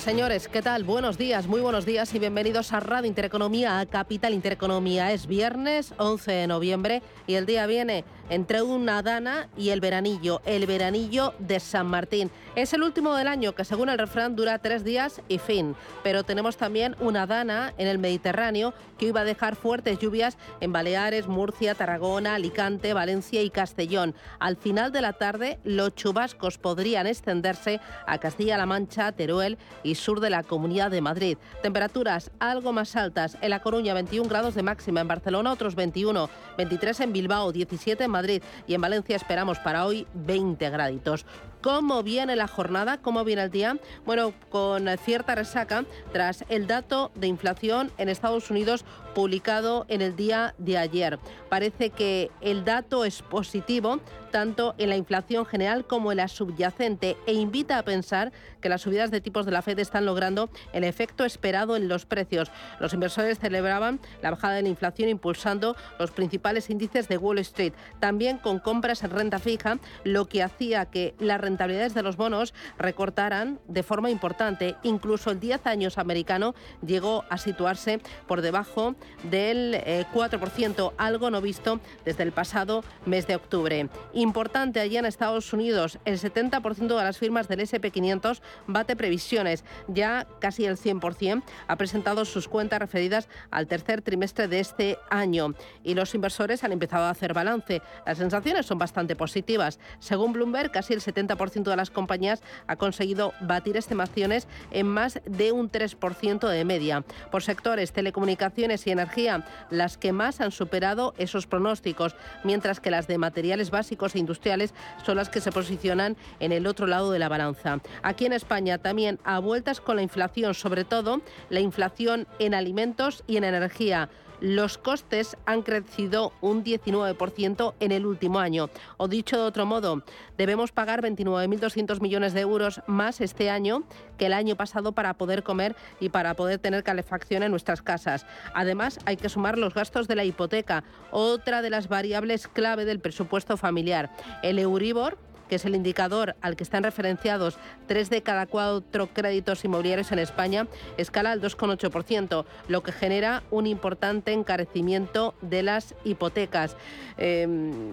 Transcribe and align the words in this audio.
Señores, 0.00 0.48
¿qué 0.48 0.62
tal? 0.62 0.84
Buenos 0.84 1.18
días, 1.18 1.46
muy 1.46 1.60
buenos 1.60 1.84
días 1.84 2.14
y 2.14 2.18
bienvenidos 2.18 2.72
a 2.72 2.80
Radio 2.80 3.06
Intereconomía, 3.06 3.80
a 3.80 3.86
Capital 3.86 4.32
Intereconomía. 4.32 5.12
Es 5.12 5.26
viernes 5.26 5.92
11 5.98 6.32
de 6.32 6.46
noviembre 6.46 7.02
y 7.26 7.34
el 7.34 7.44
día 7.44 7.66
viene 7.66 8.04
entre 8.30 8.62
una 8.62 9.02
dana 9.02 9.48
y 9.56 9.70
el 9.70 9.80
veranillo, 9.80 10.40
el 10.46 10.66
veranillo 10.66 11.34
de 11.40 11.60
San 11.60 11.88
Martín. 11.88 12.30
Es 12.54 12.72
el 12.72 12.82
último 12.82 13.14
del 13.16 13.28
año 13.28 13.54
que 13.54 13.64
según 13.64 13.88
el 13.88 13.98
refrán 13.98 14.36
dura 14.36 14.58
tres 14.58 14.84
días 14.84 15.20
y 15.28 15.38
fin, 15.38 15.74
pero 16.02 16.22
tenemos 16.22 16.56
también 16.56 16.96
una 17.00 17.26
dana 17.26 17.74
en 17.76 17.88
el 17.88 17.98
Mediterráneo 17.98 18.72
que 18.98 19.06
iba 19.06 19.20
a 19.20 19.24
dejar 19.24 19.56
fuertes 19.56 19.98
lluvias 19.98 20.38
en 20.60 20.72
Baleares, 20.72 21.26
Murcia, 21.26 21.74
Tarragona, 21.74 22.36
Alicante, 22.36 22.94
Valencia 22.94 23.42
y 23.42 23.50
Castellón. 23.50 24.14
Al 24.38 24.56
final 24.56 24.92
de 24.92 25.02
la 25.02 25.12
tarde 25.12 25.58
los 25.64 25.94
chubascos 25.94 26.58
podrían 26.58 27.06
extenderse 27.06 27.80
a 28.06 28.18
Castilla-La 28.18 28.66
Mancha, 28.66 29.12
Teruel 29.12 29.58
y 29.82 29.96
sur 29.96 30.20
de 30.20 30.30
la 30.30 30.44
Comunidad 30.44 30.92
de 30.92 31.00
Madrid. 31.00 31.36
Temperaturas 31.62 32.30
algo 32.38 32.72
más 32.72 32.94
altas 32.94 33.36
en 33.40 33.50
La 33.50 33.60
Coruña 33.60 33.94
21 33.94 34.28
grados 34.28 34.54
de 34.54 34.62
máxima, 34.62 35.00
en 35.00 35.08
Barcelona 35.08 35.52
otros 35.52 35.74
21, 35.74 36.30
23 36.56 37.00
en 37.00 37.12
Bilbao, 37.12 37.50
17 37.50 38.04
en 38.04 38.10
Madrid 38.10 38.19
Madrid 38.20 38.42
y 38.66 38.74
en 38.74 38.82
Valencia 38.82 39.16
esperamos 39.16 39.58
para 39.60 39.86
hoy 39.86 40.06
20 40.12 40.68
graditos. 40.68 41.24
¿Cómo 41.62 42.02
viene 42.02 42.36
la 42.36 42.48
jornada? 42.48 42.98
¿Cómo 42.98 43.24
viene 43.24 43.42
el 43.42 43.50
día? 43.50 43.78
Bueno, 44.04 44.32
con 44.50 44.88
cierta 44.98 45.34
resaca 45.34 45.84
tras 46.12 46.44
el 46.48 46.66
dato 46.66 47.12
de 47.14 47.26
inflación 47.26 47.90
en 47.96 48.08
Estados 48.08 48.50
Unidos 48.50 48.84
publicado 49.14 49.86
en 49.88 50.02
el 50.02 50.16
día 50.16 50.54
de 50.58 50.78
ayer. 50.78 51.18
Parece 51.48 51.90
que 51.90 52.30
el 52.40 52.64
dato 52.64 53.04
es 53.04 53.22
positivo 53.22 54.00
tanto 54.30 54.74
en 54.78 54.88
la 54.88 54.96
inflación 54.96 55.44
general 55.44 55.86
como 55.86 56.12
en 56.12 56.18
la 56.18 56.28
subyacente 56.28 57.16
e 57.26 57.34
invita 57.34 57.78
a 57.78 57.82
pensar 57.82 58.32
que 58.60 58.68
las 58.68 58.82
subidas 58.82 59.10
de 59.10 59.20
tipos 59.20 59.46
de 59.46 59.52
la 59.52 59.62
Fed 59.62 59.78
están 59.78 60.06
logrando 60.06 60.50
el 60.72 60.84
efecto 60.84 61.24
esperado 61.24 61.76
en 61.76 61.88
los 61.88 62.06
precios. 62.06 62.50
Los 62.78 62.94
inversores 62.94 63.38
celebraban 63.38 64.00
la 64.22 64.30
bajada 64.30 64.54
de 64.54 64.62
la 64.62 64.68
inflación 64.68 65.08
impulsando 65.08 65.76
los 65.98 66.10
principales 66.10 66.70
índices 66.70 67.08
de 67.08 67.18
Wall 67.18 67.38
Street, 67.38 67.72
también 67.98 68.38
con 68.38 68.58
compras 68.58 69.02
en 69.02 69.10
renta 69.10 69.38
fija, 69.38 69.78
lo 70.04 70.26
que 70.26 70.42
hacía 70.42 70.86
que 70.86 71.14
la 71.18 71.38
rentabilidades 71.38 71.94
de 71.94 72.02
los 72.02 72.16
bonos 72.16 72.54
recortaran 72.78 73.58
de 73.66 73.82
forma 73.82 74.10
importante. 74.10 74.76
Incluso 74.82 75.30
el 75.30 75.40
10 75.40 75.66
años 75.66 75.98
americano 75.98 76.54
llegó 76.84 77.24
a 77.28 77.38
situarse 77.38 78.00
por 78.26 78.42
debajo 78.42 78.94
del 79.22 79.74
4%, 80.12 80.90
eh, 80.90 80.94
algo 80.98 81.30
no 81.30 81.40
visto 81.40 81.80
desde 82.04 82.22
el 82.22 82.32
pasado 82.32 82.84
mes 83.06 83.26
de 83.26 83.36
octubre. 83.36 83.88
Importante 84.12 84.80
allí 84.80 84.96
en 84.96 85.06
Estados 85.06 85.52
Unidos, 85.52 85.98
el 86.04 86.18
70% 86.18 86.96
de 86.96 87.04
las 87.04 87.18
firmas 87.18 87.48
del 87.48 87.60
SP500 87.60 88.40
bate 88.66 88.96
previsiones. 88.96 89.64
Ya 89.88 90.26
casi 90.40 90.64
el 90.64 90.76
100% 90.76 91.42
ha 91.66 91.76
presentado 91.76 92.24
sus 92.24 92.48
cuentas 92.48 92.78
referidas 92.78 93.28
al 93.50 93.66
tercer 93.66 94.02
trimestre 94.02 94.48
de 94.48 94.60
este 94.60 94.98
año 95.10 95.54
y 95.84 95.94
los 95.94 96.14
inversores 96.14 96.64
han 96.64 96.72
empezado 96.72 97.04
a 97.04 97.10
hacer 97.10 97.34
balance. 97.34 97.82
Las 98.06 98.18
sensaciones 98.18 98.66
son 98.66 98.78
bastante 98.78 99.16
positivas. 99.16 99.78
Según 99.98 100.32
Bloomberg, 100.32 100.70
casi 100.70 100.94
el 100.94 101.00
70% 101.00 101.64
de 101.64 101.76
las 101.76 101.90
compañías 101.90 102.42
ha 102.66 102.76
conseguido 102.76 103.32
batir 103.40 103.76
estimaciones 103.76 104.46
en 104.70 104.86
más 104.86 105.20
de 105.24 105.52
un 105.52 105.70
3% 105.70 106.48
de 106.48 106.64
media. 106.64 107.04
Por 107.30 107.42
sectores, 107.42 107.92
telecomunicaciones 107.92 108.86
y 108.86 108.89
energía, 108.90 109.46
las 109.70 109.96
que 109.96 110.12
más 110.12 110.40
han 110.40 110.50
superado 110.50 111.14
esos 111.18 111.46
pronósticos, 111.46 112.16
mientras 112.44 112.80
que 112.80 112.90
las 112.90 113.06
de 113.06 113.18
materiales 113.18 113.70
básicos 113.70 114.14
e 114.14 114.18
industriales 114.18 114.74
son 115.04 115.16
las 115.16 115.28
que 115.28 115.40
se 115.40 115.52
posicionan 115.52 116.16
en 116.40 116.52
el 116.52 116.66
otro 116.66 116.86
lado 116.86 117.10
de 117.12 117.18
la 117.18 117.28
balanza. 117.28 117.80
Aquí 118.02 118.26
en 118.26 118.32
España 118.32 118.78
también 118.78 119.18
a 119.24 119.38
vueltas 119.38 119.80
con 119.80 119.96
la 119.96 120.02
inflación, 120.02 120.54
sobre 120.54 120.84
todo 120.84 121.20
la 121.48 121.60
inflación 121.60 122.26
en 122.38 122.54
alimentos 122.54 123.24
y 123.26 123.36
en 123.36 123.44
energía 123.44 124.08
los 124.40 124.78
costes 124.78 125.36
han 125.46 125.62
crecido 125.62 126.32
un 126.40 126.64
19% 126.64 127.74
en 127.80 127.92
el 127.92 128.06
último 128.06 128.38
año. 128.38 128.70
O 128.96 129.08
dicho 129.08 129.36
de 129.36 129.42
otro 129.42 129.66
modo, 129.66 130.02
debemos 130.36 130.72
pagar 130.72 131.02
29.200 131.02 132.00
millones 132.00 132.32
de 132.32 132.40
euros 132.40 132.80
más 132.86 133.20
este 133.20 133.50
año 133.50 133.84
que 134.18 134.26
el 134.26 134.32
año 134.32 134.56
pasado 134.56 134.92
para 134.92 135.14
poder 135.14 135.42
comer 135.42 135.76
y 136.00 136.08
para 136.08 136.34
poder 136.34 136.58
tener 136.58 136.82
calefacción 136.82 137.42
en 137.42 137.50
nuestras 137.50 137.82
casas. 137.82 138.26
Además, 138.54 138.98
hay 139.04 139.16
que 139.16 139.28
sumar 139.28 139.58
los 139.58 139.74
gastos 139.74 140.08
de 140.08 140.16
la 140.16 140.24
hipoteca, 140.24 140.84
otra 141.10 141.62
de 141.62 141.70
las 141.70 141.88
variables 141.88 142.48
clave 142.48 142.84
del 142.84 143.00
presupuesto 143.00 143.56
familiar. 143.56 144.10
El 144.42 144.58
Euribor 144.58 145.18
que 145.50 145.56
es 145.56 145.64
el 145.64 145.74
indicador 145.74 146.36
al 146.40 146.54
que 146.54 146.62
están 146.62 146.84
referenciados 146.84 147.58
tres 147.88 148.08
de 148.08 148.22
cada 148.22 148.46
cuatro 148.46 149.08
créditos 149.08 149.64
inmobiliarios 149.64 150.12
en 150.12 150.20
España, 150.20 150.68
escala 150.96 151.32
al 151.32 151.42
2,8%, 151.42 152.44
lo 152.68 152.82
que 152.84 152.92
genera 152.92 153.42
un 153.50 153.66
importante 153.66 154.32
encarecimiento 154.32 155.34
de 155.42 155.64
las 155.64 155.96
hipotecas. 156.04 156.76
Em, 157.18 157.90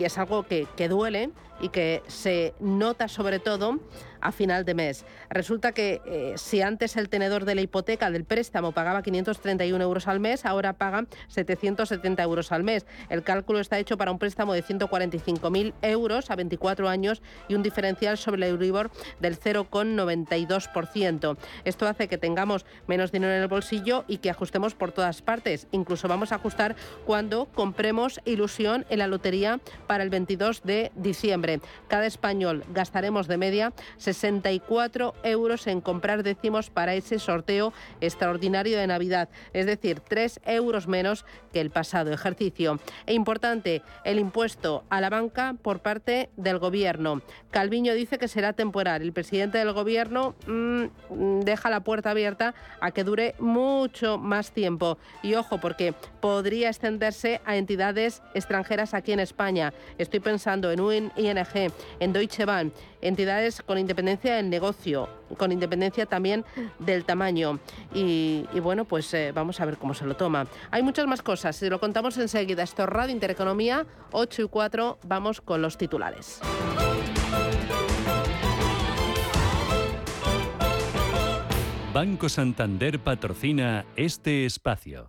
y 0.00 0.04
es 0.04 0.16
algo 0.16 0.44
que, 0.44 0.66
que 0.74 0.88
duele 0.88 1.30
y 1.60 1.68
que 1.68 2.02
se 2.06 2.54
nota 2.60 3.08
sobre 3.08 3.38
todo 3.38 3.80
a 4.20 4.32
final 4.32 4.64
de 4.64 4.74
mes. 4.74 5.04
Resulta 5.30 5.72
que 5.72 6.00
eh, 6.06 6.34
si 6.36 6.60
antes 6.60 6.96
el 6.96 7.08
tenedor 7.08 7.44
de 7.44 7.54
la 7.54 7.60
hipoteca 7.60 8.10
del 8.10 8.24
préstamo 8.24 8.72
pagaba 8.72 9.02
531 9.02 9.82
euros 9.82 10.08
al 10.08 10.18
mes, 10.20 10.44
ahora 10.44 10.72
paga 10.72 11.06
770 11.28 12.22
euros 12.22 12.50
al 12.52 12.64
mes. 12.64 12.86
El 13.08 13.22
cálculo 13.22 13.60
está 13.60 13.78
hecho 13.78 13.96
para 13.96 14.10
un 14.10 14.18
préstamo 14.18 14.52
de 14.52 14.64
145.000 14.64 15.74
euros 15.82 16.30
a 16.30 16.36
24 16.36 16.88
años 16.88 17.22
y 17.48 17.54
un 17.54 17.62
diferencial 17.62 18.18
sobre 18.18 18.44
el 18.46 18.50
Euribor 18.52 18.90
del 19.20 19.38
0,92%. 19.38 21.36
Esto 21.64 21.86
hace 21.86 22.08
que 22.08 22.18
tengamos 22.18 22.66
menos 22.86 23.12
dinero 23.12 23.32
en 23.32 23.42
el 23.42 23.48
bolsillo 23.48 24.04
y 24.08 24.18
que 24.18 24.30
ajustemos 24.30 24.74
por 24.74 24.92
todas 24.92 25.22
partes. 25.22 25.68
Incluso 25.70 26.08
vamos 26.08 26.32
a 26.32 26.36
ajustar 26.36 26.74
cuando 27.04 27.46
compremos 27.46 28.20
ilusión 28.24 28.86
en 28.88 28.98
la 28.98 29.06
lotería 29.06 29.60
para 29.86 30.02
el 30.02 30.10
22 30.10 30.62
de 30.64 30.90
diciembre. 30.96 31.45
Cada 31.88 32.06
español 32.06 32.64
gastaremos 32.72 33.28
de 33.28 33.36
media 33.36 33.72
64 33.98 35.14
euros 35.22 35.66
en 35.66 35.80
comprar 35.80 36.22
décimos 36.22 36.70
para 36.70 36.94
ese 36.94 37.18
sorteo 37.18 37.72
extraordinario 38.00 38.78
de 38.78 38.86
Navidad, 38.86 39.28
es 39.52 39.66
decir, 39.66 40.00
3 40.00 40.40
euros 40.46 40.88
menos 40.88 41.24
que 41.52 41.60
el 41.60 41.70
pasado 41.70 42.12
ejercicio. 42.12 42.78
E 43.06 43.14
importante, 43.14 43.82
el 44.04 44.18
impuesto 44.18 44.84
a 44.90 45.00
la 45.00 45.10
banca 45.10 45.54
por 45.62 45.80
parte 45.80 46.30
del 46.36 46.58
Gobierno. 46.58 47.22
Calviño 47.50 47.94
dice 47.94 48.18
que 48.18 48.28
será 48.28 48.52
temporal. 48.52 49.02
El 49.02 49.12
presidente 49.12 49.58
del 49.58 49.72
Gobierno 49.72 50.34
mm, 50.46 51.40
deja 51.40 51.70
la 51.70 51.80
puerta 51.80 52.10
abierta 52.10 52.54
a 52.80 52.90
que 52.90 53.04
dure 53.04 53.34
mucho 53.38 54.18
más 54.18 54.52
tiempo. 54.52 54.98
Y 55.22 55.34
ojo, 55.34 55.58
porque 55.58 55.94
podría 56.20 56.68
extenderse 56.68 57.40
a 57.44 57.56
entidades 57.56 58.22
extranjeras 58.34 58.94
aquí 58.94 59.12
en 59.12 59.20
España. 59.20 59.72
Estoy 59.98 60.20
pensando 60.20 60.70
en 60.70 60.80
UN, 60.80 61.35
En 62.00 62.12
Deutsche 62.12 62.44
Bank, 62.44 62.72
entidades 63.00 63.62
con 63.62 63.78
independencia 63.78 64.36
del 64.36 64.48
negocio, 64.48 65.08
con 65.36 65.52
independencia 65.52 66.06
también 66.06 66.44
del 66.78 67.04
tamaño. 67.04 67.58
Y, 67.94 68.46
bueno, 68.62 68.84
pues 68.84 69.12
eh, 69.14 69.32
vamos 69.32 69.60
a 69.60 69.64
ver 69.64 69.76
cómo 69.76 69.94
se 69.94 70.06
lo 70.06 70.16
toma. 70.16 70.46
Hay 70.70 70.82
muchas 70.82 71.06
más 71.06 71.22
cosas, 71.22 71.56
si 71.56 71.68
lo 71.68 71.80
contamos 71.80 72.16
enseguida. 72.18 72.62
Esto 72.62 72.84
es 72.84 72.88
Radio 72.88 73.12
Intereconomía, 73.12 73.86
8 74.12 74.42
y 74.42 74.48
4, 74.48 74.98
vamos 75.04 75.40
con 75.40 75.62
los 75.62 75.76
titulares. 75.76 76.40
Banco 81.92 82.28
Santander 82.28 82.98
patrocina 82.98 83.86
este 83.96 84.44
espacio. 84.44 85.08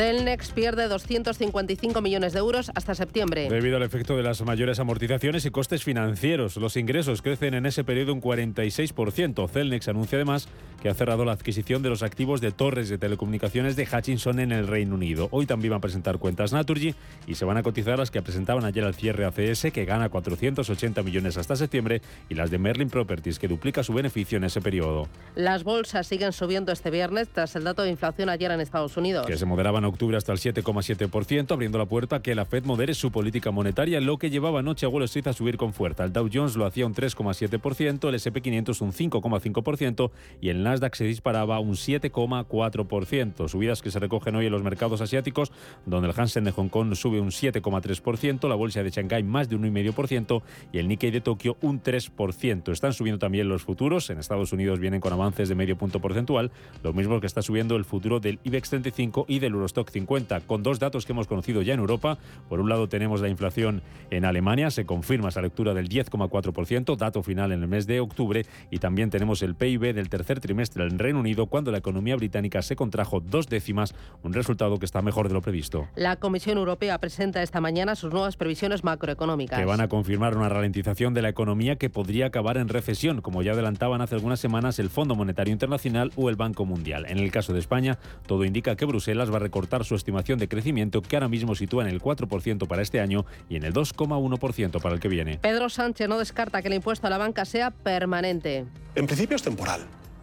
Celnex 0.00 0.52
pierde 0.52 0.88
255 0.88 2.00
millones 2.00 2.32
de 2.32 2.38
euros 2.38 2.70
hasta 2.74 2.94
septiembre. 2.94 3.50
Debido 3.50 3.76
al 3.76 3.82
efecto 3.82 4.16
de 4.16 4.22
las 4.22 4.40
mayores 4.40 4.80
amortizaciones 4.80 5.44
y 5.44 5.50
costes 5.50 5.84
financieros, 5.84 6.56
los 6.56 6.78
ingresos 6.78 7.20
crecen 7.20 7.52
en 7.52 7.66
ese 7.66 7.84
periodo 7.84 8.14
un 8.14 8.22
46%. 8.22 9.46
Celnex 9.50 9.88
anuncia 9.88 10.16
además 10.16 10.48
que 10.80 10.88
ha 10.88 10.94
cerrado 10.94 11.26
la 11.26 11.32
adquisición 11.32 11.82
de 11.82 11.90
los 11.90 12.02
activos 12.02 12.40
de 12.40 12.50
torres 12.50 12.88
de 12.88 12.96
telecomunicaciones 12.96 13.76
de 13.76 13.86
Hutchinson 13.86 14.40
en 14.40 14.52
el 14.52 14.68
Reino 14.68 14.94
Unido. 14.94 15.28
Hoy 15.32 15.44
también 15.44 15.72
van 15.72 15.78
a 15.78 15.80
presentar 15.82 16.16
cuentas 16.16 16.54
Naturgy 16.54 16.94
y 17.26 17.34
se 17.34 17.44
van 17.44 17.58
a 17.58 17.62
cotizar 17.62 17.98
las 17.98 18.10
que 18.10 18.22
presentaban 18.22 18.64
ayer 18.64 18.84
al 18.84 18.94
cierre 18.94 19.26
ACS, 19.26 19.70
que 19.70 19.84
gana 19.84 20.08
480 20.08 21.02
millones 21.02 21.36
hasta 21.36 21.56
septiembre, 21.56 22.00
y 22.30 22.34
las 22.36 22.50
de 22.50 22.56
Merlin 22.56 22.88
Properties, 22.88 23.38
que 23.38 23.48
duplica 23.48 23.82
su 23.82 23.92
beneficio 23.92 24.38
en 24.38 24.44
ese 24.44 24.62
periodo. 24.62 25.08
Las 25.34 25.62
bolsas 25.62 26.06
siguen 26.06 26.32
subiendo 26.32 26.72
este 26.72 26.90
viernes 26.90 27.28
tras 27.28 27.54
el 27.56 27.64
dato 27.64 27.82
de 27.82 27.90
inflación 27.90 28.30
ayer 28.30 28.50
en 28.50 28.62
Estados 28.62 28.96
Unidos. 28.96 29.26
Que 29.26 29.36
se 29.36 29.44
moderaban 29.44 29.84
octubre 29.90 30.16
hasta 30.16 30.32
el 30.32 30.38
7,7%, 30.38 31.52
abriendo 31.52 31.78
la 31.78 31.86
puerta 31.86 32.16
a 32.16 32.22
que 32.22 32.34
la 32.34 32.44
Fed 32.44 32.64
modere 32.64 32.94
su 32.94 33.10
política 33.10 33.50
monetaria, 33.50 34.00
lo 34.00 34.18
que 34.18 34.30
llevaba 34.30 34.60
anoche 34.60 34.86
a 34.86 34.88
Wall 34.88 35.04
Street 35.04 35.28
a 35.28 35.32
subir 35.32 35.56
con 35.56 35.72
fuerza. 35.72 36.04
El 36.04 36.12
Dow 36.12 36.28
Jones 36.32 36.56
lo 36.56 36.66
hacía 36.66 36.86
un 36.86 36.94
3,7%, 36.94 38.08
el 38.08 38.14
SP500 38.14 38.80
un 38.80 38.92
5,5% 38.92 40.10
y 40.40 40.48
el 40.48 40.62
Nasdaq 40.62 40.94
se 40.94 41.04
disparaba 41.04 41.60
un 41.60 41.72
7,4%. 41.72 43.48
Subidas 43.48 43.82
que 43.82 43.90
se 43.90 43.98
recogen 43.98 44.36
hoy 44.36 44.46
en 44.46 44.52
los 44.52 44.62
mercados 44.62 45.00
asiáticos, 45.00 45.52
donde 45.86 46.08
el 46.08 46.14
Hansen 46.18 46.44
de 46.44 46.52
Hong 46.52 46.68
Kong 46.68 46.94
sube 46.94 47.20
un 47.20 47.30
7,3%, 47.30 48.48
la 48.48 48.54
bolsa 48.54 48.82
de 48.82 48.90
Shanghái 48.90 49.22
más 49.22 49.48
de 49.48 49.56
un 49.56 49.62
1,5% 49.62 50.42
y 50.72 50.78
el 50.78 50.88
Nikkei 50.88 51.10
de 51.10 51.20
Tokio 51.20 51.56
un 51.60 51.82
3%. 51.82 52.72
Están 52.72 52.92
subiendo 52.92 53.18
también 53.18 53.48
los 53.48 53.62
futuros. 53.62 54.10
En 54.10 54.18
Estados 54.18 54.52
Unidos 54.52 54.78
vienen 54.80 55.00
con 55.00 55.12
avances 55.12 55.48
de 55.48 55.54
medio 55.54 55.76
punto 55.76 56.00
porcentual, 56.00 56.50
lo 56.82 56.92
mismo 56.92 57.20
que 57.20 57.26
está 57.26 57.42
subiendo 57.42 57.76
el 57.76 57.84
futuro 57.84 58.20
del 58.20 58.38
IBEX 58.44 58.70
35 58.70 59.26
y 59.28 59.38
del 59.38 59.54
Eurostock 59.80 59.90
50, 59.90 60.40
con 60.40 60.62
dos 60.62 60.78
datos 60.78 61.06
que 61.06 61.12
hemos 61.12 61.26
conocido 61.26 61.62
ya 61.62 61.74
en 61.74 61.80
Europa. 61.80 62.18
Por 62.48 62.60
un 62.60 62.68
lado 62.68 62.88
tenemos 62.88 63.20
la 63.20 63.28
inflación 63.28 63.82
en 64.10 64.24
Alemania, 64.24 64.70
se 64.70 64.84
confirma 64.84 65.28
esa 65.28 65.40
lectura 65.40 65.74
del 65.74 65.88
10,4%, 65.88 66.96
dato 66.96 67.22
final 67.22 67.52
en 67.52 67.62
el 67.62 67.68
mes 67.68 67.86
de 67.86 68.00
octubre, 68.00 68.44
y 68.70 68.78
también 68.78 69.10
tenemos 69.10 69.42
el 69.42 69.54
PIB 69.54 69.94
del 69.94 70.08
tercer 70.08 70.40
trimestre 70.40 70.84
en 70.84 70.98
Reino 70.98 71.20
Unido, 71.20 71.46
cuando 71.46 71.70
la 71.70 71.78
economía 71.78 72.16
británica 72.16 72.62
se 72.62 72.76
contrajo 72.76 73.20
dos 73.20 73.48
décimas, 73.48 73.94
un 74.22 74.32
resultado 74.32 74.78
que 74.78 74.84
está 74.84 75.02
mejor 75.02 75.28
de 75.28 75.34
lo 75.34 75.40
previsto. 75.40 75.88
La 75.94 76.16
Comisión 76.16 76.58
Europea 76.58 76.98
presenta 76.98 77.42
esta 77.42 77.60
mañana 77.60 77.94
sus 77.94 78.12
nuevas 78.12 78.36
previsiones 78.36 78.84
macroeconómicas. 78.84 79.58
Que 79.58 79.64
van 79.64 79.80
a 79.80 79.88
confirmar 79.88 80.36
una 80.36 80.48
ralentización 80.48 81.14
de 81.14 81.22
la 81.22 81.28
economía 81.28 81.76
que 81.76 81.90
podría 81.90 82.26
acabar 82.26 82.56
en 82.56 82.68
recesión, 82.68 83.20
como 83.20 83.42
ya 83.42 83.52
adelantaban 83.52 84.00
hace 84.00 84.14
algunas 84.14 84.40
semanas 84.40 84.78
el 84.78 84.90
Fondo 84.90 85.14
Monetario 85.14 85.52
Internacional 85.52 86.12
o 86.16 86.28
el 86.28 86.36
Banco 86.36 86.64
Mundial. 86.64 87.06
En 87.08 87.18
el 87.18 87.30
caso 87.30 87.52
de 87.52 87.60
España, 87.60 87.98
todo 88.26 88.44
indica 88.44 88.76
que 88.76 88.84
Bruselas 88.84 89.32
va 89.32 89.36
a 89.36 89.40
recortar 89.60 89.84
su 89.84 89.94
estimación 89.94 90.38
de 90.38 90.48
crecimiento 90.48 91.02
que 91.02 91.16
ahora 91.16 91.28
mismo 91.28 91.54
sitúa 91.54 91.84
en 91.84 91.90
el 91.90 92.00
4% 92.00 92.66
para 92.66 92.80
este 92.80 92.98
año 92.98 93.26
y 93.50 93.56
en 93.56 93.64
el 93.64 93.74
2,1% 93.74 94.80
para 94.80 94.94
el 94.94 95.00
que 95.00 95.08
viene. 95.08 95.38
Pedro 95.38 95.68
Sánchez 95.68 96.08
no 96.08 96.18
descarta 96.18 96.62
que 96.62 96.68
el 96.68 96.74
impuesto 96.74 97.06
a 97.06 97.10
la 97.10 97.18
banca 97.18 97.44
sea 97.44 97.70
permanente. 97.70 98.64
En 98.94 99.06
principio 99.06 99.36
es 99.36 99.42
temporal 99.42 99.82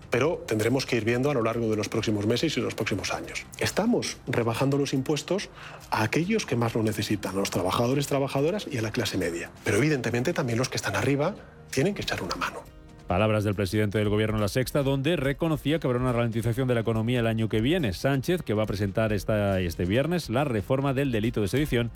pero 0.09 0.41
tendremos 0.47 0.85
que 0.85 0.95
ir 0.95 1.03
viendo 1.03 1.29
a 1.29 1.33
lo 1.33 1.43
largo 1.43 1.69
de 1.69 1.75
los 1.75 1.89
próximos 1.89 2.25
meses 2.25 2.55
y 2.55 2.61
los 2.61 2.75
próximos 2.75 3.13
años. 3.13 3.45
Estamos 3.59 4.15
rebajando 4.25 4.77
los 4.77 4.93
impuestos 4.93 5.49
a 5.91 6.01
aquellos 6.01 6.45
que 6.45 6.55
más 6.55 6.75
lo 6.75 6.81
necesitan, 6.81 7.35
a 7.35 7.39
los 7.39 7.51
trabajadores, 7.51 8.07
trabajadoras 8.07 8.67
y 8.71 8.77
a 8.77 8.81
la 8.81 8.91
clase 8.91 9.17
media. 9.17 9.51
Pero 9.65 9.77
evidentemente 9.77 10.31
también 10.31 10.59
los 10.59 10.69
que 10.69 10.77
están 10.77 10.95
arriba 10.95 11.35
tienen 11.71 11.93
que 11.93 12.03
echar 12.03 12.23
una 12.23 12.37
mano. 12.37 12.63
Palabras 13.07 13.45
del 13.45 13.55
presidente 13.55 13.97
del 13.97 14.09
Gobierno 14.09 14.37
La 14.37 14.49
Sexta, 14.49 14.83
donde 14.83 15.15
reconocía 15.15 15.79
que 15.79 15.87
habrá 15.87 15.99
una 15.99 16.11
ralentización 16.11 16.67
de 16.67 16.75
la 16.75 16.81
economía 16.81 17.21
el 17.21 17.27
año 17.27 17.47
que 17.47 17.61
viene. 17.61 17.93
Sánchez, 17.93 18.41
que 18.41 18.53
va 18.53 18.63
a 18.63 18.65
presentar 18.65 19.13
esta, 19.13 19.61
este 19.61 19.85
viernes 19.85 20.29
la 20.29 20.43
reforma 20.43 20.93
del 20.93 21.13
delito 21.13 21.39
de 21.39 21.47
sedición 21.47 21.89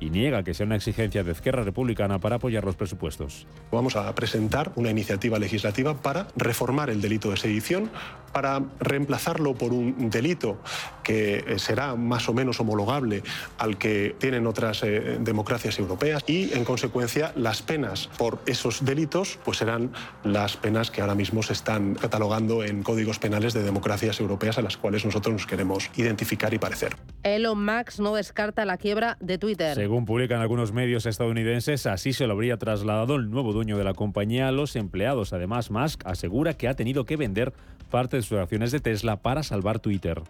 y 0.00 0.10
niega 0.10 0.42
que 0.42 0.54
sea 0.54 0.66
una 0.66 0.76
exigencia 0.76 1.24
de 1.24 1.32
Izquierda 1.32 1.64
Republicana 1.64 2.18
para 2.18 2.36
apoyar 2.36 2.64
los 2.64 2.76
presupuestos. 2.76 3.46
Vamos 3.70 3.96
a 3.96 4.14
presentar 4.14 4.72
una 4.76 4.90
iniciativa 4.90 5.38
legislativa 5.38 5.94
para 5.94 6.28
reformar 6.36 6.90
el 6.90 7.00
delito 7.00 7.30
de 7.30 7.36
sedición, 7.36 7.90
para 8.32 8.62
reemplazarlo 8.80 9.54
por 9.54 9.72
un 9.72 10.10
delito 10.10 10.60
que 11.02 11.38
eh, 11.38 11.58
será 11.58 11.96
más 11.96 12.28
o 12.28 12.34
menos 12.34 12.60
homologable 12.60 13.22
al 13.56 13.78
que 13.78 14.14
tienen 14.18 14.46
otras 14.46 14.82
eh, 14.82 15.18
democracias 15.20 15.78
europeas 15.78 16.22
y, 16.26 16.52
en 16.52 16.64
consecuencia, 16.64 17.32
las 17.34 17.62
penas 17.62 18.08
por 18.18 18.38
esos 18.46 18.84
delitos 18.84 19.38
pues 19.44 19.58
serán 19.58 19.92
las 20.24 20.56
penas 20.56 20.90
que 20.90 21.00
ahora 21.00 21.14
mismo 21.14 21.42
se 21.42 21.54
están 21.54 21.94
catalogando 21.94 22.62
en 22.62 22.82
códigos 22.82 23.18
penales 23.18 23.54
de 23.54 23.62
democracias 23.62 24.20
europeas 24.20 24.58
a 24.58 24.62
las 24.62 24.76
cuales 24.76 25.04
nosotros 25.04 25.32
nos 25.32 25.46
queremos 25.46 25.90
identificar 25.96 26.52
y 26.52 26.58
parecer. 26.58 26.96
Elon 27.22 27.64
Musk 27.64 27.98
no 27.98 28.14
descarta 28.14 28.64
la 28.64 28.76
quiebra 28.76 29.16
de 29.20 29.38
Twitter. 29.38 29.74
Según 29.74 29.87
publican 30.04 30.40
algunos 30.40 30.72
medios 30.72 31.06
estadounidenses, 31.06 31.86
así 31.86 32.12
se 32.12 32.26
lo 32.26 32.34
habría 32.34 32.56
trasladado 32.56 33.16
el 33.16 33.30
nuevo 33.30 33.52
dueño 33.52 33.78
de 33.78 33.84
la 33.84 33.94
compañía 33.94 34.48
a 34.48 34.52
los 34.52 34.76
empleados. 34.76 35.32
Además, 35.32 35.70
Musk 35.70 36.06
asegura 36.06 36.54
que 36.54 36.68
ha 36.68 36.74
tenido 36.74 37.04
que 37.04 37.16
vender 37.16 37.52
parte 37.90 38.16
de 38.16 38.22
sus 38.22 38.38
acciones 38.38 38.70
de 38.70 38.80
Tesla 38.80 39.16
para 39.16 39.42
salvar 39.42 39.80
Twitter. 39.80 40.22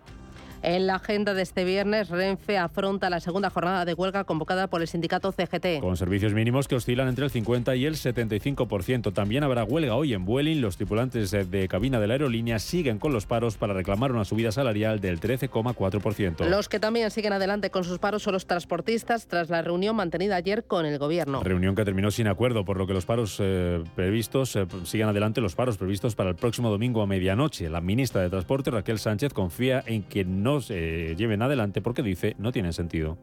En 0.63 0.89
la 0.89 0.97
agenda 0.97 1.35
de 1.35 1.43
este 1.43 1.65
viernes, 1.65 2.09
Renfe 2.09 2.59
afronta 2.59 3.11
la 3.11 3.21
segunda 3.21 3.49
jornada 3.49 3.85
de 3.85 3.95
huelga 3.95 4.25
convocada 4.25 4.67
por 4.67 4.81
el 4.81 4.89
sindicato 4.89 5.31
CGT. 5.31 5.81
Con 5.81 5.97
servicios 5.97 6.35
mínimos 6.35 6.67
que 6.67 6.75
oscilan 6.75 7.07
entre 7.09 7.25
el 7.25 7.31
50 7.31 7.77
y 7.77 7.87
el 7.87 7.95
75%. 7.95 9.13
También 9.13 9.45
habrá 9.45 9.63
huelga 9.63 9.95
hoy 9.95 10.15
en 10.15 10.25
Vueling. 10.25 10.61
Los 10.61 10.77
tripulantes 10.77 11.31
de 11.31 11.69
cabina 11.69 12.01
de 12.01 12.09
la 12.09 12.15
aerolínea 12.15 12.59
siguen 12.59 12.99
con 12.99 13.13
los 13.13 13.27
paros 13.27 13.57
para 13.57 13.73
reclamar 13.73 14.11
una 14.11 14.25
subida 14.25 14.51
salarial 14.51 15.01
del 15.01 15.21
13,4%. 15.21 16.49
Los 16.49 16.69
que 16.69 16.81
también 16.81 17.11
siguen 17.11 17.33
adelante 17.33 17.71
con 17.71 17.85
sus 17.85 17.99
paros 17.99 18.23
son 18.25 18.33
los 18.33 18.47
transportistas 18.47 19.27
tras 19.27 19.51
la 19.51 19.63
reunión 19.63 19.95
mantenida 19.95 20.37
ayer 20.37 20.65
con 20.65 20.87
el 20.87 20.99
gobierno. 20.99 21.43
Reunión 21.43 21.77
que 21.77 21.85
terminó 21.85 22.11
sin 22.11 22.27
acuerdo, 22.27 22.65
por 22.65 22.79
lo 22.79 22.87
que 22.87 22.95
los 22.95 23.07
paros 23.07 23.37
eh, 23.41 23.83
previstos 23.95 24.57
eh, 24.57 24.67
siguen 24.85 25.09
adelante 25.09 25.41
los 25.41 25.55
paros 25.55 25.77
previstos 25.77 26.17
para 26.17 26.31
el 26.31 26.37
próximo 26.37 26.71
domingo 26.71 27.03
a 27.03 27.07
medianoche. 27.07 27.71
La 27.71 27.81
ministra 27.81 28.23
de 28.23 28.31
Transporte, 28.31 28.71
Raquel 28.73 28.99
Sánchez, 28.99 29.33
confía 29.33 29.85
en 29.87 30.03
que 30.03 30.25
no 30.25 30.48
no 30.49 30.63
se 30.63 31.15
lleven 31.15 31.43
adelante 31.43 31.83
porque 31.83 32.03
dice 32.03 32.35
no 32.39 32.53
tienen 32.53 32.73
sentido. 32.73 33.19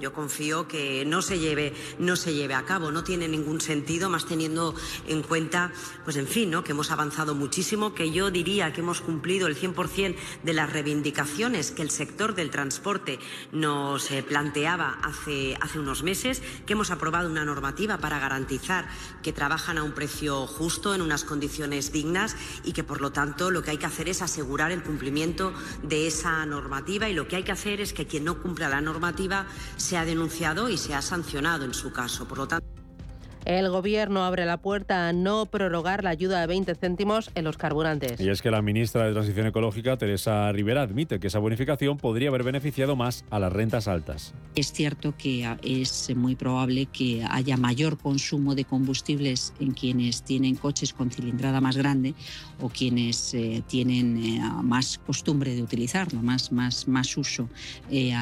Yo 0.00 0.12
confío 0.12 0.68
que 0.68 1.04
no 1.04 1.22
se 1.22 1.40
lleve, 1.40 1.74
no 1.98 2.14
se 2.14 2.32
lleve 2.32 2.54
a 2.54 2.64
cabo, 2.64 2.92
no 2.92 3.02
tiene 3.02 3.26
ningún 3.26 3.60
sentido, 3.60 4.08
más 4.08 4.26
teniendo 4.26 4.76
en 5.08 5.22
cuenta, 5.24 5.72
pues 6.04 6.16
en 6.16 6.28
fin, 6.28 6.52
¿no? 6.52 6.62
que 6.62 6.70
hemos 6.70 6.92
avanzado 6.92 7.34
muchísimo, 7.34 7.94
que 7.94 8.12
yo 8.12 8.30
diría 8.30 8.72
que 8.72 8.80
hemos 8.80 9.00
cumplido 9.00 9.48
el 9.48 9.56
100% 9.56 10.14
de 10.44 10.52
las 10.52 10.72
reivindicaciones 10.72 11.72
que 11.72 11.82
el 11.82 11.90
sector 11.90 12.36
del 12.36 12.50
transporte 12.50 13.18
nos 13.50 14.12
eh, 14.12 14.22
planteaba 14.22 15.00
hace, 15.02 15.58
hace 15.60 15.80
unos 15.80 16.04
meses, 16.04 16.44
que 16.64 16.74
hemos 16.74 16.92
aprobado 16.92 17.28
una 17.28 17.44
normativa 17.44 17.98
para 17.98 18.20
garantizar 18.20 18.88
que 19.24 19.32
trabajan 19.32 19.78
a 19.78 19.82
un 19.82 19.92
precio 19.92 20.46
justo, 20.46 20.94
en 20.94 21.02
unas 21.02 21.24
condiciones 21.24 21.90
dignas 21.90 22.36
y 22.62 22.72
que, 22.72 22.84
por 22.84 23.00
lo 23.00 23.10
tanto, 23.10 23.50
lo 23.50 23.64
que 23.64 23.72
hay 23.72 23.78
que 23.78 23.86
hacer 23.86 24.08
es 24.08 24.22
asegurar 24.22 24.70
el 24.70 24.84
cumplimiento 24.84 25.52
de 25.82 26.06
esa 26.06 26.46
normativa 26.46 27.08
y 27.08 27.14
lo 27.14 27.26
que 27.26 27.34
hay 27.34 27.42
que 27.42 27.50
hacer 27.50 27.80
es 27.80 27.92
que 27.92 28.06
quien 28.06 28.22
no 28.22 28.40
cumpla 28.40 28.68
la 28.68 28.80
normativa 28.80 29.48
se 29.88 29.96
ha 29.96 30.04
denunciado 30.04 30.68
y 30.68 30.76
se 30.76 30.94
ha 30.94 31.00
sancionado 31.00 31.64
en 31.64 31.72
su 31.72 31.90
caso. 31.90 32.28
Por 32.28 32.36
lo 32.36 32.46
tanto, 32.46 32.66
el 33.44 33.70
Gobierno 33.70 34.24
abre 34.24 34.44
la 34.44 34.58
puerta 34.58 35.08
a 35.08 35.12
no 35.12 35.46
prorrogar 35.46 36.04
la 36.04 36.10
ayuda 36.10 36.40
de 36.40 36.46
20 36.46 36.74
céntimos 36.74 37.30
en 37.34 37.44
los 37.44 37.56
carburantes. 37.56 38.20
Y 38.20 38.28
es 38.28 38.42
que 38.42 38.50
la 38.50 38.62
ministra 38.62 39.06
de 39.06 39.12
Transición 39.12 39.46
Ecológica, 39.46 39.96
Teresa 39.96 40.52
Rivera, 40.52 40.82
admite 40.82 41.18
que 41.18 41.28
esa 41.28 41.38
bonificación 41.38 41.96
podría 41.96 42.28
haber 42.28 42.42
beneficiado 42.42 42.96
más 42.96 43.24
a 43.30 43.38
las 43.38 43.52
rentas 43.52 43.88
altas. 43.88 44.34
Es 44.54 44.72
cierto 44.72 45.14
que 45.16 45.48
es 45.62 46.14
muy 46.14 46.36
probable 46.36 46.86
que 46.86 47.24
haya 47.30 47.56
mayor 47.56 47.98
consumo 47.98 48.54
de 48.54 48.64
combustibles 48.64 49.54
en 49.60 49.72
quienes 49.72 50.22
tienen 50.22 50.56
coches 50.56 50.92
con 50.92 51.10
cilindrada 51.10 51.60
más 51.60 51.76
grande 51.76 52.14
o 52.60 52.68
quienes 52.68 53.34
eh, 53.34 53.62
tienen 53.66 54.16
eh, 54.22 54.40
más 54.62 54.98
costumbre 54.98 55.54
de 55.54 55.62
utilizarlo, 55.62 56.22
más, 56.22 56.52
más, 56.52 56.88
más 56.88 57.16
uso 57.16 57.48
eh, 57.90 58.14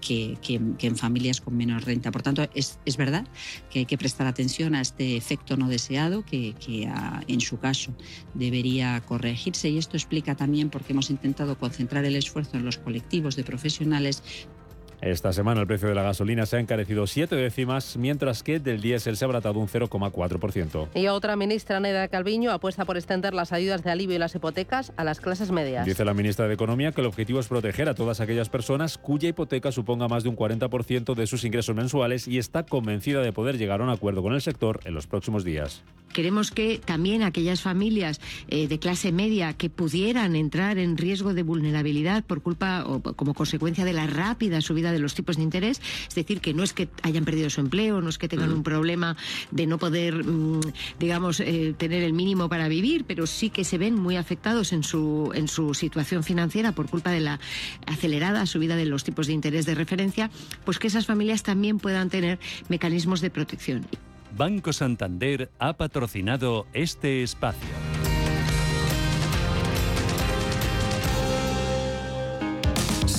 que, 0.00 0.38
que, 0.40 0.86
en 0.86 0.96
familias 0.96 1.40
con 1.40 1.56
menos 1.56 1.84
renta. 1.84 2.10
Por 2.10 2.22
tanto, 2.22 2.48
es, 2.54 2.78
es 2.84 2.96
verdad 2.96 3.26
que 3.70 3.80
hay 3.80 3.86
que 3.86 3.98
prestar 3.98 4.26
atención 4.26 4.37
atención 4.38 4.76
a 4.76 4.80
este 4.80 5.16
efecto 5.16 5.56
no 5.56 5.66
deseado 5.68 6.24
que, 6.24 6.54
ah, 6.88 7.22
en 7.26 7.40
su 7.40 7.58
caso 7.58 7.92
debería 8.34 9.00
corregirse. 9.04 9.68
Y 9.68 9.78
esto 9.78 9.96
explica 9.96 10.36
también 10.36 10.70
por 10.70 10.84
qué 10.84 10.92
hemos 10.92 11.10
intentado 11.10 11.58
concentrar 11.58 12.04
el 12.04 12.14
esfuerzo 12.14 12.56
en 12.56 12.64
los 12.64 12.78
colectivos 12.78 13.34
de 13.34 13.42
profesionales 13.42 14.22
Esta 15.00 15.32
semana 15.32 15.60
el 15.60 15.66
precio 15.68 15.88
de 15.88 15.94
la 15.94 16.02
gasolina 16.02 16.44
se 16.44 16.56
ha 16.56 16.60
encarecido 16.60 17.06
siete 17.06 17.36
décimas, 17.36 17.96
mientras 17.96 18.42
que 18.42 18.58
del 18.58 18.80
diésel 18.80 19.16
se 19.16 19.24
ha 19.24 19.26
abratado 19.26 19.60
un 19.60 19.68
0,4%. 19.68 20.88
Y 20.94 21.06
otra 21.06 21.36
ministra, 21.36 21.78
Neda 21.78 22.08
Calviño, 22.08 22.50
apuesta 22.50 22.84
por 22.84 22.96
extender 22.96 23.32
las 23.32 23.52
ayudas 23.52 23.84
de 23.84 23.92
alivio 23.92 24.16
y 24.16 24.18
las 24.18 24.34
hipotecas 24.34 24.92
a 24.96 25.04
las 25.04 25.20
clases 25.20 25.52
medias. 25.52 25.86
Dice 25.86 26.04
la 26.04 26.14
ministra 26.14 26.48
de 26.48 26.54
Economía 26.54 26.90
que 26.90 27.00
el 27.00 27.06
objetivo 27.06 27.38
es 27.38 27.46
proteger 27.46 27.88
a 27.88 27.94
todas 27.94 28.20
aquellas 28.20 28.48
personas 28.48 28.98
cuya 28.98 29.28
hipoteca 29.28 29.70
suponga 29.70 30.08
más 30.08 30.24
de 30.24 30.30
un 30.30 30.36
40% 30.36 31.14
de 31.14 31.26
sus 31.28 31.44
ingresos 31.44 31.76
mensuales 31.76 32.26
y 32.26 32.38
está 32.38 32.64
convencida 32.64 33.22
de 33.22 33.32
poder 33.32 33.56
llegar 33.56 33.80
a 33.80 33.84
un 33.84 33.90
acuerdo 33.90 34.22
con 34.22 34.32
el 34.34 34.40
sector 34.40 34.80
en 34.84 34.94
los 34.94 35.06
próximos 35.06 35.44
días. 35.44 35.84
Queremos 36.12 36.50
que 36.50 36.80
también 36.84 37.22
aquellas 37.22 37.60
familias 37.60 38.20
eh, 38.48 38.66
de 38.66 38.78
clase 38.78 39.12
media 39.12 39.52
que 39.52 39.70
pudieran 39.70 40.36
entrar 40.36 40.78
en 40.78 40.96
riesgo 40.96 41.34
de 41.34 41.42
vulnerabilidad 41.42 42.24
por 42.24 42.42
culpa 42.42 42.84
o 42.86 43.02
como 43.02 43.34
consecuencia 43.34 43.84
de 43.84 43.92
la 43.92 44.06
rápida 44.06 44.60
subida 44.60 44.87
de 44.92 44.98
los 44.98 45.14
tipos 45.14 45.36
de 45.36 45.42
interés, 45.42 45.80
es 46.08 46.14
decir, 46.14 46.40
que 46.40 46.54
no 46.54 46.62
es 46.62 46.72
que 46.72 46.88
hayan 47.02 47.24
perdido 47.24 47.50
su 47.50 47.60
empleo, 47.60 48.00
no 48.00 48.08
es 48.08 48.18
que 48.18 48.28
tengan 48.28 48.52
un 48.52 48.62
problema 48.62 49.16
de 49.50 49.66
no 49.66 49.78
poder, 49.78 50.24
mm, 50.24 50.60
digamos, 50.98 51.40
eh, 51.40 51.74
tener 51.76 52.02
el 52.02 52.12
mínimo 52.12 52.48
para 52.48 52.68
vivir, 52.68 53.04
pero 53.06 53.26
sí 53.26 53.50
que 53.50 53.64
se 53.64 53.78
ven 53.78 53.94
muy 53.94 54.16
afectados 54.16 54.72
en 54.72 54.82
su, 54.82 55.30
en 55.34 55.48
su 55.48 55.74
situación 55.74 56.24
financiera 56.24 56.72
por 56.72 56.88
culpa 56.88 57.10
de 57.10 57.20
la 57.20 57.40
acelerada 57.86 58.46
subida 58.46 58.76
de 58.76 58.86
los 58.86 59.04
tipos 59.04 59.26
de 59.26 59.32
interés 59.32 59.66
de 59.66 59.74
referencia, 59.74 60.30
pues 60.64 60.78
que 60.78 60.88
esas 60.88 61.06
familias 61.06 61.42
también 61.42 61.78
puedan 61.78 62.10
tener 62.10 62.38
mecanismos 62.68 63.20
de 63.20 63.30
protección. 63.30 63.86
Banco 64.36 64.72
Santander 64.72 65.50
ha 65.58 65.76
patrocinado 65.76 66.66
este 66.72 67.22
espacio. 67.22 67.68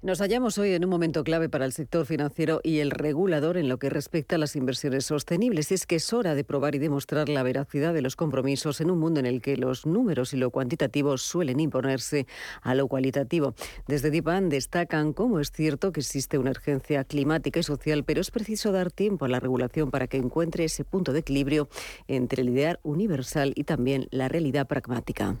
Nos 0.00 0.20
hallamos 0.20 0.58
hoy 0.58 0.74
en 0.74 0.84
un 0.84 0.90
momento 0.90 1.24
clave 1.24 1.48
para 1.48 1.64
el 1.64 1.72
sector 1.72 2.06
financiero 2.06 2.60
y 2.62 2.78
el 2.78 2.92
regulador 2.92 3.56
en 3.56 3.68
lo 3.68 3.80
que 3.80 3.90
respecta 3.90 4.36
a 4.36 4.38
las 4.38 4.54
inversiones 4.54 5.04
sostenibles. 5.06 5.72
Y 5.72 5.74
es 5.74 5.86
que 5.86 5.96
es 5.96 6.12
hora 6.12 6.36
de 6.36 6.44
probar 6.44 6.76
y 6.76 6.78
demostrar 6.78 7.28
la 7.28 7.42
veracidad 7.42 7.92
de 7.92 8.00
los 8.00 8.14
compromisos 8.14 8.80
en 8.80 8.92
un 8.92 9.00
mundo 9.00 9.18
en 9.18 9.26
el 9.26 9.42
que 9.42 9.56
los 9.56 9.86
números 9.86 10.32
y 10.32 10.36
lo 10.36 10.52
cuantitativo 10.52 11.18
suelen 11.18 11.58
imponerse 11.58 12.28
a 12.62 12.76
lo 12.76 12.86
cualitativo. 12.86 13.54
Desde 13.88 14.12
DIPAN 14.12 14.50
destacan 14.50 15.12
cómo 15.12 15.40
es 15.40 15.50
cierto 15.50 15.90
que 15.90 15.98
existe 15.98 16.38
una 16.38 16.52
urgencia 16.52 17.02
climática 17.02 17.58
y 17.58 17.64
social, 17.64 18.04
pero 18.04 18.20
es 18.20 18.30
preciso 18.30 18.70
dar 18.70 18.92
tiempo 18.92 19.24
a 19.24 19.28
la 19.28 19.40
regulación 19.40 19.90
para 19.90 20.06
que 20.06 20.18
encuentre 20.18 20.62
ese 20.62 20.84
punto 20.84 21.12
de 21.12 21.18
equilibrio 21.18 21.68
entre 22.06 22.42
el 22.42 22.50
ideal 22.50 22.78
universal 22.84 23.52
y 23.56 23.64
también 23.64 24.06
la 24.12 24.28
realidad 24.28 24.68
pragmática. 24.68 25.40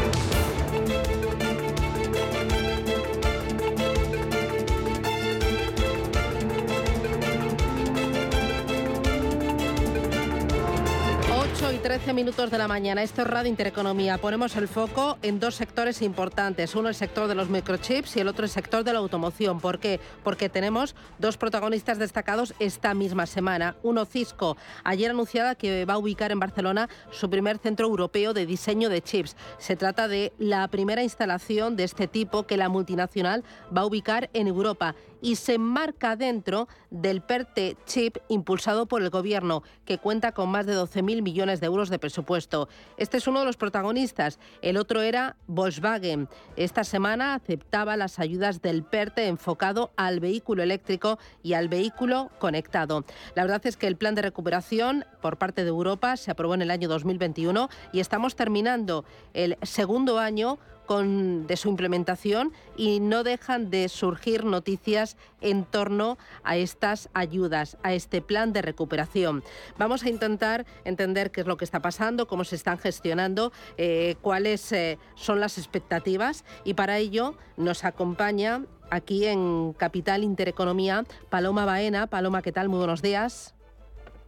13 12.11 12.25
minutos 12.25 12.51
de 12.51 12.57
la 12.57 12.67
mañana. 12.67 13.03
Esto 13.03 13.21
es 13.21 13.27
Radio 13.29 13.49
Intereconomía. 13.49 14.17
Ponemos 14.17 14.57
el 14.57 14.67
foco 14.67 15.17
en 15.21 15.39
dos 15.39 15.55
sectores 15.55 16.01
importantes. 16.01 16.75
Uno 16.75 16.89
el 16.89 16.95
sector 16.95 17.29
de 17.29 17.35
los 17.35 17.47
microchips 17.47 18.17
y 18.17 18.19
el 18.19 18.27
otro 18.27 18.43
el 18.43 18.51
sector 18.51 18.83
de 18.83 18.91
la 18.91 18.99
automoción. 18.99 19.61
¿Por 19.61 19.79
qué? 19.79 20.01
Porque 20.21 20.49
tenemos 20.49 20.93
dos 21.19 21.37
protagonistas 21.37 21.99
destacados 21.99 22.53
esta 22.59 22.93
misma 22.93 23.27
semana. 23.27 23.77
Uno 23.81 24.03
Cisco, 24.03 24.57
ayer 24.83 25.09
anunciada 25.09 25.55
que 25.55 25.85
va 25.85 25.93
a 25.93 25.99
ubicar 25.99 26.33
en 26.33 26.41
Barcelona 26.41 26.89
su 27.11 27.29
primer 27.29 27.59
centro 27.59 27.87
europeo 27.87 28.33
de 28.33 28.45
diseño 28.45 28.89
de 28.89 29.01
chips. 29.01 29.37
Se 29.57 29.77
trata 29.77 30.09
de 30.09 30.33
la 30.37 30.67
primera 30.67 31.03
instalación 31.03 31.77
de 31.77 31.85
este 31.85 32.09
tipo 32.09 32.43
que 32.43 32.57
la 32.57 32.67
multinacional 32.67 33.45
va 33.73 33.81
a 33.81 33.85
ubicar 33.85 34.29
en 34.33 34.47
Europa 34.47 34.95
y 35.21 35.35
se 35.35 35.53
enmarca 35.53 36.15
dentro 36.15 36.67
del 36.89 37.21
PERTE 37.21 37.77
Chip 37.85 38.17
impulsado 38.27 38.87
por 38.87 39.01
el 39.01 39.09
Gobierno, 39.09 39.63
que 39.85 39.97
cuenta 39.97 40.31
con 40.31 40.49
más 40.49 40.65
de 40.65 40.75
12.000 40.75 41.21
millones 41.21 41.59
de 41.59 41.67
euros 41.67 41.89
de 41.89 41.99
presupuesto. 41.99 42.67
Este 42.97 43.17
es 43.17 43.27
uno 43.27 43.39
de 43.39 43.45
los 43.45 43.57
protagonistas. 43.57 44.39
El 44.61 44.77
otro 44.77 45.01
era 45.01 45.37
Volkswagen. 45.47 46.27
Esta 46.55 46.83
semana 46.83 47.35
aceptaba 47.35 47.95
las 47.97 48.19
ayudas 48.19 48.61
del 48.61 48.83
PERTE 48.83 49.27
enfocado 49.27 49.91
al 49.95 50.19
vehículo 50.19 50.63
eléctrico 50.63 51.19
y 51.43 51.53
al 51.53 51.69
vehículo 51.69 52.31
conectado. 52.39 53.05
La 53.35 53.43
verdad 53.43 53.65
es 53.65 53.77
que 53.77 53.87
el 53.87 53.95
plan 53.95 54.15
de 54.15 54.23
recuperación 54.23 55.05
por 55.21 55.37
parte 55.37 55.63
de 55.63 55.69
Europa 55.69 56.17
se 56.17 56.31
aprobó 56.31 56.55
en 56.55 56.61
el 56.61 56.71
año 56.71 56.87
2021 56.89 57.69
y 57.93 57.99
estamos 57.99 58.35
terminando 58.35 59.05
el 59.33 59.57
segundo 59.61 60.19
año 60.19 60.59
de 60.91 61.55
su 61.55 61.69
implementación 61.69 62.51
y 62.75 62.99
no 62.99 63.23
dejan 63.23 63.69
de 63.69 63.87
surgir 63.87 64.43
noticias 64.43 65.15
en 65.39 65.63
torno 65.63 66.17
a 66.43 66.57
estas 66.57 67.09
ayudas, 67.13 67.77
a 67.81 67.93
este 67.93 68.21
plan 68.21 68.51
de 68.51 68.61
recuperación. 68.61 69.41
Vamos 69.77 70.03
a 70.03 70.09
intentar 70.09 70.65
entender 70.83 71.31
qué 71.31 71.41
es 71.41 71.47
lo 71.47 71.55
que 71.55 71.63
está 71.63 71.81
pasando, 71.81 72.27
cómo 72.27 72.43
se 72.43 72.57
están 72.57 72.77
gestionando, 72.77 73.53
eh, 73.77 74.15
cuáles 74.21 74.69
eh, 74.73 74.99
son 75.15 75.39
las 75.39 75.57
expectativas 75.57 76.43
y 76.65 76.73
para 76.73 76.97
ello 76.97 77.37
nos 77.55 77.85
acompaña 77.85 78.65
aquí 78.89 79.25
en 79.27 79.71
Capital 79.71 80.25
Intereconomía 80.25 81.05
Paloma 81.29 81.63
Baena. 81.63 82.07
Paloma, 82.07 82.41
¿qué 82.41 82.51
tal? 82.51 82.67
Muy 82.67 82.79
buenos 82.79 83.01
días. 83.01 83.55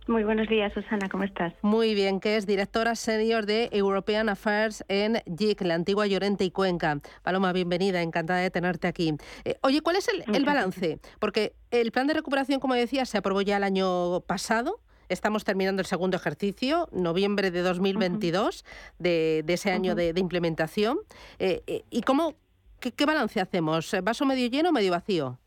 Muy 0.05 0.25
buenos 0.25 0.49
días, 0.49 0.73
Susana, 0.73 1.07
¿cómo 1.07 1.23
estás? 1.23 1.53
Muy 1.61 1.95
bien, 1.95 2.19
que 2.19 2.35
es 2.35 2.45
directora 2.45 2.93
senior 2.95 3.45
de 3.45 3.69
European 3.71 4.27
Affairs 4.27 4.83
en 4.89 5.21
JIC, 5.37 5.61
la 5.61 5.75
antigua 5.75 6.07
Llorente 6.07 6.43
y 6.43 6.51
Cuenca. 6.51 6.99
Paloma, 7.21 7.53
bienvenida, 7.53 8.01
encantada 8.01 8.39
de 8.39 8.51
tenerte 8.51 8.87
aquí. 8.89 9.15
Eh, 9.45 9.55
oye, 9.61 9.79
¿cuál 9.79 9.95
es 9.95 10.09
el, 10.09 10.43
balance? 10.43 10.99
Porque 11.19 11.55
el 11.71 11.93
plan 11.93 12.07
de 12.07 12.15
recuperación, 12.15 12.59
como 12.59 12.73
decía, 12.73 13.05
se 13.05 13.17
aprobó 13.17 13.41
ya 13.43 13.55
el 13.55 13.63
año 13.63 14.19
pasado. 14.27 14.81
Estamos 15.07 15.45
terminando 15.45 15.81
el 15.81 15.85
segundo 15.85 16.17
ejercicio, 16.17 16.89
noviembre 16.91 17.49
de 17.49 17.61
2022, 17.61 18.65
de, 18.99 19.45
ese 19.47 19.71
año 19.71 19.95
de, 19.95 20.13
implementación. 20.17 20.99
Eh, 21.39 21.63
eh, 21.65 21.83
¿Y 21.89 22.01
cómo, 22.01 22.35
qué, 22.81 22.91
qué 22.91 23.05
balance 23.05 23.39
hacemos? 23.39 23.95
¿Vaso 24.03 24.25
medio 24.25 24.49
lleno 24.49 24.69
o 24.69 24.73
medio 24.73 24.91
vacío? 24.91 25.39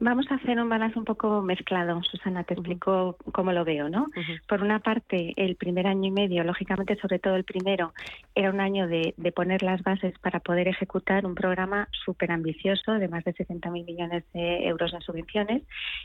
Vamos 0.00 0.26
a 0.30 0.34
hacer 0.36 0.58
un 0.58 0.68
balance 0.68 0.98
un 0.98 1.04
poco 1.04 1.42
mezclado, 1.42 2.02
Susana, 2.02 2.44
te 2.44 2.54
explico 2.54 3.16
cómo 3.32 3.52
lo 3.52 3.64
veo, 3.64 3.88
¿no? 3.88 4.08
Por 4.48 4.62
una 4.62 4.80
parte, 4.80 5.32
el 5.36 5.56
primer 5.56 5.86
año 5.86 6.08
y 6.08 6.10
medio, 6.10 6.44
lógicamente, 6.44 6.96
sobre 6.96 7.18
todo 7.18 7.36
el 7.36 7.44
primero, 7.44 7.92
era 8.34 8.50
un 8.50 8.60
año 8.60 8.88
de, 8.88 9.14
poner 9.34 9.62
las 9.62 9.82
bases 9.82 10.18
para 10.18 10.40
poder 10.40 10.68
ejecutar 10.68 11.24
un 11.24 11.34
programa 11.34 11.88
súper 12.04 12.32
ambicioso 12.32 12.92
de 12.92 13.08
más 13.08 13.24
de 13.24 13.34
60.000 13.34 13.84
millones 13.84 14.24
de 14.34 14.66
euros 14.66 14.92
en 14.92 15.00
subvenciones 15.00 15.62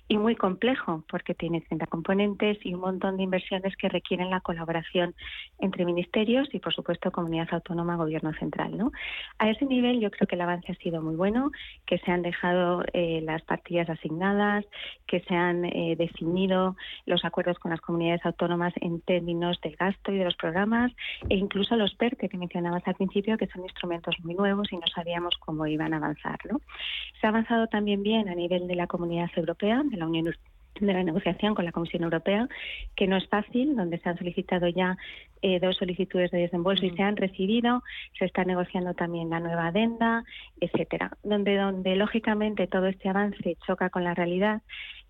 y 0.08 0.18
muy 0.18 0.36
complejo, 0.36 1.04
porque 1.10 1.34
tiene 1.34 1.62
30 1.62 1.88
componentes 1.88 2.58
y 2.64 2.74
un 2.74 2.82
montón 2.82 3.18
de 3.18 3.24
inversiones 3.24 3.76
que 3.76 3.90
requieren 3.90 4.30
la 4.30 4.40
colaboración 4.40 5.14
entre 5.60 5.86
ministerios 5.86 6.48
y, 6.54 6.60
por 6.60 6.74
supuesto, 6.74 7.12
comunidad 7.12 7.50
autónoma, 7.52 7.96
gobierno 7.96 8.34
central, 8.34 8.78
¿no? 8.78 8.92
A 9.40 9.50
ese 9.50 9.66
nivel, 9.66 10.00
yo 10.00 10.10
creo 10.12 10.28
que 10.28 10.36
el 10.36 10.42
avance 10.42 10.72
ha 10.72 10.76
sido 10.76 11.02
muy 11.02 11.16
bueno, 11.16 11.52
que 11.86 11.98
se 12.00 12.12
han 12.12 12.22
dejado 12.22 12.84
eh, 12.94 13.22
las 13.24 13.42
partidas 13.44 13.77
asignadas, 13.82 14.66
que 15.06 15.20
se 15.22 15.36
han 15.36 15.66
eh, 15.66 15.96
definido 15.98 16.76
los 17.06 17.24
acuerdos 17.26 17.60
con 17.60 17.72
las 17.72 17.82
comunidades 17.82 18.26
autónomas 18.26 18.74
en 18.82 19.02
términos 19.02 19.60
del 19.62 19.76
gasto 19.76 20.12
y 20.12 20.18
de 20.18 20.26
los 20.26 20.36
programas, 20.36 20.92
e 21.30 21.36
incluso 21.36 21.76
los 21.76 21.94
PERTE 21.96 22.30
que 22.30 22.38
mencionabas 22.38 22.88
al 22.88 22.96
principio, 22.96 23.38
que 23.38 23.48
son 23.48 23.64
instrumentos 23.64 24.16
muy 24.24 24.36
nuevos 24.36 24.72
y 24.72 24.78
no 24.78 24.88
sabíamos 24.88 25.38
cómo 25.38 25.68
iban 25.68 25.94
a 25.94 25.98
avanzar. 25.98 26.40
¿no? 26.50 26.60
Se 27.20 27.28
ha 27.28 27.30
avanzado 27.30 27.68
también 27.68 28.04
bien 28.04 28.30
a 28.30 28.36
nivel 28.36 28.68
de 28.68 28.76
la 28.76 28.88
comunidad 28.88 29.30
europea, 29.36 29.82
de 29.84 29.98
la 29.98 30.08
Unión 30.08 30.28
Europea 30.28 30.57
de 30.86 30.94
la 30.94 31.04
negociación 31.04 31.56
con 31.56 31.66
la 31.66 31.72
Comisión 31.72 32.04
Europea, 32.04 32.48
que 32.96 33.08
no 33.08 33.18
es 33.18 33.28
fácil, 33.28 33.76
donde 33.76 33.98
se 34.00 34.10
han 34.10 34.18
solicitado 34.18 34.68
ya 34.68 34.98
eh, 35.42 35.60
dos 35.60 35.78
solicitudes 35.78 36.32
de 36.32 36.40
desembolso 36.40 36.86
y 36.86 36.92
se 36.92 37.04
han 37.04 37.18
recibido, 37.18 37.84
se 38.18 38.26
está 38.26 38.44
negociando 38.44 38.94
también 38.94 39.30
la 39.30 39.40
nueva 39.40 39.68
adenda, 39.68 40.24
etcétera, 40.60 41.12
donde 41.24 41.56
donde 41.56 41.96
lógicamente 41.96 42.68
todo 42.68 42.88
este 42.88 43.10
avance 43.10 43.58
choca 43.66 43.90
con 43.90 44.04
la 44.04 44.14
realidad 44.14 44.62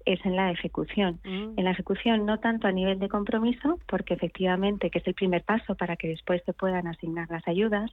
es 0.07 0.25
en 0.25 0.37
la 0.37 0.51
ejecución. 0.51 1.19
Mm. 1.25 1.59
En 1.59 1.63
la 1.65 1.71
ejecución 1.71 2.25
no 2.25 2.39
tanto 2.39 2.67
a 2.67 2.71
nivel 2.71 2.97
de 2.97 3.09
compromiso, 3.09 3.77
porque 3.87 4.13
efectivamente 4.13 4.89
que 4.89 4.99
es 4.99 5.07
el 5.07 5.13
primer 5.13 5.43
paso 5.43 5.75
para 5.75 5.97
que 5.97 6.07
después 6.07 6.41
se 6.45 6.53
puedan 6.53 6.87
asignar 6.87 7.29
las 7.29 7.45
ayudas. 7.47 7.91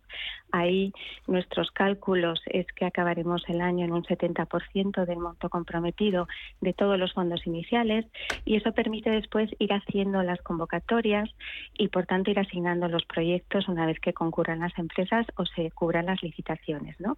Ahí 0.53 0.93
nuestros 1.27 1.73
cálculos 1.73 2.41
es 2.47 2.67
que 2.77 2.85
acabaremos 2.85 3.43
el 3.49 3.61
año 3.61 3.85
en 3.85 3.93
un 3.93 4.05
70% 4.05 5.05
del 5.05 5.19
monto 5.19 5.51
comprometido 5.51 6.29
de 6.61 6.73
todos 6.73 6.99
los 6.99 7.13
fondos 7.13 7.45
iniciales 7.47 8.07
y 8.45 8.57
eso 8.57 8.73
permite 8.73 9.11
después 9.11 9.51
ir 9.59 9.73
haciendo 9.73 10.23
las 10.23 10.41
convocatorias 10.43 11.29
y 11.77 11.89
por 11.89 12.07
tanto 12.07 12.31
ir 12.31 12.39
asignando 12.39 12.87
los 12.89 13.05
proyectos 13.07 13.69
una 13.69 13.87
vez 13.87 13.99
que 13.99 14.13
concurran 14.13 14.61
las 14.61 14.79
empresas 14.79 15.27
o 15.37 15.47
se 15.47 15.73
cubran 15.73 16.07
las 16.07 16.23
licitaciones. 16.23 17.01
¿no? 17.01 17.17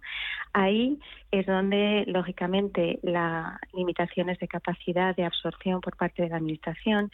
Ahí 0.53 0.97
es 1.31 1.45
donde 1.45 2.03
lógicamente 2.07 2.99
las 3.03 3.59
limitaciones 3.73 4.39
de 4.39 4.47
capacidad 4.47 4.86
de 4.93 5.25
absorción 5.25 5.81
por 5.81 5.95
parte 5.97 6.23
de 6.23 6.29
la 6.29 6.37
Administración, 6.37 7.11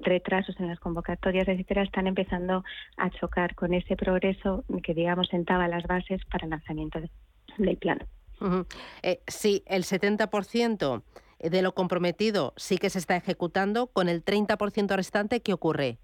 retrasos 0.00 0.58
en 0.58 0.68
las 0.68 0.80
convocatorias, 0.80 1.46
etcétera, 1.48 1.82
están 1.82 2.06
empezando 2.06 2.64
a 2.96 3.10
chocar 3.10 3.54
con 3.54 3.72
ese 3.74 3.96
progreso 3.96 4.64
que, 4.82 4.94
digamos, 4.94 5.28
sentaba 5.28 5.68
las 5.68 5.84
bases 5.84 6.20
para 6.30 6.44
el 6.44 6.50
lanzamiento 6.50 7.00
del 7.58 7.76
plan. 7.76 7.98
Eh, 9.02 9.20
sí, 9.26 9.62
el 9.66 9.84
70% 9.84 11.02
de 11.38 11.62
lo 11.62 11.74
comprometido 11.74 12.52
sí 12.56 12.78
que 12.78 12.90
se 12.90 12.98
está 12.98 13.16
ejecutando, 13.16 13.86
con 13.86 14.08
el 14.08 14.24
30% 14.24 14.96
restante, 14.96 15.40
¿qué 15.40 15.52
ocurre? 15.52 15.98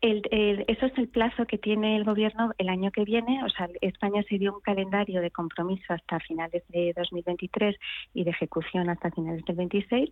El, 0.00 0.22
eso 0.66 0.86
es 0.86 0.98
el 0.98 1.08
plazo 1.08 1.46
que 1.46 1.58
tiene 1.58 1.96
el 1.96 2.04
gobierno 2.04 2.52
el 2.58 2.68
año 2.68 2.90
que 2.90 3.04
viene. 3.04 3.44
O 3.44 3.48
sea, 3.48 3.68
España 3.80 4.22
se 4.28 4.38
dio 4.38 4.54
un 4.54 4.60
calendario 4.60 5.20
de 5.20 5.30
compromiso 5.30 5.92
hasta 5.92 6.18
finales 6.20 6.62
de 6.68 6.92
2023 6.96 7.76
y 8.14 8.24
de 8.24 8.30
ejecución 8.30 8.88
hasta 8.88 9.10
finales 9.10 9.44
del 9.44 9.56
26. 9.56 10.10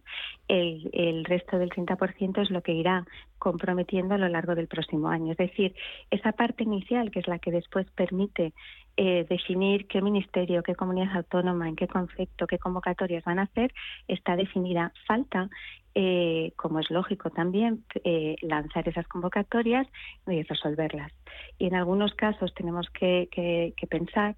El, 0.48 0.90
el 0.92 1.24
resto 1.24 1.58
del 1.58 1.70
30% 1.70 2.42
es 2.42 2.50
lo 2.50 2.62
que 2.62 2.72
irá 2.72 3.04
comprometiendo 3.38 4.14
a 4.14 4.18
lo 4.18 4.28
largo 4.28 4.54
del 4.54 4.68
próximo 4.68 5.08
año. 5.08 5.32
Es 5.32 5.38
decir, 5.38 5.74
esa 6.10 6.32
parte 6.32 6.62
inicial, 6.62 7.10
que 7.10 7.20
es 7.20 7.26
la 7.26 7.38
que 7.38 7.50
después 7.50 7.90
permite 7.92 8.52
eh, 8.96 9.24
definir 9.28 9.86
qué 9.86 10.02
ministerio, 10.02 10.62
qué 10.62 10.74
comunidad 10.74 11.16
autónoma, 11.16 11.68
en 11.68 11.74
qué 11.74 11.88
concepto, 11.88 12.46
qué 12.46 12.58
convocatorias 12.58 13.24
van 13.24 13.38
a 13.38 13.44
hacer, 13.44 13.72
está 14.08 14.36
definida. 14.36 14.92
Falta 15.06 15.48
eh, 15.94 16.53
como 16.57 16.81
es 16.81 16.90
lógico 16.90 17.31
también, 17.31 17.85
eh, 18.05 18.37
lanzar 18.42 18.88
esas 18.88 19.07
convocatorias 19.09 19.87
y 20.26 20.42
resolverlas. 20.42 21.12
Y 21.59 21.66
en 21.66 21.74
algunos 21.74 22.14
casos 22.14 22.55
tenemos 22.55 22.88
que, 22.90 23.29
que 23.31 23.87
pensar 23.87 24.37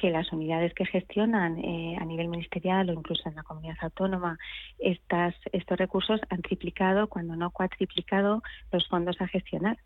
que 0.00 0.10
las 0.10 0.32
unidades 0.32 0.72
que 0.72 0.86
gestionan 0.86 1.58
eh, 1.58 1.96
a 2.00 2.04
nivel 2.06 2.28
ministerial 2.28 2.88
o 2.88 2.94
incluso 2.94 3.28
en 3.28 3.34
la 3.34 3.42
comunidad 3.42 3.76
autónoma 3.82 4.38
estas, 4.78 5.34
estos 5.52 5.78
recursos 5.78 6.20
han 6.30 6.40
triplicado, 6.40 7.08
cuando 7.08 7.36
no 7.36 7.50
cuatriplicado, 7.50 8.42
los 8.72 8.88
fondos 8.88 9.20
a 9.20 9.28
gestionar. 9.28 9.76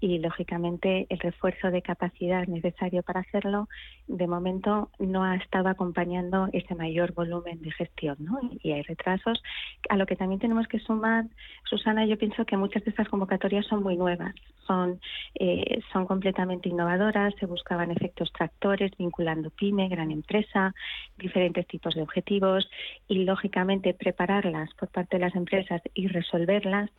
Y, 0.00 0.20
lógicamente, 0.20 1.06
el 1.10 1.18
refuerzo 1.18 1.70
de 1.70 1.82
capacidad 1.82 2.46
necesario 2.46 3.02
para 3.02 3.20
hacerlo, 3.20 3.68
de 4.06 4.26
momento, 4.26 4.90
no 4.98 5.22
ha 5.22 5.36
estado 5.36 5.68
acompañando 5.68 6.48
ese 6.54 6.74
mayor 6.74 7.12
volumen 7.12 7.60
de 7.60 7.70
gestión. 7.72 8.16
¿no? 8.20 8.40
Y 8.62 8.72
hay 8.72 8.82
retrasos. 8.82 9.42
A 9.90 9.96
lo 9.96 10.06
que 10.06 10.16
también 10.16 10.40
tenemos 10.40 10.66
que 10.66 10.78
sumar, 10.78 11.26
Susana, 11.64 12.06
yo 12.06 12.16
pienso 12.16 12.46
que 12.46 12.56
muchas 12.56 12.82
de 12.84 12.90
estas 12.90 13.08
convocatorias 13.08 13.66
son 13.66 13.82
muy 13.82 13.96
nuevas, 13.98 14.34
son, 14.66 14.98
eh, 15.34 15.80
son 15.92 16.06
completamente 16.06 16.70
innovadoras, 16.70 17.34
se 17.38 17.44
buscaban 17.44 17.90
efectos 17.90 18.32
tractores 18.32 18.92
vinculando 18.96 19.50
pyme, 19.58 19.88
gran 19.88 20.10
empresa, 20.10 20.74
diferentes 21.18 21.66
tipos 21.66 21.94
de 21.94 22.02
objetivos 22.02 22.68
y, 23.08 23.24
lógicamente, 23.24 23.94
prepararlas 23.94 24.72
por 24.74 24.88
parte 24.88 25.16
de 25.16 25.24
las 25.24 25.34
empresas 25.34 25.82
y 25.94 26.08
resolverlas 26.08 26.90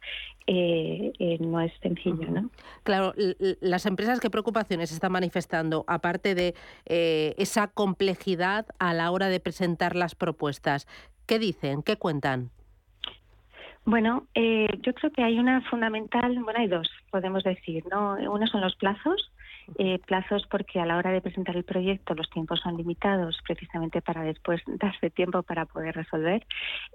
eh, 0.51 1.13
eh, 1.19 1.37
no 1.39 1.61
es 1.61 1.71
sencillo, 1.79 2.27
¿no? 2.31 2.49
Claro, 2.81 3.13
las 3.61 3.85
empresas, 3.85 4.19
¿qué 4.19 4.31
preocupaciones 4.31 4.91
están 4.91 5.11
manifestando, 5.11 5.85
aparte 5.87 6.33
de 6.33 6.55
eh, 6.87 7.35
esa 7.37 7.67
complejidad 7.67 8.65
a 8.79 8.95
la 8.95 9.11
hora 9.11 9.27
de 9.27 9.39
presentar 9.39 9.95
las 9.95 10.15
propuestas? 10.15 10.87
¿Qué 11.27 11.37
dicen? 11.37 11.83
¿Qué 11.83 11.97
cuentan? 11.97 12.49
Bueno, 13.85 14.25
yo 14.35 14.93
creo 14.93 15.11
que 15.11 15.23
hay 15.23 15.39
una 15.39 15.61
fundamental, 15.69 16.37
bueno, 16.43 16.59
hay 16.59 16.67
dos, 16.67 16.89
podemos 17.11 17.43
decir, 17.43 17.83
¿no? 17.89 18.17
Uno 18.31 18.45
son 18.47 18.61
los 18.61 18.75
plazos, 18.75 19.31
eh, 19.77 19.99
plazos 20.05 20.45
porque 20.49 20.79
a 20.79 20.85
la 20.85 20.97
hora 20.97 21.11
de 21.11 21.21
presentar 21.21 21.55
el 21.55 21.63
proyecto 21.63 22.15
los 22.15 22.29
tiempos 22.29 22.59
son 22.61 22.77
limitados 22.77 23.37
precisamente 23.45 24.01
para 24.01 24.23
después 24.23 24.61
darse 24.67 25.09
tiempo 25.09 25.43
para 25.43 25.65
poder 25.65 25.95
resolver, 25.95 26.45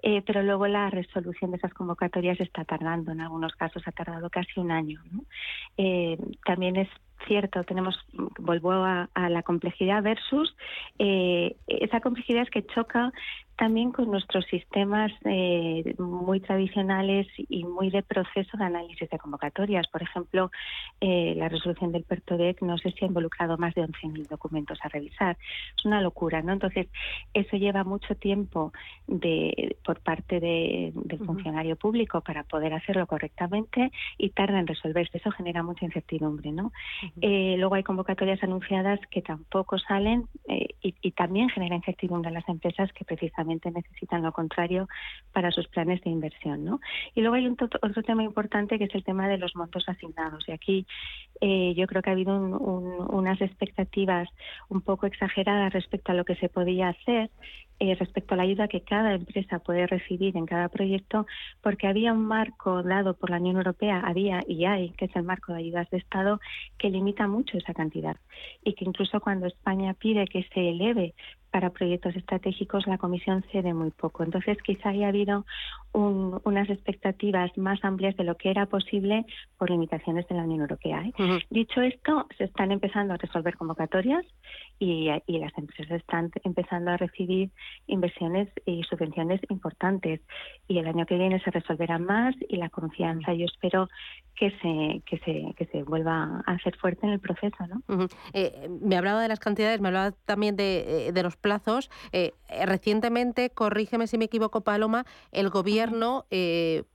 eh, 0.03 0.21
pero 0.25 0.43
luego 0.43 0.67
la 0.67 0.89
resolución 0.89 1.51
de 1.51 1.57
esas 1.57 1.73
convocatorias 1.73 2.39
está 2.39 2.65
tardando, 2.65 3.11
en 3.11 3.21
algunos 3.21 3.53
casos 3.53 3.83
ha 3.87 3.91
tardado 3.91 4.29
casi 4.29 4.59
un 4.59 4.71
año. 4.71 5.01
Eh, 5.77 6.17
también 6.45 6.75
es 6.75 6.89
cierto, 7.27 7.63
tenemos, 7.63 7.97
vuelvo 8.39 8.71
a, 8.73 9.09
la 9.29 9.41
complejidad 9.41 10.03
versus 10.03 10.55
esa 10.97 12.01
complejidad 12.01 12.43
es 12.43 12.49
que 12.49 12.65
choca 12.67 13.11
también 13.57 13.91
con 13.91 14.11
nuestros 14.11 14.45
sistemas 14.45 15.11
eh, 15.23 15.95
muy 15.97 16.41
tradicionales 16.41 17.27
y 17.37 17.63
muy 17.63 17.89
de 17.89 18.03
proceso 18.03 18.57
de 18.57 18.65
análisis 18.65 19.09
de 19.09 19.17
convocatorias. 19.17 19.87
Por 19.87 20.03
ejemplo, 20.03 20.51
eh, 20.99 21.35
la 21.37 21.47
resolución 21.47 21.91
del 21.91 22.03
PERTODEC 22.03 22.61
no 22.61 22.77
sé 22.77 22.91
si 22.91 23.05
ha 23.05 23.07
involucrado 23.07 23.57
más 23.57 23.73
de 23.73 23.83
11.000 23.83 24.27
documentos 24.27 24.77
a 24.83 24.89
revisar. 24.89 25.37
Es 25.77 25.85
una 25.85 26.01
locura, 26.01 26.41
¿no? 26.41 26.51
Entonces, 26.51 26.87
eso 27.33 27.55
lleva 27.55 27.83
mucho 27.83 28.15
tiempo 28.15 28.73
de, 29.07 29.77
por 29.85 30.01
parte 30.01 30.39
del 30.39 30.93
funcionario 31.25 31.77
público 31.77 32.21
para 32.21 32.43
poder 32.43 32.73
hacerlo 32.73 33.07
correctamente 33.07 33.91
y 34.17 34.29
tarda 34.31 34.59
en 34.59 34.67
resolverse. 34.67 35.17
Eso 35.17 35.31
genera 35.31 35.63
mucha 35.63 35.85
incertidumbre, 35.85 36.51
¿no? 36.51 36.73
Eh, 37.21 37.55
luego 37.57 37.75
hay 37.75 37.83
convocatorias 37.83 38.43
anunciadas 38.43 38.99
que 39.09 39.21
tampoco 39.21 39.77
salen 39.79 40.27
y, 40.81 40.95
y 41.01 41.11
también 41.11 41.49
genera 41.49 41.75
incertidumbre 41.75 42.29
en 42.29 42.35
las 42.35 42.49
empresas 42.49 42.91
que 42.91 43.05
precisamente 43.05 43.44
necesitan 43.45 44.23
lo 44.23 44.31
contrario 44.31 44.87
para 45.31 45.51
sus 45.51 45.67
planes 45.67 46.01
de 46.01 46.09
inversión. 46.09 46.63
¿no? 46.63 46.79
Y 47.13 47.21
luego 47.21 47.35
hay 47.35 47.47
un 47.47 47.57
otro 47.59 48.03
tema 48.03 48.23
importante 48.23 48.77
que 48.77 48.85
es 48.85 48.95
el 48.95 49.03
tema 49.03 49.27
de 49.27 49.37
los 49.37 49.55
montos 49.55 49.87
asignados. 49.87 50.47
Y 50.47 50.51
aquí 50.51 50.87
eh, 51.41 51.73
yo 51.75 51.87
creo 51.87 52.01
que 52.01 52.09
ha 52.09 52.13
habido 52.13 52.35
unas 52.37 53.41
expectativas 53.41 54.29
un 54.69 54.81
poco 54.81 55.05
exageradas 55.05 55.73
respecto 55.73 56.11
a 56.11 56.15
lo 56.15 56.25
que 56.25 56.35
se 56.35 56.49
podía 56.49 56.89
hacer 56.89 57.29
eh, 57.77 57.93
respecto 57.95 58.33
a 58.33 58.37
la 58.37 58.43
ayuda 58.43 58.69
que 58.69 58.81
cada 58.81 59.13
empresa 59.13 59.59
puede 59.59 59.85
recibir 59.85 60.37
en 60.37 60.45
cada 60.45 60.69
proyecto, 60.69 61.27
porque 61.61 61.87
había 61.87 62.13
un 62.13 62.25
marco 62.25 62.81
dado 62.83 63.15
por 63.15 63.29
la 63.29 63.37
Unión 63.37 63.57
Europea, 63.57 63.99
había 63.99 64.41
y 64.47 64.63
hay, 64.63 64.91
que 64.91 65.05
es 65.05 65.15
el 65.17 65.23
marco 65.23 65.51
de 65.51 65.59
ayudas 65.59 65.89
de 65.89 65.97
Estado, 65.97 66.39
que 66.77 66.89
limita 66.89 67.27
mucho 67.27 67.57
esa 67.57 67.73
cantidad 67.73 68.15
y 68.63 68.75
que 68.75 68.85
incluso 68.85 69.19
cuando 69.19 69.47
España 69.47 69.93
pide 69.93 70.25
que 70.25 70.47
se 70.53 70.69
eleve 70.69 71.15
para 71.55 71.69
proyectos 71.69 72.13
estratégicos 72.17 72.85
la 72.85 72.97
Comisión 72.97 73.41
cede 73.49 73.73
muy 73.73 73.89
poco. 73.89 74.23
Entonces, 74.23 74.57
quizá 74.61 74.89
haya 74.89 75.07
habido 75.07 75.45
unas 75.93 76.69
expectativas 76.69 77.57
más 77.57 77.79
amplias 77.85 78.17
de 78.17 78.25
lo 78.25 78.35
que 78.35 78.49
era 78.49 78.65
posible 78.65 79.25
por 79.57 79.69
limitaciones 79.69 80.27
de 80.27 80.35
la 80.35 80.43
Unión 80.43 80.59
Europea. 80.59 81.01
¿eh? 81.05 81.39
Dicho 81.49 81.81
esto, 81.81 82.27
se 82.37 82.43
están 82.43 82.73
empezando 82.73 83.13
a 83.13 83.17
resolver 83.17 83.55
convocatorias 83.55 84.25
y, 84.77 85.05
las 85.05 85.57
empresas 85.57 85.91
están 85.91 86.29
empezando 86.43 86.91
a 86.91 86.97
recibir 86.97 87.49
inversiones 87.87 88.49
y 88.65 88.83
subvenciones 88.83 89.39
importantes. 89.49 90.19
Y 90.67 90.79
el 90.79 90.87
año 90.87 91.05
que 91.05 91.17
viene 91.17 91.39
se 91.39 91.51
resolverán 91.51 92.03
más 92.03 92.35
y 92.49 92.57
la 92.57 92.67
confianza, 92.67 93.33
yo 93.33 93.45
espero 93.45 93.87
que 94.35 94.51
se, 94.61 95.01
que 95.05 95.17
se, 95.19 95.53
que 95.55 95.65
se 95.67 95.83
vuelva 95.83 96.43
a 96.45 96.51
hacer 96.51 96.75
fuerte 96.75 97.05
en 97.05 97.13
el 97.13 97.19
proceso. 97.21 97.55
¿no? 97.67 98.07
Eh, 98.33 98.67
me 98.81 98.97
hablaba 98.97 99.21
de 99.21 99.29
las 99.29 99.39
cantidades, 99.39 99.79
me 99.79 99.87
hablaba 99.87 100.11
también 100.25 100.57
de, 100.57 101.07
eh, 101.07 101.11
de 101.13 101.23
los 101.23 101.37
plazos. 101.45 101.91
Eh, 102.11 102.33
recientemente, 102.65 103.51
corrígeme 103.51 104.07
si 104.07 104.17
me 104.17 104.25
equivoco, 104.25 104.61
Paloma, 104.61 105.05
el 105.31 105.51
gobierno 105.51 106.25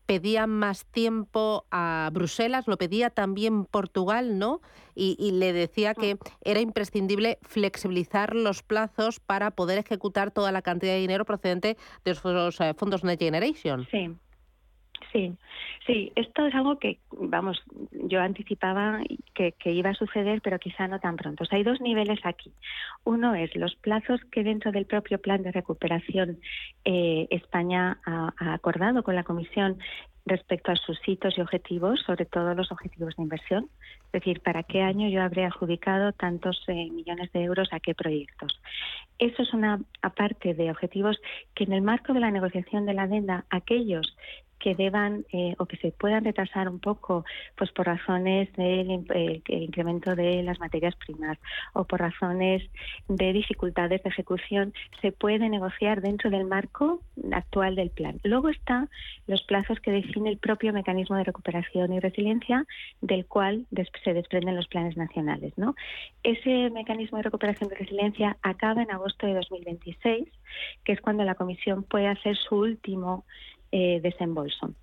pedía 0.06 0.48
más 0.48 0.86
tiempo 0.86 1.66
a 1.70 2.10
Bruselas, 2.12 2.66
lo 2.66 2.76
pedía 2.76 3.10
también 3.10 3.64
Portugal, 3.64 4.40
¿no? 4.40 4.60
Y, 4.96 5.14
y, 5.20 5.30
le 5.30 5.52
decía 5.52 5.94
que 5.94 6.18
era 6.42 6.58
imprescindible 6.58 7.38
flexibilizar 7.42 8.34
los 8.34 8.64
plazos 8.64 9.20
para 9.20 9.52
poder 9.52 9.78
ejecutar 9.78 10.32
toda 10.32 10.50
la 10.50 10.62
cantidad 10.62 10.94
de 10.94 10.98
dinero 10.98 11.24
procedente 11.24 11.76
de 12.04 12.16
los 12.24 12.58
fondos 12.76 13.04
Next 13.04 13.22
Generation. 13.22 13.86
Sí. 13.88 14.16
Sí, 15.12 15.36
sí, 15.86 16.12
esto 16.14 16.46
es 16.46 16.54
algo 16.54 16.78
que, 16.78 16.98
vamos, 17.10 17.60
yo 17.90 18.20
anticipaba 18.20 19.00
que, 19.34 19.54
iba 19.64 19.90
a 19.90 19.94
suceder, 19.94 20.40
pero 20.42 20.58
quizá 20.58 20.86
no 20.86 21.00
tan 21.00 21.16
pronto. 21.16 21.44
hay 21.50 21.62
dos 21.64 21.80
niveles 21.80 22.20
aquí. 22.24 22.52
Uno 23.04 23.34
es 23.34 23.54
los 23.56 23.74
plazos 23.76 24.20
que 24.30 24.44
dentro 24.44 24.72
del 24.72 24.86
propio 24.86 25.18
plan 25.18 25.42
de 25.42 25.52
recuperación 25.52 26.38
eh, 26.84 27.26
España 27.30 27.98
ha, 28.04 28.32
acordado 28.54 29.02
con 29.02 29.16
la 29.16 29.24
Comisión 29.24 29.78
respecto 30.26 30.70
a 30.70 30.76
sus 30.76 31.00
hitos 31.08 31.36
y 31.36 31.40
objetivos, 31.40 32.00
sobre 32.02 32.26
todo 32.26 32.54
los 32.54 32.70
objetivos 32.70 33.16
de 33.16 33.22
inversión. 33.22 33.68
Es 34.06 34.12
decir, 34.12 34.40
para 34.42 34.62
qué 34.62 34.82
año 34.82 35.08
yo 35.08 35.22
habré 35.22 35.44
adjudicado 35.44 36.12
tantos 36.12 36.62
eh, 36.68 36.90
millones 36.90 37.32
de 37.32 37.42
euros 37.42 37.68
a 37.72 37.80
qué 37.80 37.94
proyectos. 37.94 38.60
Eso 39.18 39.42
es 39.42 39.52
una 39.54 39.80
aparte 40.02 40.54
de 40.54 40.70
objetivos 40.70 41.20
que 41.54 41.64
en 41.64 41.72
el 41.72 41.82
marco 41.82 42.12
de 42.12 42.20
la 42.20 42.30
negociación 42.30 42.86
de 42.86 42.94
la 42.94 43.02
adenda, 43.02 43.44
aquellos 43.50 44.16
que 44.60 44.74
deban 44.74 45.24
eh, 45.32 45.54
o 45.58 45.66
que 45.66 45.76
se 45.78 45.90
puedan 45.90 46.24
retrasar 46.24 46.68
un 46.68 46.78
poco 46.78 47.24
pues 47.56 47.72
por 47.72 47.86
razones 47.86 48.52
del 48.52 49.04
eh, 49.14 49.42
incremento 49.48 50.14
de 50.14 50.42
las 50.42 50.60
materias 50.60 50.94
primas 50.96 51.38
o 51.72 51.84
por 51.84 52.00
razones 52.00 52.62
de 53.08 53.32
dificultades 53.32 54.02
de 54.02 54.10
ejecución 54.10 54.72
se 55.00 55.10
puede 55.10 55.48
negociar 55.48 56.02
dentro 56.02 56.30
del 56.30 56.44
marco 56.44 57.00
actual 57.32 57.74
del 57.74 57.90
plan. 57.90 58.20
Luego 58.22 58.50
están 58.50 58.88
los 59.26 59.42
plazos 59.42 59.80
que 59.80 59.90
define 59.90 60.30
el 60.30 60.38
propio 60.38 60.72
mecanismo 60.72 61.16
de 61.16 61.24
recuperación 61.24 61.92
y 61.92 62.00
resiliencia 62.00 62.66
del 63.00 63.26
cual 63.26 63.66
se 64.04 64.14
desprenden 64.14 64.56
los 64.56 64.68
planes 64.68 64.96
nacionales. 64.96 65.54
¿no? 65.56 65.74
Ese 66.22 66.70
mecanismo 66.70 67.16
de 67.16 67.24
recuperación 67.24 67.70
y 67.72 67.78
resiliencia 67.78 68.36
acaba 68.42 68.82
en 68.82 68.90
agosto 68.90 69.26
de 69.26 69.34
2026, 69.34 70.28
que 70.84 70.92
es 70.92 71.00
cuando 71.00 71.24
la 71.24 71.34
Comisión 71.34 71.82
puede 71.82 72.08
hacer 72.08 72.36
su 72.36 72.56
último 72.56 73.24
eh, 73.72 74.00
desembolso. 74.02 74.74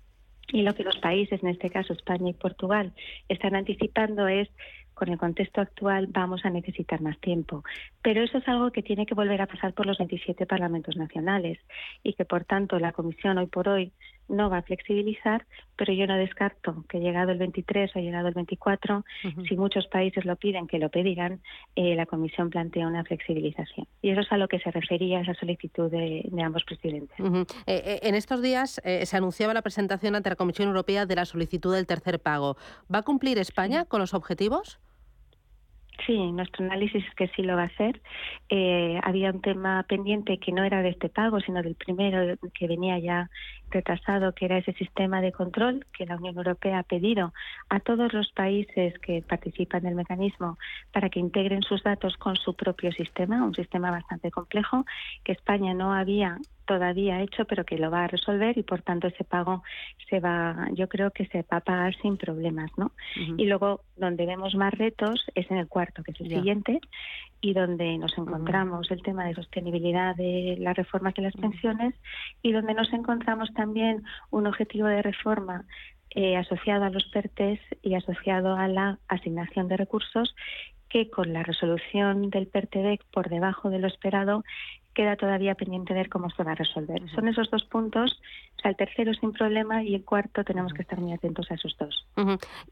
Y 0.50 0.62
lo 0.62 0.74
que 0.74 0.82
los 0.82 0.96
países, 0.98 1.42
en 1.42 1.50
este 1.50 1.68
caso 1.68 1.92
España 1.92 2.30
y 2.30 2.34
Portugal, 2.34 2.92
están 3.28 3.54
anticipando 3.54 4.28
es 4.28 4.48
con 4.98 5.08
el 5.10 5.18
contexto 5.18 5.60
actual 5.60 6.08
vamos 6.08 6.44
a 6.44 6.50
necesitar 6.50 7.00
más 7.00 7.18
tiempo. 7.20 7.62
Pero 8.02 8.22
eso 8.22 8.38
es 8.38 8.48
algo 8.48 8.72
que 8.72 8.82
tiene 8.82 9.06
que 9.06 9.14
volver 9.14 9.40
a 9.40 9.46
pasar 9.46 9.72
por 9.72 9.86
los 9.86 9.96
27 9.98 10.44
parlamentos 10.44 10.96
nacionales 10.96 11.58
y 12.02 12.14
que, 12.14 12.24
por 12.24 12.44
tanto, 12.44 12.80
la 12.80 12.92
Comisión 12.92 13.38
hoy 13.38 13.46
por 13.46 13.68
hoy 13.68 13.92
no 14.28 14.50
va 14.50 14.58
a 14.58 14.62
flexibilizar, 14.62 15.46
pero 15.76 15.92
yo 15.92 16.06
no 16.06 16.16
descarto 16.16 16.84
que 16.88 16.98
llegado 16.98 17.32
el 17.32 17.38
23 17.38 17.94
o 17.96 17.98
llegado 18.00 18.28
el 18.28 18.34
24, 18.34 19.04
si 19.48 19.56
muchos 19.56 19.86
países 19.86 20.24
lo 20.24 20.36
piden, 20.36 20.66
que 20.66 20.78
lo 20.78 20.88
pedirán, 20.88 21.40
eh, 21.76 21.94
la 21.94 22.06
Comisión 22.06 22.50
plantea 22.50 22.86
una 22.86 23.04
flexibilización. 23.04 23.86
Y 24.02 24.10
eso 24.10 24.20
es 24.20 24.32
a 24.32 24.36
lo 24.36 24.48
que 24.48 24.58
se 24.58 24.70
refería 24.70 25.20
esa 25.20 25.34
solicitud 25.34 25.90
de, 25.90 26.28
ambos 26.42 26.64
presidentes. 26.64 27.18
Eh, 27.18 27.54
eh, 27.66 28.00
en 28.02 28.14
estos 28.14 28.42
días 28.42 28.80
se 28.84 29.16
anunciaba 29.16 29.54
la 29.54 29.62
presentación 29.62 30.14
ante 30.14 30.30
la 30.30 30.36
Comisión 30.36 30.68
Europea 30.68 31.06
de 31.06 31.16
la 31.16 31.24
solicitud 31.24 31.74
del 31.74 31.86
tercer 31.86 32.20
pago. 32.20 32.56
¿Va 32.92 32.98
a 32.98 33.02
cumplir 33.02 33.38
España 33.38 33.84
con 33.84 34.00
los 34.00 34.14
objetivos? 34.14 34.80
Sí, 36.06 36.32
nuestro 36.32 36.64
análisis 36.64 37.04
es 37.04 37.14
que 37.14 37.28
sí 37.28 37.42
lo 37.42 37.56
va 37.56 37.62
a 37.62 37.66
hacer. 37.66 38.00
Eh, 38.48 39.00
había 39.02 39.30
un 39.30 39.40
tema 39.40 39.82
pendiente 39.88 40.38
que 40.38 40.52
no 40.52 40.64
era 40.64 40.80
de 40.80 40.90
este 40.90 41.08
pago, 41.08 41.40
sino 41.40 41.62
del 41.62 41.74
primero 41.74 42.36
que 42.54 42.68
venía 42.68 42.98
ya 42.98 43.30
retrasado, 43.70 44.32
que 44.32 44.46
era 44.46 44.58
ese 44.58 44.72
sistema 44.74 45.20
de 45.20 45.32
control 45.32 45.86
que 45.92 46.06
la 46.06 46.16
Unión 46.16 46.36
Europea 46.36 46.78
ha 46.78 46.82
pedido 46.84 47.32
a 47.68 47.80
todos 47.80 48.12
los 48.12 48.30
países 48.32 48.98
que 49.00 49.22
participan 49.22 49.82
del 49.82 49.96
mecanismo 49.96 50.56
para 50.92 51.10
que 51.10 51.20
integren 51.20 51.62
sus 51.62 51.82
datos 51.82 52.16
con 52.16 52.36
su 52.36 52.54
propio 52.54 52.92
sistema, 52.92 53.44
un 53.44 53.54
sistema 53.54 53.90
bastante 53.90 54.30
complejo 54.30 54.86
que 55.24 55.32
España 55.32 55.74
no 55.74 55.92
había 55.92 56.38
todavía 56.68 57.22
hecho, 57.22 57.46
pero 57.46 57.64
que 57.64 57.78
lo 57.78 57.90
va 57.90 58.04
a 58.04 58.08
resolver 58.08 58.56
y 58.58 58.62
por 58.62 58.82
tanto 58.82 59.08
ese 59.08 59.24
pago 59.24 59.62
se 60.08 60.20
va, 60.20 60.68
yo 60.74 60.86
creo 60.86 61.10
que 61.10 61.26
se 61.26 61.38
va 61.50 61.56
a 61.56 61.60
pagar 61.60 61.96
sin 61.96 62.18
problemas, 62.18 62.70
¿no? 62.76 62.92
Y 63.38 63.46
luego 63.46 63.80
donde 63.96 64.26
vemos 64.26 64.54
más 64.54 64.74
retos 64.74 65.24
es 65.34 65.50
en 65.50 65.56
el 65.56 65.66
cuarto, 65.66 66.02
que 66.02 66.12
es 66.12 66.20
el 66.20 66.28
siguiente, 66.28 66.80
y 67.40 67.54
donde 67.54 67.96
nos 67.96 68.16
encontramos 68.18 68.90
el 68.90 69.02
tema 69.02 69.24
de 69.24 69.34
sostenibilidad 69.34 70.14
de 70.14 70.56
las 70.60 70.76
reformas 70.76 71.14
de 71.14 71.22
las 71.22 71.34
pensiones 71.34 71.94
y 72.42 72.52
donde 72.52 72.74
nos 72.74 72.92
encontramos 72.92 73.52
también 73.54 74.04
un 74.30 74.46
objetivo 74.46 74.86
de 74.88 75.02
reforma 75.02 75.64
eh, 76.10 76.36
asociado 76.36 76.84
a 76.84 76.90
los 76.90 77.06
PERTES 77.06 77.60
y 77.82 77.94
asociado 77.94 78.56
a 78.56 78.68
la 78.68 78.98
asignación 79.08 79.68
de 79.68 79.78
recursos 79.78 80.34
que 80.88 81.10
con 81.10 81.32
la 81.32 81.42
resolución 81.42 82.30
del 82.30 82.46
PERTEDEC 82.46 83.04
por 83.12 83.28
debajo 83.28 83.70
de 83.70 83.78
lo 83.78 83.88
esperado 83.88 84.44
queda 84.98 85.14
todavía 85.14 85.54
pendiente 85.54 85.94
ver 85.94 86.08
cómo 86.08 86.28
se 86.30 86.42
va 86.42 86.52
a 86.52 86.54
resolver. 86.56 87.08
Son 87.14 87.28
esos 87.28 87.48
dos 87.52 87.62
puntos, 87.66 88.20
o 88.56 88.60
sea, 88.60 88.72
el 88.72 88.76
tercero 88.76 89.14
sin 89.14 89.32
problema 89.32 89.84
y 89.84 89.94
el 89.94 90.04
cuarto 90.04 90.42
tenemos 90.42 90.72
que 90.72 90.82
estar 90.82 90.98
muy 90.98 91.12
atentos 91.12 91.48
a 91.52 91.54
esos 91.54 91.76
dos. 91.78 92.04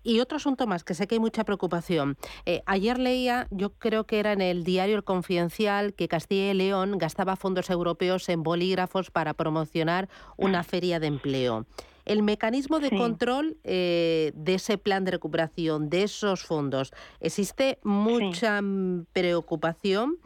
Y 0.03 0.19
otro 0.19 0.39
asunto 0.39 0.67
más, 0.67 0.83
que 0.83 0.95
sé 0.95 1.07
que 1.07 1.15
hay 1.15 1.21
mucha 1.21 1.45
preocupación. 1.45 2.17
Eh, 2.45 2.62
ayer 2.67 2.99
leía, 2.99 3.47
yo 3.53 3.75
creo 3.75 4.09
que 4.09 4.19
era 4.19 4.33
en 4.33 4.41
el 4.41 4.65
diario 4.65 4.97
El 4.97 5.05
Confidencial, 5.05 5.95
que 5.95 6.09
Castilla 6.09 6.51
y 6.51 6.55
León 6.55 6.99
gastaba 6.99 7.37
fondos 7.37 7.71
europeos 7.71 8.29
en 8.29 8.43
bolígrafos 8.43 9.12
para 9.12 9.33
promocionar 9.33 10.09
una 10.37 10.65
feria 10.65 10.99
de 10.99 11.07
empleo. 11.07 11.65
El 12.07 12.25
mecanismo 12.25 12.81
de 12.81 12.91
control 12.91 13.57
eh, 13.62 14.33
de 14.35 14.55
ese 14.55 14.79
plan 14.79 15.05
de 15.05 15.12
recuperación, 15.12 15.91
de 15.91 16.03
esos 16.03 16.43
fondos, 16.43 16.93
existe 17.21 17.79
mucha 17.85 18.61
preocupación 19.12 20.19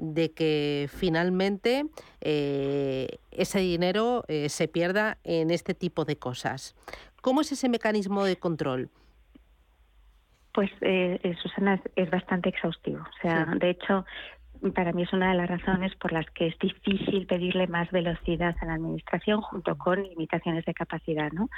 de 0.00 0.32
que 0.32 0.88
finalmente 0.90 1.84
eh, 2.22 3.18
ese 3.30 3.60
dinero 3.60 4.24
eh, 4.28 4.48
se 4.48 4.66
pierda 4.66 5.18
en 5.24 5.50
este 5.50 5.74
tipo 5.74 6.04
de 6.04 6.16
cosas. 6.16 6.74
¿Cómo 7.20 7.42
es 7.42 7.52
ese 7.52 7.68
mecanismo 7.68 8.24
de 8.24 8.36
control? 8.36 8.88
Pues, 10.54 10.70
eh, 10.80 11.20
Susana, 11.42 11.80
es, 11.94 12.10
bastante 12.10 12.48
exhaustivo. 12.48 13.02
O 13.02 13.22
sea, 13.22 13.44
de 13.60 13.70
hecho, 13.70 14.04
para 14.74 14.92
mí 14.92 15.02
es 15.02 15.12
una 15.12 15.30
de 15.30 15.36
las 15.36 15.48
razones 15.48 15.94
por 15.96 16.12
las 16.12 16.28
que 16.30 16.48
es 16.48 16.58
difícil 16.58 17.26
pedirle 17.26 17.66
más 17.66 17.90
velocidad 17.90 18.54
a 18.60 18.66
la 18.66 18.74
administración 18.74 19.40
junto 19.40 19.76
con 19.78 20.02
limitaciones 20.02 20.64
de 20.66 20.74
capacidad. 20.74 21.32
¿no? 21.32 21.48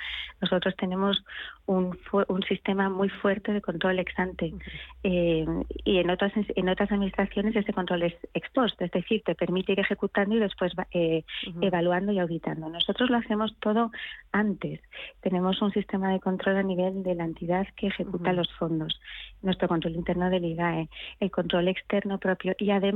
Nosotros 0.40 0.76
tenemos 0.76 1.24
un, 1.66 1.98
un 2.28 2.42
sistema 2.44 2.88
muy 2.88 3.08
fuerte 3.08 3.52
de 3.52 3.60
control 3.60 3.98
ex 3.98 4.16
ante 4.18 4.54
eh, 5.02 5.44
y 5.84 5.98
en 5.98 6.10
otras, 6.10 6.32
en 6.36 6.68
otras 6.68 6.92
administraciones 6.92 7.56
ese 7.56 7.72
control 7.72 8.04
es 8.04 8.14
ex 8.34 8.48
post, 8.50 8.80
es 8.80 8.90
decir, 8.92 9.22
te 9.24 9.34
permite 9.34 9.72
ir 9.72 9.80
ejecutando 9.80 10.36
y 10.36 10.38
después 10.38 10.72
eh, 10.92 11.24
evaluando 11.60 12.12
y 12.12 12.20
auditando. 12.20 12.68
Nosotros 12.68 13.10
lo 13.10 13.16
hacemos 13.16 13.56
todo 13.58 13.90
antes. 14.30 14.80
Tenemos 15.22 15.60
un 15.60 15.72
sistema 15.72 16.12
de 16.12 16.20
control 16.20 16.56
a 16.56 16.62
nivel 16.62 17.02
de 17.02 17.16
la 17.16 17.24
entidad 17.24 17.66
que 17.76 17.88
ejecuta 17.88 18.32
los 18.32 18.50
fondos, 18.52 19.00
nuestro 19.42 19.66
control 19.66 19.96
interno 19.96 20.30
del 20.30 20.44
IGAE, 20.44 20.88
el 21.18 21.30
control 21.30 21.68
externo 21.68 22.18
propio 22.18 22.54
y 22.58 22.70
además 22.70 22.91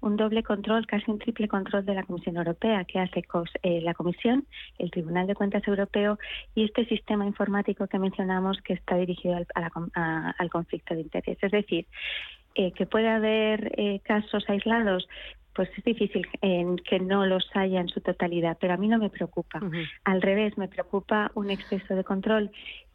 un 0.00 0.16
doble 0.16 0.42
control, 0.42 0.86
casi 0.86 1.10
un 1.10 1.18
triple 1.18 1.48
control 1.48 1.84
de 1.84 1.94
la 1.94 2.04
Comisión 2.04 2.36
Europea 2.36 2.84
que 2.84 2.98
hace 2.98 3.22
eh, 3.62 3.80
la 3.82 3.94
Comisión, 3.94 4.46
el 4.78 4.90
Tribunal 4.90 5.26
de 5.26 5.34
Cuentas 5.34 5.66
Europeo 5.66 6.18
y 6.54 6.64
este 6.64 6.86
sistema 6.86 7.26
informático 7.26 7.86
que 7.86 7.98
mencionamos 7.98 8.60
que 8.62 8.74
está 8.74 8.96
dirigido 8.96 9.36
al, 9.54 10.50
conflicto 10.50 10.94
de 10.94 11.02
interés. 11.02 11.38
Es 11.40 11.52
decir, 11.52 11.86
eh, 12.54 12.72
que 12.72 12.86
puede 12.86 13.08
haber 13.08 13.72
eh, 13.76 14.00
casos 14.02 14.44
aislados, 14.48 15.06
pues 15.54 15.68
es 15.76 15.84
difícil 15.84 16.26
que 16.40 17.00
no 17.00 17.26
los 17.26 17.44
haya 17.54 17.80
en 17.80 17.88
su 17.88 18.00
totalidad, 18.00 18.56
pero 18.60 18.74
a 18.74 18.76
mí 18.76 18.88
no 18.88 18.98
me 18.98 19.10
preocupa. 19.10 19.60
Al 20.04 20.22
revés, 20.22 20.56
me 20.56 20.68
preocupa 20.68 21.32
un 21.34 21.50
exceso 21.50 21.96
de 21.96 22.04
control 22.04 22.50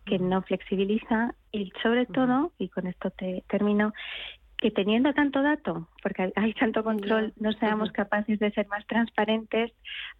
que 0.05 0.19
no 0.19 0.41
flexibiliza 0.41 1.35
y 1.51 1.71
sobre 1.83 2.05
todo, 2.05 2.53
y 2.57 2.69
con 2.69 2.87
esto 2.87 3.11
te 3.11 3.43
termino, 3.49 3.93
que 4.57 4.71
teniendo 4.71 5.13
tanto 5.13 5.41
dato, 5.41 5.89
porque 6.01 6.31
hay 6.35 6.53
tanto 6.53 6.83
control, 6.83 7.33
no 7.37 7.51
seamos 7.53 7.91
capaces 7.91 8.39
de 8.39 8.51
ser 8.51 8.67
más 8.67 8.85
transparentes 8.87 9.71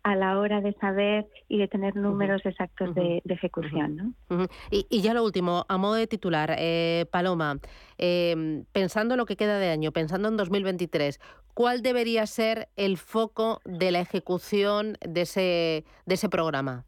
a 0.03 0.15
la 0.15 0.37
hora 0.39 0.61
de 0.61 0.73
saber 0.73 1.25
y 1.47 1.57
de 1.57 1.67
tener 1.67 1.95
números 1.95 2.45
exactos 2.45 2.93
de, 2.95 3.21
ejecución. 3.25 4.13
¿no? 4.29 4.47
Y, 4.69 5.01
ya 5.01 5.13
lo 5.13 5.23
último, 5.23 5.65
a 5.69 5.77
modo 5.77 5.95
de 5.95 6.07
titular, 6.07 6.55
eh, 6.57 7.05
Paloma, 7.11 7.59
em, 7.97 8.65
pensando 8.71 9.15
lo 9.15 9.25
que 9.25 9.37
queda 9.37 9.57
de 9.57 9.69
año, 9.69 9.91
pensando 9.91 10.27
en 10.27 10.37
2023, 10.37 11.19
¿cuál 11.53 11.81
debería 11.81 12.25
ser 12.27 12.67
el 12.75 12.97
foco 12.97 13.61
de 13.63 13.91
la 13.91 14.01
ejecución 14.01 14.97
de 15.01 15.21
ese, 15.21 15.85
de 16.05 16.15
ese 16.15 16.29
programa? 16.29 16.85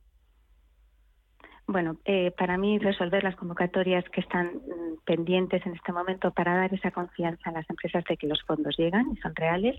Bueno, 1.69 1.97
eh, 2.05 2.31
para 2.31 2.57
mí 2.57 2.79
resolver 2.79 3.25
las 3.25 3.35
convocatorias 3.35 4.05
que 4.09 4.21
están 4.21 4.47
mm, 4.47 5.03
pendientes 5.03 5.65
en 5.65 5.73
este 5.73 5.91
momento 5.91 6.31
para 6.31 6.55
dar 6.55 6.73
esa 6.73 6.91
confianza 6.91 7.49
a 7.49 7.51
las 7.51 7.69
empresas 7.69 8.05
de 8.05 8.15
que 8.15 8.25
los 8.25 8.41
fondos 8.43 8.77
llegan 8.77 9.11
y 9.11 9.17
son 9.17 9.35
reales 9.35 9.77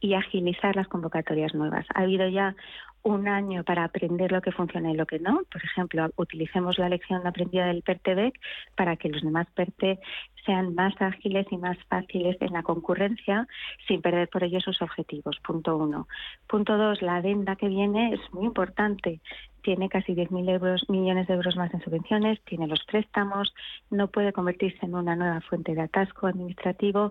y 0.00 0.14
agilizar 0.14 0.74
las 0.74 0.88
convocatorias 0.88 1.54
nuevas. 1.54 1.84
Ha 1.94 2.02
habido 2.02 2.26
ya 2.28 2.56
un 3.02 3.28
año 3.28 3.64
para 3.64 3.84
aprender 3.84 4.32
lo 4.32 4.40
que 4.40 4.50
funciona 4.50 4.90
y 4.90 4.96
lo 4.96 5.04
que 5.04 5.18
no. 5.18 5.42
Por 5.52 5.62
ejemplo, 5.62 6.08
utilicemos 6.16 6.78
la 6.78 6.88
lección 6.88 7.26
aprendida 7.26 7.66
del 7.66 7.82
PERTEBEC 7.82 8.40
para 8.74 8.96
que 8.96 9.10
los 9.10 9.22
demás 9.22 9.46
PERTE 9.54 10.00
sean 10.46 10.74
más 10.74 10.94
ágiles 11.00 11.46
y 11.50 11.58
más 11.58 11.76
fáciles 11.88 12.36
en 12.40 12.52
la 12.52 12.62
concurrencia 12.62 13.46
sin 13.86 14.00
perder 14.00 14.28
por 14.28 14.42
ello 14.42 14.60
sus 14.60 14.80
objetivos. 14.80 15.38
Punto 15.46 15.76
uno. 15.76 16.08
Punto 16.48 16.78
dos, 16.78 17.02
la 17.02 17.16
adenda 17.16 17.56
que 17.56 17.68
viene 17.68 18.14
es 18.14 18.20
muy 18.32 18.46
importante 18.46 19.20
tiene 19.66 19.88
casi 19.88 20.14
10.000 20.14 20.48
euros, 20.48 20.88
millones 20.88 21.26
de 21.26 21.34
euros 21.34 21.56
más 21.56 21.74
en 21.74 21.82
subvenciones, 21.82 22.40
tiene 22.44 22.68
los 22.68 22.84
préstamos, 22.84 23.52
no 23.90 24.06
puede 24.06 24.32
convertirse 24.32 24.78
en 24.86 24.94
una 24.94 25.16
nueva 25.16 25.40
fuente 25.40 25.74
de 25.74 25.80
atasco 25.80 26.28
administrativo 26.28 27.10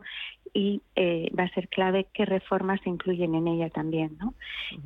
y 0.54 0.82
eh, 0.96 1.30
va 1.38 1.44
a 1.44 1.50
ser 1.50 1.68
clave 1.68 2.08
qué 2.14 2.24
reformas 2.24 2.80
se 2.82 2.90
incluyen 2.90 3.36
en 3.36 3.50
ella 3.50 3.70
también. 3.70 4.18
¿no? 4.22 4.36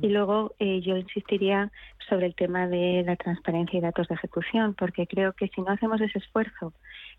Y 0.02 0.08
luego 0.08 0.52
eh, 0.58 0.80
yo 0.80 0.96
insistiría 0.96 1.70
sobre 2.08 2.26
el 2.26 2.34
tema 2.34 2.66
de 2.66 3.04
la 3.06 3.14
transparencia 3.14 3.78
y 3.78 3.80
datos 3.80 4.08
de 4.08 4.16
ejecución, 4.16 4.74
porque 4.74 5.06
creo 5.06 5.32
que 5.34 5.46
si 5.46 5.60
no 5.60 5.70
hacemos 5.70 6.00
ese 6.00 6.18
esfuerzo 6.18 6.72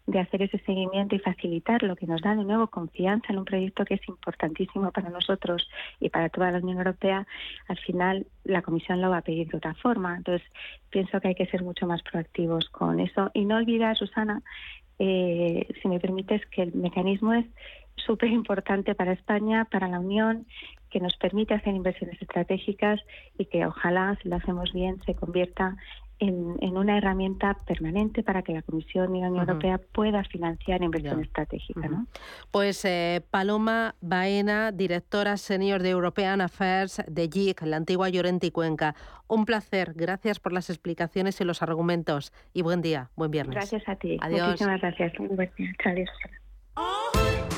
de 0.05 0.19
hacer 0.19 0.41
ese 0.41 0.57
seguimiento 0.65 1.15
y 1.15 1.19
facilitar 1.19 1.83
lo 1.83 1.95
que 1.95 2.07
nos 2.07 2.21
da 2.21 2.35
de 2.35 2.43
nuevo 2.43 2.67
confianza 2.67 3.31
en 3.31 3.39
un 3.39 3.45
proyecto 3.45 3.85
que 3.85 3.93
es 3.93 4.07
importantísimo 4.09 4.91
para 4.91 5.09
nosotros 5.09 5.69
y 6.01 6.09
para 6.09 6.27
toda 6.29 6.51
la 6.51 6.57
Unión 6.57 6.79
Europea, 6.79 7.25
al 7.69 7.77
final 7.77 8.25
la 8.43 8.61
Comisión 8.61 8.99
lo 8.99 9.09
va 9.09 9.17
a 9.17 9.21
pedir 9.21 9.47
de 9.47 9.57
otra 9.57 9.75
forma. 9.75 10.17
Entonces, 10.17 10.40
pienso 10.89 11.19
que 11.19 11.30
hay 11.30 11.36
que 11.36 11.47
ser 11.47 11.63
mucho 11.63 11.88
más 11.88 12.01
proactivos 12.04 12.69
con 12.69 12.99
eso. 12.99 13.32
Y 13.34 13.45
no 13.45 13.58
olvidar, 13.58 13.97
Susana, 13.97 14.41
eh, 14.99 15.67
si 15.82 15.88
me 15.88 15.99
permites, 15.99 16.45
que 16.47 16.63
el 16.63 16.73
mecanismo 16.73 17.34
es 17.34 17.45
súper 17.95 18.30
importante 18.30 18.95
para 18.95 19.13
España, 19.13 19.65
para 19.65 19.88
la 19.88 19.99
Unión, 19.99 20.45
que 20.89 20.99
nos 20.99 21.15
permite 21.15 21.54
hacer 21.54 21.73
inversiones 21.73 22.21
estratégicas 22.21 22.99
y 23.38 23.45
que 23.45 23.65
ojalá, 23.65 24.17
si 24.21 24.30
lo 24.30 24.36
hacemos 24.36 24.73
bien, 24.73 25.01
se 25.06 25.15
convierta 25.15 25.77
en, 26.21 26.77
una 26.77 26.97
herramienta 26.97 27.57
permanente 27.65 28.23
para 28.23 28.43
que 28.43 28.53
la 28.53 28.62
Comisión 28.62 29.15
y 29.15 29.21
la 29.21 29.29
Unión 29.29 29.49
Europea 29.49 29.79
pueda 29.91 30.23
financiar 30.23 30.84
inversión 30.84 31.21
estratégica. 31.21 31.88
¿no? 31.88 32.05
Pues 32.51 32.86
eh, 32.86 33.23
Paloma 33.31 33.95
Baena, 34.01 34.71
directora 34.71 35.38
senior 35.38 35.81
de 35.81 35.89
European 35.89 36.41
Affairs 36.41 37.01
de 37.07 37.27
JIC, 37.27 37.63
la 37.63 37.77
antigua 37.77 38.10
Llorente 38.10 38.47
y 38.47 38.51
Cuenca. 38.51 38.95
Un 39.27 39.45
placer. 39.45 39.93
Gracias 39.95 40.39
por 40.39 40.53
las 40.53 40.69
explicaciones 40.69 41.41
y 41.41 41.43
los 41.43 41.63
argumentos. 41.63 42.31
Y 42.53 42.62
buen 42.62 42.81
día, 42.81 43.10
buen 43.15 43.31
viernes. 43.31 43.55
Gracias 43.55 43.84
a 43.88 43.95
ti. 43.95 44.17
Adiós. 44.21 44.49
Muchísimas 44.49 44.81
gracias. 44.81 45.13
Adiós. 46.75 47.50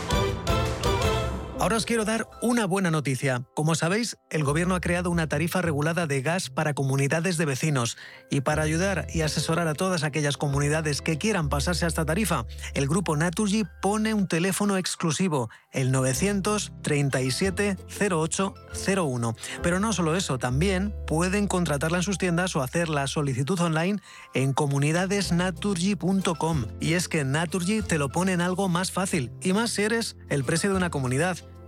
Ahora 1.63 1.77
os 1.77 1.85
quiero 1.85 2.03
dar 2.03 2.27
una 2.41 2.65
buena 2.65 2.91
noticia. 2.91 3.45
Como 3.55 3.75
sabéis, 3.75 4.17
el 4.29 4.43
gobierno 4.43 4.75
ha 4.75 4.81
creado 4.81 5.09
una 5.09 5.29
tarifa 5.29 5.61
regulada 5.61 6.07
de 6.07 6.21
gas 6.21 6.49
para 6.49 6.73
comunidades 6.73 7.37
de 7.37 7.45
vecinos. 7.45 7.95
Y 8.29 8.41
para 8.41 8.63
ayudar 8.63 9.07
y 9.13 9.21
asesorar 9.21 9.69
a 9.69 9.73
todas 9.73 10.03
aquellas 10.03 10.35
comunidades 10.35 11.01
que 11.01 11.17
quieran 11.17 11.47
pasarse 11.47 11.85
a 11.85 11.87
esta 11.87 12.03
tarifa, 12.03 12.45
el 12.73 12.89
grupo 12.89 13.15
Naturgy 13.15 13.63
pone 13.81 14.13
un 14.13 14.27
teléfono 14.27 14.75
exclusivo, 14.75 15.49
el 15.71 15.93
937 15.93 17.77
0801. 17.97 19.35
Pero 19.61 19.79
no 19.79 19.93
solo 19.93 20.17
eso, 20.17 20.37
también 20.37 20.93
pueden 21.07 21.47
contratarla 21.47 21.99
en 21.99 22.03
sus 22.03 22.17
tiendas 22.17 22.57
o 22.57 22.61
hacer 22.61 22.89
la 22.89 23.07
solicitud 23.07 23.61
online 23.61 24.01
en 24.33 24.51
comunidadesnaturgy.com. 24.51 26.65
Y 26.81 26.95
es 26.95 27.07
que 27.07 27.23
Naturgy 27.23 27.81
te 27.81 27.97
lo 27.97 28.09
pone 28.09 28.33
en 28.33 28.41
algo 28.41 28.67
más 28.67 28.91
fácil, 28.91 29.31
y 29.41 29.53
más 29.53 29.71
si 29.71 29.83
eres 29.83 30.17
el 30.27 30.43
precio 30.43 30.69
de 30.69 30.75
una 30.75 30.89
comunidad 30.89 31.37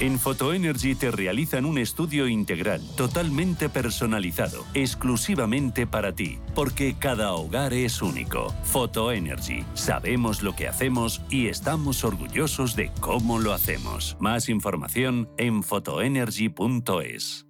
En 0.00 0.18
Photoenergy 0.18 0.94
te 0.94 1.10
realizan 1.10 1.66
un 1.66 1.76
estudio 1.76 2.26
integral, 2.26 2.80
totalmente 2.96 3.68
personalizado, 3.68 4.64
exclusivamente 4.72 5.86
para 5.86 6.14
ti, 6.14 6.38
porque 6.54 6.96
cada 6.98 7.34
hogar 7.34 7.74
es 7.74 8.00
único. 8.00 8.54
Photoenergy, 8.64 9.62
sabemos 9.74 10.42
lo 10.42 10.56
que 10.56 10.68
hacemos 10.68 11.20
y 11.28 11.48
estamos 11.48 12.02
orgullosos 12.02 12.76
de 12.76 12.90
cómo 13.00 13.40
lo 13.40 13.52
hacemos. 13.52 14.16
Más 14.20 14.48
información 14.48 15.28
en 15.36 15.62
photoenergy.es. 15.62 17.49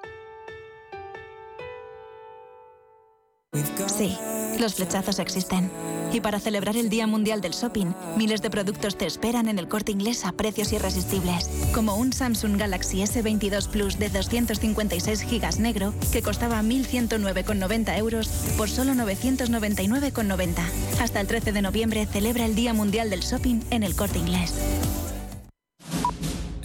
Sí, 3.87 4.17
los 4.59 4.75
flechazos 4.75 5.19
existen. 5.19 5.69
Y 6.13 6.21
para 6.21 6.39
celebrar 6.39 6.77
el 6.77 6.89
Día 6.89 7.05
Mundial 7.05 7.41
del 7.41 7.51
Shopping, 7.51 7.93
miles 8.15 8.41
de 8.41 8.49
productos 8.49 8.97
te 8.97 9.05
esperan 9.05 9.49
en 9.49 9.59
el 9.59 9.67
corte 9.67 9.91
inglés 9.91 10.23
a 10.23 10.31
precios 10.31 10.71
irresistibles. 10.71 11.49
Como 11.73 11.97
un 11.97 12.13
Samsung 12.13 12.57
Galaxy 12.57 13.01
S22 13.01 13.67
Plus 13.67 13.99
de 13.99 14.07
256 14.07 15.25
GB 15.29 15.59
negro 15.59 15.93
que 16.13 16.21
costaba 16.21 16.61
1.109,90 16.61 17.97
euros 17.97 18.29
por 18.57 18.69
solo 18.69 18.93
999,90. 18.93 20.53
Hasta 21.01 21.19
el 21.19 21.27
13 21.27 21.51
de 21.51 21.61
noviembre 21.61 22.05
celebra 22.05 22.45
el 22.45 22.55
Día 22.55 22.73
Mundial 22.73 23.09
del 23.09 23.19
Shopping 23.19 23.61
en 23.69 23.83
el 23.83 23.95
corte 23.97 24.19
inglés. 24.19 24.53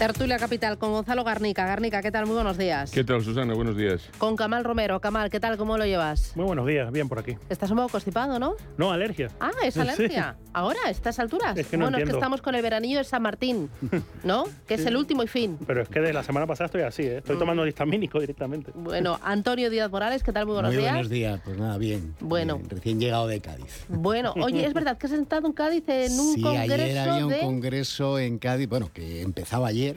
Tertulia 0.00 0.38
Capital 0.38 0.78
con 0.78 0.92
Gonzalo 0.92 1.24
Garnica. 1.24 1.66
Garnica, 1.66 2.00
¿qué 2.00 2.10
tal? 2.10 2.24
Muy 2.24 2.34
buenos 2.34 2.56
días. 2.56 2.90
¿Qué 2.90 3.04
tal, 3.04 3.22
Susana? 3.22 3.52
Buenos 3.52 3.76
días. 3.76 4.08
Con 4.16 4.34
Camal 4.34 4.64
Romero. 4.64 4.98
Camal, 4.98 5.28
¿qué 5.28 5.38
tal? 5.40 5.58
¿Cómo 5.58 5.76
lo 5.76 5.84
llevas? 5.84 6.32
Muy 6.36 6.46
buenos 6.46 6.66
días, 6.66 6.90
bien 6.90 7.06
por 7.06 7.18
aquí. 7.18 7.36
Estás 7.50 7.70
un 7.70 7.76
poco 7.76 7.90
constipado, 7.90 8.38
¿no? 8.38 8.54
No, 8.78 8.92
alergia. 8.92 9.28
Ah, 9.40 9.50
es 9.62 9.76
alergia. 9.76 10.36
¿Ahora, 10.54 10.78
a 10.86 10.90
estas 10.90 11.18
alturas? 11.18 11.54
Es 11.58 11.66
que 11.66 11.76
no 11.76 11.84
bueno, 11.84 11.98
es 11.98 12.04
que 12.04 12.12
estamos 12.12 12.40
con 12.40 12.54
el 12.54 12.62
veranillo 12.62 12.96
de 12.96 13.04
San 13.04 13.20
Martín, 13.20 13.68
¿no? 14.24 14.44
Que 14.66 14.74
es 14.74 14.80
Sí. 14.80 14.88
el 14.88 14.96
último 14.96 15.22
y 15.22 15.26
fin. 15.26 15.58
Pero 15.66 15.82
es 15.82 15.90
que 15.90 16.00
de 16.00 16.14
la 16.14 16.22
semana 16.22 16.46
pasada 16.46 16.64
estoy 16.66 16.80
así, 16.80 17.02
¿eh? 17.02 17.18
Estoy 17.18 17.36
Mm. 17.36 17.40
tomando 17.40 17.66
histamínico 17.66 18.20
directamente. 18.20 18.72
Bueno, 18.74 19.20
Antonio 19.22 19.68
Díaz 19.68 19.90
Morales, 19.90 20.22
¿qué 20.22 20.32
tal? 20.32 20.46
Muy 20.46 20.54
buenos 20.54 20.72
Muy 20.72 20.80
días. 20.80 20.92
buenos 20.94 21.10
días, 21.10 21.40
pues 21.44 21.58
nada, 21.58 21.76
bien. 21.76 22.14
Bueno. 22.20 22.56
Bien, 22.56 22.70
recién 22.70 23.00
llegado 23.00 23.26
de 23.28 23.40
Cádiz. 23.42 23.84
Bueno, 23.90 24.32
oye, 24.40 24.64
es 24.64 24.72
verdad 24.72 24.96
que 24.96 25.08
has 25.08 25.12
sentado 25.12 25.46
en 25.46 25.52
Cádiz 25.52 25.84
en 25.88 26.18
un 26.18 26.34
sí, 26.36 26.40
congreso 26.40 26.72
ayer 26.72 26.98
había 26.98 27.26
un 27.26 27.32
de... 27.32 27.40
congreso 27.40 28.18
en 28.18 28.38
Cádiz, 28.38 28.66
bueno, 28.66 28.90
que 28.94 29.20
empezaba 29.20 29.68
ayer, 29.68 29.89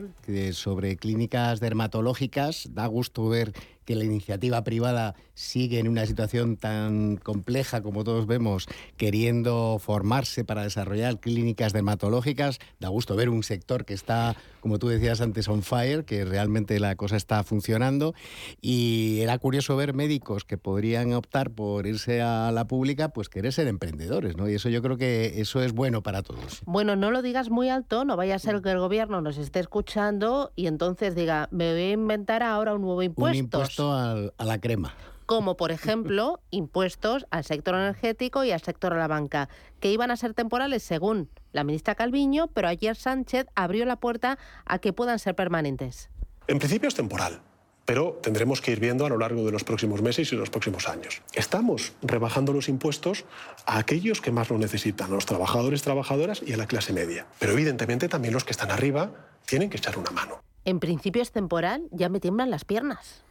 sobre 0.53 0.97
clínicas 0.97 1.60
dermatológicas. 1.60 2.69
Da 2.71 2.88
gusto 2.88 3.27
ver 3.27 3.53
que 3.86 3.95
la 3.95 4.03
iniciativa 4.03 4.63
privada 4.63 5.15
sigue 5.34 5.80
en 5.80 5.88
una 5.88 6.06
situación 6.06 6.58
tan 6.58 7.17
compleja 7.17 7.82
como 7.82 8.04
todos 8.04 8.28
vemos, 8.28 8.67
queriendo 8.98 9.80
formarse 9.80 10.43
para 10.46 10.63
desarrollar 10.63 11.19
clínicas 11.19 11.74
dermatológicas. 11.74 12.60
Da 12.80 12.89
gusto 12.89 13.15
ver 13.15 13.30
un 13.30 13.43
sector 13.43 13.86
que 13.86 13.93
está, 13.93 14.36
como 14.62 14.80
tú 14.80 14.88
decías 14.88 15.22
antes, 15.22 15.48
on 15.48 15.63
fire, 15.63 16.06
que 16.06 16.24
realmente 16.26 16.80
la 16.80 16.96
cosa 16.96 17.15
está 17.17 17.43
funcionando. 17.43 18.13
Y 18.62 19.19
era 19.22 19.38
curioso 19.39 19.76
ver 19.76 19.93
médicos 19.93 20.46
que 20.46 20.58
podrían 20.58 21.13
optar 21.13 21.52
por 21.52 21.88
irse 21.88 22.22
a 22.22 22.52
la 22.52 22.65
pública, 22.65 23.10
pues 23.10 23.30
querer 23.30 23.54
ser 23.54 23.67
emprendedores, 23.67 24.38
¿no? 24.38 24.50
Y 24.50 24.56
eso 24.56 24.69
yo 24.69 24.82
creo 24.82 24.98
que 24.98 25.41
eso 25.41 25.62
es 25.62 25.74
bueno 25.74 26.02
para 26.04 26.22
todos. 26.22 26.62
Bueno, 26.65 26.96
no 26.96 27.12
lo 27.12 27.22
digas 27.22 27.50
muy 27.50 27.69
alto, 27.69 28.06
no 28.06 28.15
vaya 28.15 28.36
a 28.36 28.39
ser 28.39 28.62
que 28.62 28.72
el 28.72 28.80
gobierno 28.80 29.22
nos 29.22 29.38
esté 29.38 29.60
escuchando 29.60 30.52
y 30.56 30.67
entonces 30.67 31.15
diga, 31.15 31.48
me 31.52 31.72
voy 31.74 31.82
a 31.82 31.91
inventar 31.91 32.43
ahora 32.43 32.74
un 32.76 32.82
nuevo 32.82 33.02
impuesto. 33.04 33.32
Un 33.32 33.36
impuesto 33.38 33.93
al- 33.93 34.34
a 34.38 34.46
la 34.46 34.60
crema. 34.60 34.93
Como 35.34 35.58
por 35.58 35.72
ejemplo 35.80 36.39
impuestos 36.52 37.26
al 37.32 37.43
sector 37.43 37.74
energético 37.74 38.43
y 38.43 38.52
al 38.52 38.62
sector 38.62 38.93
a 38.93 38.98
la 38.98 39.08
banca, 39.08 39.50
que 39.80 39.91
iban 39.91 40.12
a 40.12 40.15
ser 40.15 40.36
temporales 40.36 40.84
según 40.84 41.28
la 41.54 41.63
ministra 41.63 41.96
Calviño, 41.96 42.50
pero 42.54 42.67
ayer 42.67 42.96
Sánchez 42.96 43.48
abrió 43.56 43.86
la 43.86 43.96
puerta 43.96 44.38
a 44.65 44.78
que 44.78 44.93
puedan 44.93 45.17
ser 45.17 45.34
permanentes. 45.34 46.12
En 46.46 46.60
principio 46.60 46.88
es 46.88 46.93
temporal, 46.93 47.41
pero 47.86 48.19
tendremos 48.22 48.62
que 48.62 48.74
ir 48.74 48.80
viendo 48.80 49.08
a 49.08 49.10
lo 49.10 49.17
largo 49.17 49.43
de 49.43 49.52
los 49.52 49.63
próximos 49.63 50.04
meses 50.04 50.32
y 50.32 50.36
los 50.36 50.52
próximos 50.52 50.88
años. 50.88 51.24
Estamos 51.34 51.93
rebajando 52.04 52.54
los 52.54 52.69
impuestos 52.69 53.26
a 53.65 53.80
aquellos 53.80 54.22
que 54.22 54.32
más 54.32 54.52
lo 54.52 54.60
necesitan, 54.60 55.10
a 55.10 55.15
los 55.15 55.26
trabajadores, 55.26 55.82
trabajadoras 55.82 56.43
y 56.46 56.54
a 56.54 56.58
la 56.58 56.67
clase 56.67 56.93
media. 56.93 57.26
Pero 57.39 57.54
evidentemente 57.54 58.08
también 58.08 58.36
los 58.36 58.43
que 58.43 58.52
están 58.52 58.69
arriba 58.69 59.10
tienen 59.48 59.72
que 59.72 59.78
echar 59.78 59.98
una 59.98 60.12
mano. 60.12 60.43
En 60.63 60.80
principio 60.80 61.24
es 61.24 61.32
temporal, 61.32 61.88
ya 61.91 62.08
me 62.08 62.19
tiemblan 62.19 62.52
las 62.52 62.65
piernas. 62.65 63.24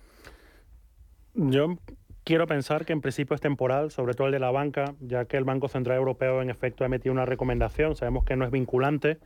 Yo 1.34 1.78
quiero 2.24 2.46
pensar 2.46 2.84
que 2.84 2.92
en 2.92 3.00
principio 3.00 3.34
es 3.34 3.40
temporal, 3.40 3.90
sobre 3.90 4.14
todo 4.14 4.26
el 4.26 4.32
de 4.32 4.38
la 4.38 4.50
banca, 4.50 4.94
ya 5.00 5.24
que 5.24 5.36
el 5.36 5.44
Banco 5.44 5.68
Central 5.68 5.96
Europeo 5.96 6.42
en 6.42 6.50
efecto 6.50 6.84
ha 6.84 6.86
emitido 6.86 7.12
una 7.12 7.24
recomendación. 7.24 7.96
Sabemos 7.96 8.24
que 8.24 8.36
no 8.36 8.44
es 8.44 8.50
vinculante, 8.50 9.18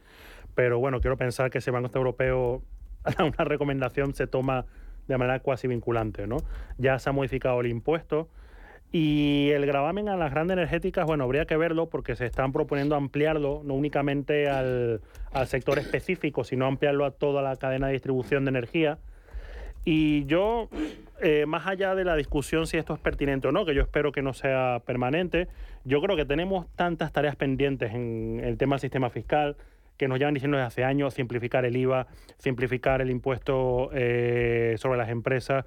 pero 0.54 0.78
bueno, 0.78 1.00
quiero 1.00 1.16
pensar 1.16 1.50
que 1.50 1.58
ese 1.58 1.70
Banco 1.70 1.88
Central 1.88 2.02
Europeo 2.02 2.62
a 3.18 3.24
una 3.24 3.44
recomendación 3.44 4.14
se 4.14 4.26
toma 4.26 4.66
de 5.08 5.18
manera 5.18 5.40
cuasi 5.40 5.68
vinculante, 5.68 6.26
¿no? 6.26 6.38
Ya 6.78 6.98
se 6.98 7.10
ha 7.10 7.12
modificado 7.12 7.60
el 7.60 7.68
impuesto. 7.68 8.28
Y 8.92 9.50
el 9.50 9.66
gravamen 9.66 10.08
a 10.08 10.16
las 10.16 10.30
grandes 10.30 10.56
energéticas, 10.56 11.06
bueno, 11.06 11.24
habría 11.24 11.44
que 11.44 11.56
verlo 11.56 11.88
porque 11.88 12.14
se 12.14 12.24
están 12.24 12.52
proponiendo 12.52 12.94
ampliarlo 12.94 13.62
no 13.64 13.74
únicamente 13.74 14.48
al, 14.48 15.00
al 15.32 15.46
sector 15.48 15.80
específico, 15.80 16.44
sino 16.44 16.66
ampliarlo 16.66 17.04
a 17.04 17.10
toda 17.10 17.42
la 17.42 17.56
cadena 17.56 17.88
de 17.88 17.94
distribución 17.94 18.44
de 18.44 18.50
energía. 18.50 18.98
Y 19.84 20.24
yo, 20.26 20.68
eh, 21.20 21.46
más 21.46 21.66
allá 21.66 21.94
de 21.94 22.04
la 22.04 22.16
discusión 22.16 22.66
si 22.66 22.76
esto 22.76 22.94
es 22.94 23.00
pertinente 23.00 23.48
o 23.48 23.52
no, 23.52 23.64
que 23.64 23.74
yo 23.74 23.82
espero 23.82 24.12
que 24.12 24.22
no 24.22 24.32
sea 24.32 24.82
permanente, 24.84 25.48
yo 25.84 26.00
creo 26.00 26.16
que 26.16 26.24
tenemos 26.24 26.66
tantas 26.76 27.12
tareas 27.12 27.36
pendientes 27.36 27.94
en 27.94 28.40
el 28.42 28.58
tema 28.58 28.76
del 28.76 28.80
sistema 28.80 29.10
fiscal 29.10 29.56
que 29.96 30.08
nos 30.08 30.18
llevan 30.18 30.34
diciendo 30.34 30.56
desde 30.58 30.66
hace 30.66 30.84
años, 30.84 31.14
simplificar 31.14 31.64
el 31.64 31.76
IVA, 31.76 32.06
simplificar 32.38 33.00
el 33.00 33.10
impuesto 33.10 33.90
eh, 33.92 34.74
sobre 34.78 34.98
las 34.98 35.08
empresas, 35.08 35.64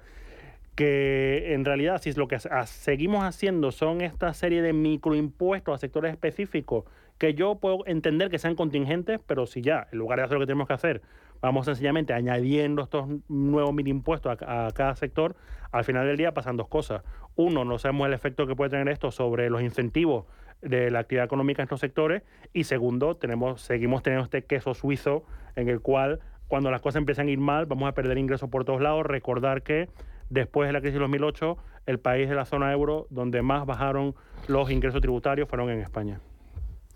que 0.76 1.52
en 1.52 1.64
realidad 1.64 2.00
si 2.00 2.12
lo 2.12 2.28
que 2.28 2.38
seguimos 2.66 3.24
haciendo 3.24 3.72
son 3.72 4.00
esta 4.00 4.32
serie 4.32 4.62
de 4.62 4.72
microimpuestos 4.72 5.74
a 5.74 5.78
sectores 5.78 6.12
específicos, 6.12 6.84
que 7.18 7.34
yo 7.34 7.56
puedo 7.56 7.86
entender 7.86 8.30
que 8.30 8.38
sean 8.38 8.54
contingentes, 8.54 9.20
pero 9.26 9.46
si 9.46 9.60
ya, 9.60 9.88
en 9.92 9.98
lugar 9.98 10.18
de 10.18 10.24
hacer 10.24 10.34
lo 10.34 10.40
que 10.40 10.46
tenemos 10.46 10.68
que 10.68 10.74
hacer, 10.74 11.02
vamos 11.40 11.66
sencillamente 11.66 12.12
añadiendo 12.12 12.82
estos 12.82 13.08
nuevos 13.28 13.74
mini 13.74 13.90
impuestos 13.90 14.36
a, 14.40 14.68
cada 14.74 14.94
sector, 14.96 15.36
al 15.72 15.84
final 15.84 16.06
del 16.06 16.16
día 16.16 16.32
pasan 16.34 16.56
dos 16.56 16.68
cosas. 16.68 17.02
Uno, 17.36 17.64
no 17.64 17.78
sabemos 17.78 18.08
el 18.08 18.14
efecto 18.14 18.46
que 18.46 18.56
puede 18.56 18.70
tener 18.70 18.88
esto 18.88 19.10
sobre 19.10 19.50
los 19.50 19.62
incentivos 19.62 20.26
de 20.60 20.90
la 20.90 21.00
actividad 21.00 21.24
económica 21.24 21.62
en 21.62 21.64
estos 21.64 21.80
sectores. 21.80 22.22
Y 22.52 22.64
segundo, 22.64 23.16
tenemos, 23.16 23.62
seguimos 23.62 24.02
teniendo 24.02 24.24
este 24.24 24.44
queso 24.44 24.74
suizo 24.74 25.24
en 25.56 25.68
el 25.68 25.80
cual 25.80 26.20
cuando 26.48 26.70
las 26.70 26.80
cosas 26.80 26.98
empiezan 26.98 27.28
a 27.28 27.30
ir 27.30 27.38
mal 27.38 27.66
vamos 27.66 27.88
a 27.88 27.92
perder 27.92 28.18
ingresos 28.18 28.50
por 28.50 28.64
todos 28.64 28.80
lados. 28.80 29.06
Recordar 29.06 29.62
que 29.62 29.88
después 30.28 30.68
de 30.68 30.72
la 30.72 30.80
crisis 30.80 30.94
de 30.94 31.00
2008, 31.00 31.56
el 31.86 31.98
país 31.98 32.28
de 32.28 32.34
la 32.34 32.44
zona 32.44 32.72
euro 32.72 33.06
donde 33.10 33.42
más 33.42 33.64
bajaron 33.66 34.14
los 34.48 34.70
ingresos 34.70 35.00
tributarios 35.00 35.48
fueron 35.48 35.70
en 35.70 35.80
España. 35.80 36.20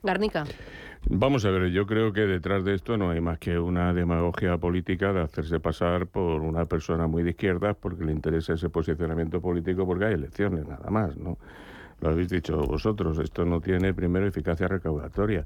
Garnica. 0.04 0.44
Vamos 1.10 1.44
a 1.44 1.50
ver, 1.50 1.70
yo 1.70 1.86
creo 1.86 2.12
que 2.12 2.22
detrás 2.22 2.64
de 2.64 2.74
esto 2.74 2.96
no 2.96 3.10
hay 3.10 3.20
más 3.20 3.38
que 3.38 3.58
una 3.58 3.92
demagogia 3.92 4.56
política 4.56 5.12
de 5.12 5.20
hacerse 5.20 5.60
pasar 5.60 6.06
por 6.06 6.40
una 6.40 6.64
persona 6.64 7.06
muy 7.06 7.22
de 7.22 7.30
izquierda 7.30 7.74
porque 7.74 8.04
le 8.04 8.12
interesa 8.12 8.54
ese 8.54 8.70
posicionamiento 8.70 9.40
político 9.40 9.84
porque 9.86 10.06
hay 10.06 10.14
elecciones, 10.14 10.66
nada 10.66 10.88
más, 10.90 11.16
¿no? 11.16 11.36
Lo 12.00 12.10
habéis 12.10 12.28
dicho 12.28 12.56
vosotros, 12.56 13.18
esto 13.18 13.44
no 13.44 13.60
tiene 13.60 13.92
primero 13.92 14.26
eficacia 14.26 14.66
recaudatoria. 14.66 15.44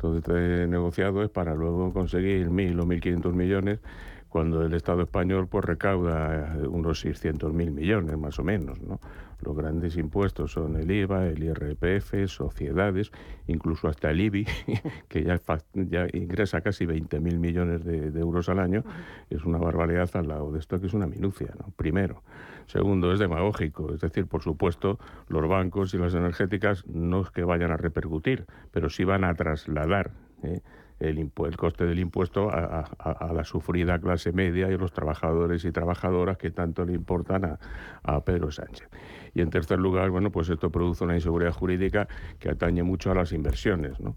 Todo 0.00 0.18
este 0.18 0.66
negociado 0.66 1.22
es 1.22 1.30
para 1.30 1.54
luego 1.54 1.92
conseguir 1.92 2.50
mil 2.50 2.78
o 2.78 2.86
mil 2.86 3.00
quinientos 3.00 3.34
millones 3.34 3.80
cuando 4.30 4.64
el 4.64 4.72
Estado 4.72 5.02
español 5.02 5.48
pues 5.48 5.64
recauda 5.64 6.56
eh, 6.56 6.66
unos 6.66 7.04
600.000 7.04 7.52
millones 7.70 8.16
más 8.16 8.38
o 8.38 8.44
menos, 8.44 8.80
¿no? 8.80 9.00
Los 9.42 9.56
grandes 9.56 9.96
impuestos 9.96 10.52
son 10.52 10.76
el 10.76 10.90
IVA, 10.90 11.28
el 11.28 11.42
IRPF, 11.42 12.26
sociedades, 12.26 13.10
incluso 13.46 13.88
hasta 13.88 14.10
el 14.10 14.20
IBI, 14.20 14.46
que 15.08 15.24
ya, 15.24 15.40
ya 15.74 16.06
ingresa 16.12 16.60
casi 16.60 16.84
20.000 16.84 17.38
millones 17.38 17.84
de, 17.84 18.20
euros 18.20 18.48
al 18.50 18.58
año. 18.58 18.84
Es 19.30 19.44
una 19.44 19.58
barbaridad 19.58 20.10
al 20.14 20.28
lado 20.28 20.52
de 20.52 20.58
esto 20.58 20.78
que 20.78 20.86
es 20.86 20.94
una 20.94 21.06
minucia, 21.06 21.48
¿no? 21.58 21.72
Primero. 21.76 22.22
Segundo, 22.66 23.12
es 23.12 23.18
demagógico. 23.18 23.94
Es 23.94 24.00
decir, 24.00 24.26
por 24.26 24.42
supuesto, 24.42 24.98
los 25.28 25.48
bancos 25.48 25.94
y 25.94 25.98
las 25.98 26.14
energéticas 26.14 26.86
no 26.86 27.22
es 27.22 27.30
que 27.30 27.42
vayan 27.42 27.72
a 27.72 27.76
repercutir, 27.76 28.44
pero 28.70 28.90
sí 28.90 29.04
van 29.04 29.24
a 29.24 29.34
trasladar. 29.34 30.12
¿eh? 30.42 30.60
El, 31.00 31.18
el, 31.18 31.56
coste 31.56 31.84
del 31.86 31.98
impuesto 31.98 32.50
a, 32.50 33.32
la 33.32 33.44
sufrida 33.44 33.98
clase 33.98 34.32
media 34.32 34.70
y 34.70 34.76
los 34.76 34.92
trabajadores 34.92 35.64
y 35.64 35.72
trabajadoras 35.72 36.36
que 36.36 36.50
tanto 36.50 36.84
le 36.84 36.92
importan 36.92 37.44
a, 37.44 37.58
a 38.02 38.24
Pedro 38.24 38.50
Sánchez. 38.50 38.88
Y 39.34 39.40
en 39.40 39.50
tercer 39.50 39.78
lugar, 39.78 40.10
bueno, 40.10 40.30
pues 40.30 40.48
esto 40.50 40.70
produce 40.70 41.04
una 41.04 41.14
inseguridad 41.14 41.52
jurídica 41.52 42.06
que 42.38 42.50
atañe 42.50 42.82
mucho 42.82 43.10
a 43.10 43.14
las 43.14 43.32
inversiones, 43.32 43.98
¿no? 44.00 44.14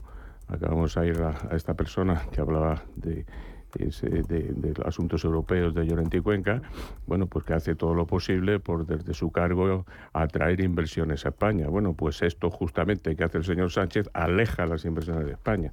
Acabamos 0.47 0.97
a 0.97 1.05
ir 1.05 1.21
a 1.21 1.55
esta 1.55 1.73
persona 1.73 2.23
que 2.31 2.41
hablaba 2.41 2.83
de 2.95 3.25
de, 3.73 4.73
Asuntos 4.85 5.23
Europeos 5.23 5.73
de 5.73 5.85
Llorente 5.85 6.17
y 6.17 6.21
Cuenca, 6.21 6.61
bueno, 7.07 7.27
pues 7.27 7.45
que 7.45 7.53
hace 7.53 7.75
todo 7.75 7.93
lo 7.93 8.05
posible 8.05 8.59
por 8.59 8.85
desde 8.85 9.13
su 9.13 9.31
cargo 9.31 9.85
atraer 10.13 10.61
inversiones 10.61 11.25
a 11.25 11.29
España. 11.29 11.67
Bueno, 11.67 11.93
pues 11.93 12.21
esto 12.21 12.49
justamente 12.49 13.15
que 13.15 13.23
hace 13.23 13.37
el 13.37 13.43
señor 13.43 13.71
Sánchez 13.71 14.09
aleja 14.13 14.65
las 14.65 14.85
inversiones 14.85 15.25
de 15.25 15.31
España. 15.33 15.71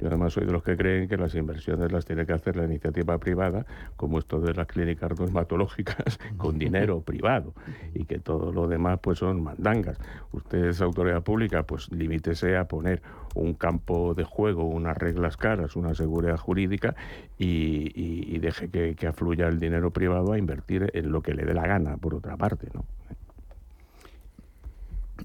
Yo 0.00 0.08
además 0.08 0.32
soy 0.32 0.46
de 0.46 0.52
los 0.52 0.62
que 0.62 0.76
creen 0.76 1.08
que 1.08 1.16
las 1.16 1.34
inversiones 1.34 1.90
las 1.92 2.04
tiene 2.04 2.26
que 2.26 2.32
hacer 2.32 2.56
la 2.56 2.64
iniciativa 2.64 3.18
privada, 3.18 3.66
como 3.96 4.18
esto 4.18 4.40
de 4.40 4.54
las 4.54 4.66
clínicas 4.66 5.16
dermatológicas, 5.16 6.18
con 6.36 6.58
dinero 6.58 7.00
privado, 7.00 7.54
y 7.94 8.04
que 8.04 8.18
todo 8.18 8.52
lo 8.52 8.68
demás 8.68 8.98
pues 9.02 9.18
son 9.18 9.42
mandangas. 9.42 9.98
Usted 10.32 10.66
es 10.66 10.80
autoridad 10.80 11.22
pública, 11.22 11.64
pues 11.64 11.90
limítese 11.90 12.56
a 12.56 12.68
poner 12.68 13.02
un 13.34 13.54
campo 13.54 14.14
de 14.14 14.24
juego, 14.24 14.64
unas 14.64 14.96
reglas 14.96 15.36
caras, 15.36 15.76
una 15.76 15.94
seguridad 15.94 16.36
jurídica 16.36 16.94
y, 17.38 18.38
deje 18.38 18.70
que, 18.70 18.94
que, 18.94 19.06
afluya 19.06 19.48
el 19.48 19.60
dinero 19.60 19.90
privado 19.90 20.32
a 20.32 20.38
invertir 20.38 20.90
en 20.94 21.12
lo 21.12 21.22
que 21.22 21.34
le 21.34 21.44
dé 21.44 21.54
la 21.54 21.66
gana, 21.66 21.96
por 21.98 22.14
otra 22.14 22.36
parte, 22.36 22.68
¿no? 22.72 22.84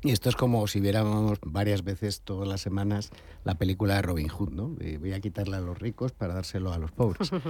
Y 0.04 0.12
esto 0.12 0.30
es 0.30 0.36
como 0.36 0.68
si 0.68 0.80
viéramos 0.80 1.40
varias 1.44 1.84
veces 1.84 2.22
todas 2.22 2.48
las 2.48 2.62
semanas 2.62 3.12
la 3.44 3.56
película 3.56 3.96
de 3.96 4.02
Robin 4.02 4.28
Hood, 4.28 4.52
¿no? 4.52 4.76
voy 5.00 5.14
a 5.14 5.20
quitarle 5.20 5.58
a 5.58 5.62
los 5.62 5.78
ricos 5.78 6.12
para 6.12 6.34
dárselo 6.34 6.74
a 6.74 6.78
los 6.78 6.92
pobres. 6.92 7.32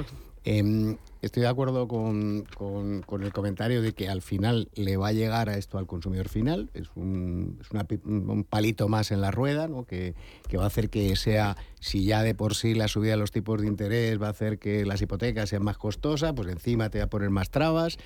Em, 0.48 0.98
estoy 1.24 1.42
de 1.42 1.48
acuerdo 1.48 1.88
con, 1.88 2.46
con, 2.56 3.24
el 3.24 3.34
comentario 3.34 3.82
de 3.82 3.94
que 3.94 4.10
al 4.10 4.22
final 4.22 4.70
le 4.76 4.96
va 4.96 5.08
a 5.08 5.12
llegar 5.12 5.50
a 5.50 5.58
esto 5.58 5.80
al 5.80 5.88
consumidor 5.88 6.30
final. 6.30 6.70
Es 6.76 6.90
un, 6.94 7.58
es 7.62 7.70
un 8.06 8.46
palito 8.48 8.88
más 8.88 9.10
en 9.10 9.22
la 9.22 9.32
rueda, 9.32 9.68
¿no? 9.68 9.86
Que, 9.86 10.14
que, 10.48 10.58
va 10.58 10.66
a 10.66 10.68
hacer 10.68 10.92
que 10.92 11.16
sea, 11.16 11.58
si 11.80 12.06
ya 12.06 12.22
de 12.22 12.36
por 12.36 12.54
sí 12.54 12.76
la 12.76 12.88
subida 12.88 13.14
de 13.14 13.18
los 13.18 13.32
tipos 13.32 13.60
de 13.60 13.66
interés 13.66 14.22
va 14.22 14.28
a 14.28 14.30
hacer 14.30 14.60
que 14.60 14.86
las 14.86 15.02
hipotecas 15.02 15.50
sean 15.50 15.64
más 15.64 15.80
costosas, 15.80 16.34
pues 16.34 16.48
encima 16.48 16.92
te 16.92 17.00
va 17.00 17.06
a 17.06 17.10
poner 17.10 17.32
más 17.32 17.50
trabas. 17.50 17.98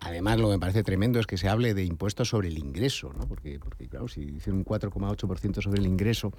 Además, 0.00 0.38
lo 0.38 0.46
que 0.48 0.54
me 0.54 0.58
parece 0.58 0.82
tremendo 0.82 1.20
es 1.20 1.26
que 1.26 1.36
se 1.36 1.48
hable 1.48 1.74
de 1.74 1.84
impuestos 1.84 2.28
sobre 2.28 2.48
el 2.48 2.58
ingreso, 2.58 3.12
¿no? 3.12 3.28
porque, 3.28 3.58
porque 3.58 3.86
claro, 3.88 4.08
si 4.08 4.24
dicen 4.24 4.54
un 4.54 4.64
4,8% 4.64 5.62
sobre 5.62 5.80
el 5.80 5.86
ingreso, 5.86 6.32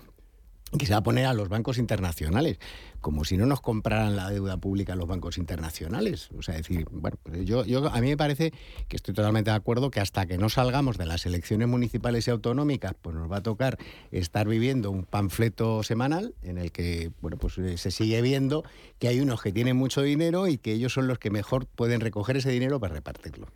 que 0.78 0.86
se 0.86 0.94
va 0.94 1.00
a 1.00 1.04
poner 1.04 1.26
a 1.26 1.34
los 1.34 1.50
bancos 1.50 1.78
internacionales, 1.78 2.58
como 3.02 3.26
si 3.26 3.36
no 3.36 3.46
nos 3.46 3.62
compraran 3.62 4.16
la 4.16 4.30
deuda 4.30 4.58
pública 4.58 4.96
los 4.96 5.08
bancos 5.08 5.38
internacionales. 5.38 6.30
O 6.38 6.42
sea, 6.42 6.56
decir, 6.56 6.86
bueno, 6.92 7.18
pues 7.24 7.46
yo, 7.46 7.66
yo 7.66 7.90
a 7.90 8.02
mí 8.02 8.08
me 8.08 8.18
parece 8.18 8.54
que 8.88 8.96
estoy 8.96 9.14
totalmente 9.14 9.52
de 9.52 9.58
acuerdo 9.58 9.92
que 9.92 10.00
hasta 10.00 10.26
que 10.26 10.38
no 10.38 10.50
salgamos 10.50 10.98
de 10.98 11.06
las 11.06 11.26
elecciones 11.26 11.68
municipales 11.68 12.28
y 12.28 12.32
autonómicas, 12.32 12.94
pues 13.02 13.16
nos 13.16 13.32
va 13.32 13.38
a 13.38 13.44
tocar 13.44 13.78
estar 14.12 14.48
viviendo 14.48 14.92
un 14.92 15.04
panfleto 15.04 15.84
semanal 15.84 16.34
en 16.42 16.58
el 16.58 16.72
que, 16.72 17.12
bueno, 17.22 17.38
pues 17.38 17.58
eh, 17.58 17.78
se 17.78 17.92
sigue 17.92 18.22
viendo 18.22 18.64
que 19.00 19.08
hay 19.08 19.20
unos 19.20 19.42
que 19.42 19.52
tienen 19.52 19.76
mucho 19.76 20.02
dinero 20.02 20.48
y 20.48 20.58
que 20.58 20.74
ellos 20.74 20.94
son 20.94 21.08
los 21.08 21.20
que 21.20 21.30
mejor 21.30 21.66
pueden 21.66 22.00
recoger 22.02 22.38
ese 22.38 22.52
dinero 22.52 22.80
para 22.80 22.94
repartirlo. 22.94 23.48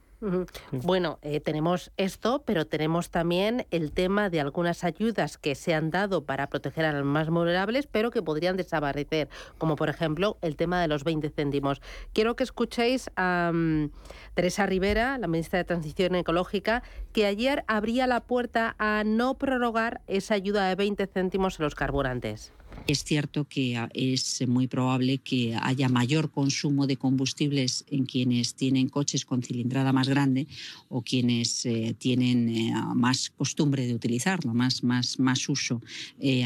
Bueno, 0.72 1.20
eh, 1.22 1.40
tenemos 1.40 1.92
esto, 1.98 2.44
pero 2.46 2.66
tenemos 2.66 3.10
también 3.10 3.66
el 3.72 3.92
tema 3.92 4.30
de 4.30 4.40
algunas 4.40 4.84
ayudas 4.84 5.38
que 5.38 5.56
se 5.56 5.74
han 5.74 5.92
dado 5.92 6.24
para 6.24 6.48
proteger 6.48 6.86
a 6.86 6.94
los 6.94 7.06
más 7.06 7.30
vulnerables, 7.30 7.88
pero 7.88 8.12
que 8.12 8.22
podrían 8.22 8.58
desaparecer, 8.58 9.30
como 9.58 9.76
por 9.76 9.90
ejemplo 9.90 10.38
el 10.42 10.56
tema 10.56 10.82
de 10.82 10.88
los 10.88 11.04
20 11.04 11.30
céntimos. 11.30 11.82
Quiero 12.14 12.36
que 12.36 12.44
escuchéis 12.44 13.10
a 13.16 13.52
mm, 13.54 13.90
Teresa 14.34 14.66
Rivera, 14.66 15.18
la 15.18 15.28
ministra 15.28 15.58
de 15.58 15.66
Transición 15.66 16.16
Ecológica, 16.16 16.84
que 17.12 17.26
ayer 17.26 17.64
abría 17.68 18.08
la 18.08 18.22
puerta 18.22 18.76
a 18.80 19.04
no 19.06 19.36
prorrogar 19.36 20.02
esa 20.08 20.34
ayuda 20.34 20.68
de 20.68 20.76
20 20.76 21.08
céntimos 21.08 21.60
a 21.60 21.64
los 21.64 21.76
carburantes. 21.76 22.54
Es 22.88 23.04
cierto 23.04 23.46
que 23.46 23.78
ah, 23.78 23.90
es 23.94 24.48
muy 24.48 24.68
probable 24.68 25.18
que 25.18 25.58
haya 25.60 25.90
mayor 25.90 26.30
consumo 26.30 26.86
de 26.86 26.98
combustibles 26.98 27.84
en 27.90 28.06
quienes 28.06 28.54
tienen 28.54 28.90
coches 28.90 29.26
con 29.26 29.42
cilindrada 29.42 29.92
más 29.92 30.08
grande 30.08 30.48
o 30.90 31.02
quienes 31.02 31.66
eh, 31.66 31.96
tienen 31.98 32.50
eh, 32.50 32.74
más 32.94 33.32
costumbre 33.32 33.88
de 33.88 33.96
utilizarlo, 33.96 34.54
más, 34.54 34.84
más, 34.84 35.20
más 35.20 35.50
uso 35.50 35.82
eh, 36.20 36.46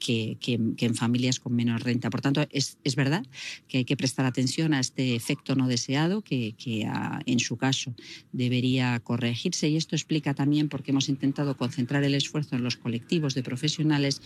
que, 0.00 0.38
en 0.78 0.94
familias 0.94 1.38
con 1.38 1.54
menos 1.54 1.82
renta. 1.82 2.08
Por 2.08 2.22
tanto, 2.22 2.46
es, 2.50 2.78
verdad 2.96 3.26
que 3.68 3.78
hay 3.78 3.84
que 3.84 3.96
prestar 3.96 4.24
atención 4.24 4.72
a 4.72 4.80
este 4.80 5.14
efecto 5.14 5.54
no 5.54 5.68
deseado 5.68 6.22
que, 6.22 6.54
que 6.56 6.86
ah, 6.86 7.20
en 7.26 7.40
su 7.40 7.58
caso 7.58 7.94
debería 8.32 9.00
corregirse 9.00 9.68
y 9.68 9.76
esto 9.76 9.96
explica 9.96 10.32
también 10.32 10.70
por 10.70 10.82
qué 10.82 10.92
hemos 10.92 11.10
intentado 11.10 11.56
concentrar 11.58 12.04
el 12.04 12.14
esfuerzo 12.14 12.56
en 12.56 12.62
los 12.62 12.76
colectivos 12.76 13.34
de 13.34 13.42
profesionales 13.42 14.22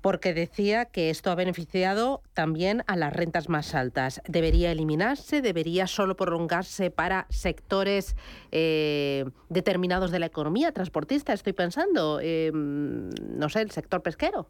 porque 0.00 0.34
decía 0.34 0.86
que 0.86 1.10
esto 1.10 1.30
ha 1.30 1.34
beneficiado 1.34 2.22
también 2.32 2.82
a 2.86 2.96
las 2.96 3.12
rentas 3.12 3.48
más 3.48 3.74
altas. 3.74 4.20
¿Debería 4.26 4.72
eliminarse? 4.72 5.42
¿Debería 5.42 5.86
solo 5.86 6.16
prolongarse 6.16 6.90
para 6.90 7.26
sectores 7.28 8.16
eh, 8.52 9.24
determinados 9.48 10.10
de 10.10 10.18
la 10.18 10.26
economía? 10.26 10.72
Transportista, 10.72 11.32
estoy 11.32 11.52
pensando. 11.52 12.20
Em, 12.20 13.10
no 13.10 13.48
sé, 13.48 13.60
el 13.60 13.70
sector 13.70 14.02
pesquero. 14.02 14.46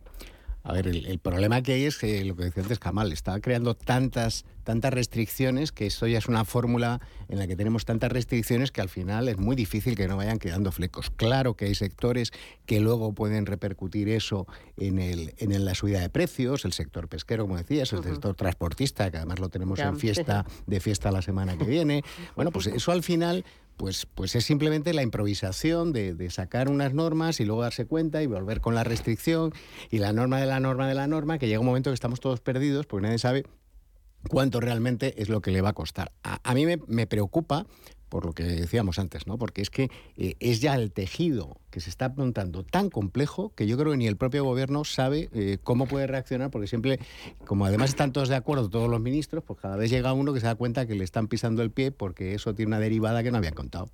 A 0.62 0.72
ver, 0.72 0.88
el, 0.88 1.18
problema 1.18 1.62
que 1.62 1.72
hay 1.72 1.84
es 1.84 1.96
que 1.96 2.22
lo 2.24 2.36
que 2.36 2.44
decía 2.44 2.62
antes 2.62 2.78
Kamal, 2.78 3.12
está 3.12 3.40
creando 3.40 3.74
tantas, 3.74 4.44
tantas 4.62 4.92
restricciones 4.92 5.72
que 5.72 5.86
esto 5.86 6.06
ya 6.06 6.18
es 6.18 6.28
una 6.28 6.44
fórmula 6.44 7.00
en 7.28 7.38
la 7.38 7.46
que 7.46 7.56
tenemos 7.56 7.86
tantas 7.86 8.12
restricciones 8.12 8.70
que 8.70 8.82
al 8.82 8.90
final 8.90 9.28
es 9.28 9.38
muy 9.38 9.56
difícil 9.56 9.96
que 9.96 10.06
no 10.06 10.18
vayan 10.18 10.38
quedando 10.38 10.70
flecos. 10.70 11.10
Claro 11.16 11.54
que 11.54 11.64
hay 11.64 11.74
sectores 11.74 12.30
que 12.66 12.80
luego 12.80 13.14
pueden 13.14 13.46
repercutir 13.46 14.10
eso 14.10 14.46
en, 14.76 14.98
el, 14.98 15.34
en 15.38 15.64
la 15.64 15.74
subida 15.74 16.00
de 16.00 16.10
precios, 16.10 16.66
el 16.66 16.74
sector 16.74 17.08
pesquero, 17.08 17.44
como 17.44 17.56
decías, 17.56 17.92
el 17.94 18.02
sector 18.02 18.34
transportista, 18.34 19.10
que 19.10 19.16
además 19.16 19.38
lo 19.38 19.48
tenemos 19.48 19.78
en 19.78 19.98
fiesta, 19.98 20.44
de 20.66 20.80
fiesta 20.80 21.10
la 21.10 21.22
semana 21.22 21.56
que 21.56 21.64
viene. 21.64 22.02
Bueno, 22.36 22.52
pues 22.52 22.68
eso 22.68 22.92
al 22.92 23.02
final 23.02 23.44
pues, 23.80 24.04
pues 24.04 24.36
es 24.36 24.44
simplemente 24.44 24.92
la 24.92 25.02
improvisación 25.02 25.94
de, 25.94 26.28
sacar 26.28 26.68
unas 26.68 26.92
normas 26.92 27.40
y 27.40 27.46
luego 27.46 27.62
darse 27.62 27.86
cuenta 27.86 28.22
y 28.22 28.26
volver 28.26 28.60
con 28.60 28.74
la 28.74 28.84
restricción 28.84 29.54
y 29.90 30.00
la 30.00 30.12
norma 30.12 30.38
de 30.38 30.44
la 30.44 30.60
norma 30.60 30.86
de 30.86 30.94
la 30.94 31.06
norma, 31.06 31.38
que 31.38 31.48
llega 31.48 31.60
un 31.60 31.66
momento 31.66 31.88
que 31.88 31.94
estamos 31.94 32.20
todos 32.20 32.42
perdidos 32.42 32.84
porque 32.84 33.06
nadie 33.06 33.18
sabe 33.18 33.46
cuánto 34.28 34.60
realmente 34.60 35.22
es 35.22 35.30
lo 35.30 35.40
que 35.40 35.50
le 35.50 35.62
va 35.62 35.70
a 35.70 35.72
costar. 35.72 36.12
A, 36.22 36.52
mí 36.52 36.66
me, 36.66 37.06
preocupa 37.06 37.64
por 38.10 38.26
lo 38.26 38.32
que 38.32 38.42
decíamos 38.42 38.98
antes, 38.98 39.26
¿no? 39.26 39.38
Porque 39.38 39.62
es 39.62 39.70
que 39.70 39.88
eh, 40.18 40.34
es 40.40 40.60
ya 40.60 40.74
el 40.74 40.92
tejido 40.92 41.56
que 41.70 41.80
se 41.80 41.88
está 41.88 42.10
montando 42.10 42.64
tan 42.64 42.90
complejo 42.90 43.54
que 43.54 43.66
yo 43.66 43.78
creo 43.78 43.92
que 43.92 43.96
ni 43.96 44.06
el 44.06 44.16
propio 44.16 44.44
gobierno 44.44 44.84
sabe 44.84 45.30
eh, 45.32 45.56
cómo 45.62 45.86
puede 45.86 46.06
reaccionar, 46.06 46.50
porque 46.50 46.66
siempre, 46.66 46.98
como 47.46 47.64
además 47.64 47.90
están 47.90 48.12
todos 48.12 48.28
de 48.28 48.36
acuerdo, 48.36 48.68
todos 48.68 48.90
los 48.90 49.00
ministros, 49.00 49.42
pues 49.44 49.58
cada 49.60 49.76
vez 49.76 49.90
llega 49.90 50.12
uno 50.12 50.34
que 50.34 50.40
se 50.40 50.46
da 50.46 50.56
cuenta 50.56 50.86
que 50.86 50.94
le 50.94 51.04
están 51.04 51.28
pisando 51.28 51.62
el 51.62 51.70
pie 51.70 51.92
porque 51.92 52.34
eso 52.34 52.54
tiene 52.54 52.70
una 52.70 52.80
derivada 52.80 53.22
que 53.22 53.30
no 53.30 53.38
habían 53.38 53.54
contado. 53.54 53.88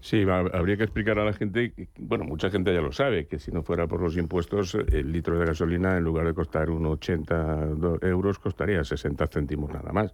Sí, 0.00 0.22
habría 0.28 0.76
que 0.76 0.82
explicar 0.82 1.18
a 1.18 1.24
la 1.24 1.32
gente, 1.32 1.72
bueno, 1.98 2.24
mucha 2.24 2.50
gente 2.50 2.74
ya 2.74 2.82
lo 2.82 2.92
sabe, 2.92 3.26
que 3.26 3.38
si 3.38 3.50
no 3.50 3.62
fuera 3.62 3.86
por 3.86 4.02
los 4.02 4.18
impuestos, 4.18 4.74
el 4.74 5.10
litro 5.10 5.38
de 5.38 5.46
gasolina, 5.46 5.96
en 5.96 6.04
lugar 6.04 6.26
de 6.26 6.34
costar 6.34 6.68
unos 6.68 6.92
80 6.92 7.68
euros, 8.02 8.38
costaría 8.38 8.84
60 8.84 9.26
céntimos 9.28 9.70
nada 9.72 9.92
más. 9.92 10.12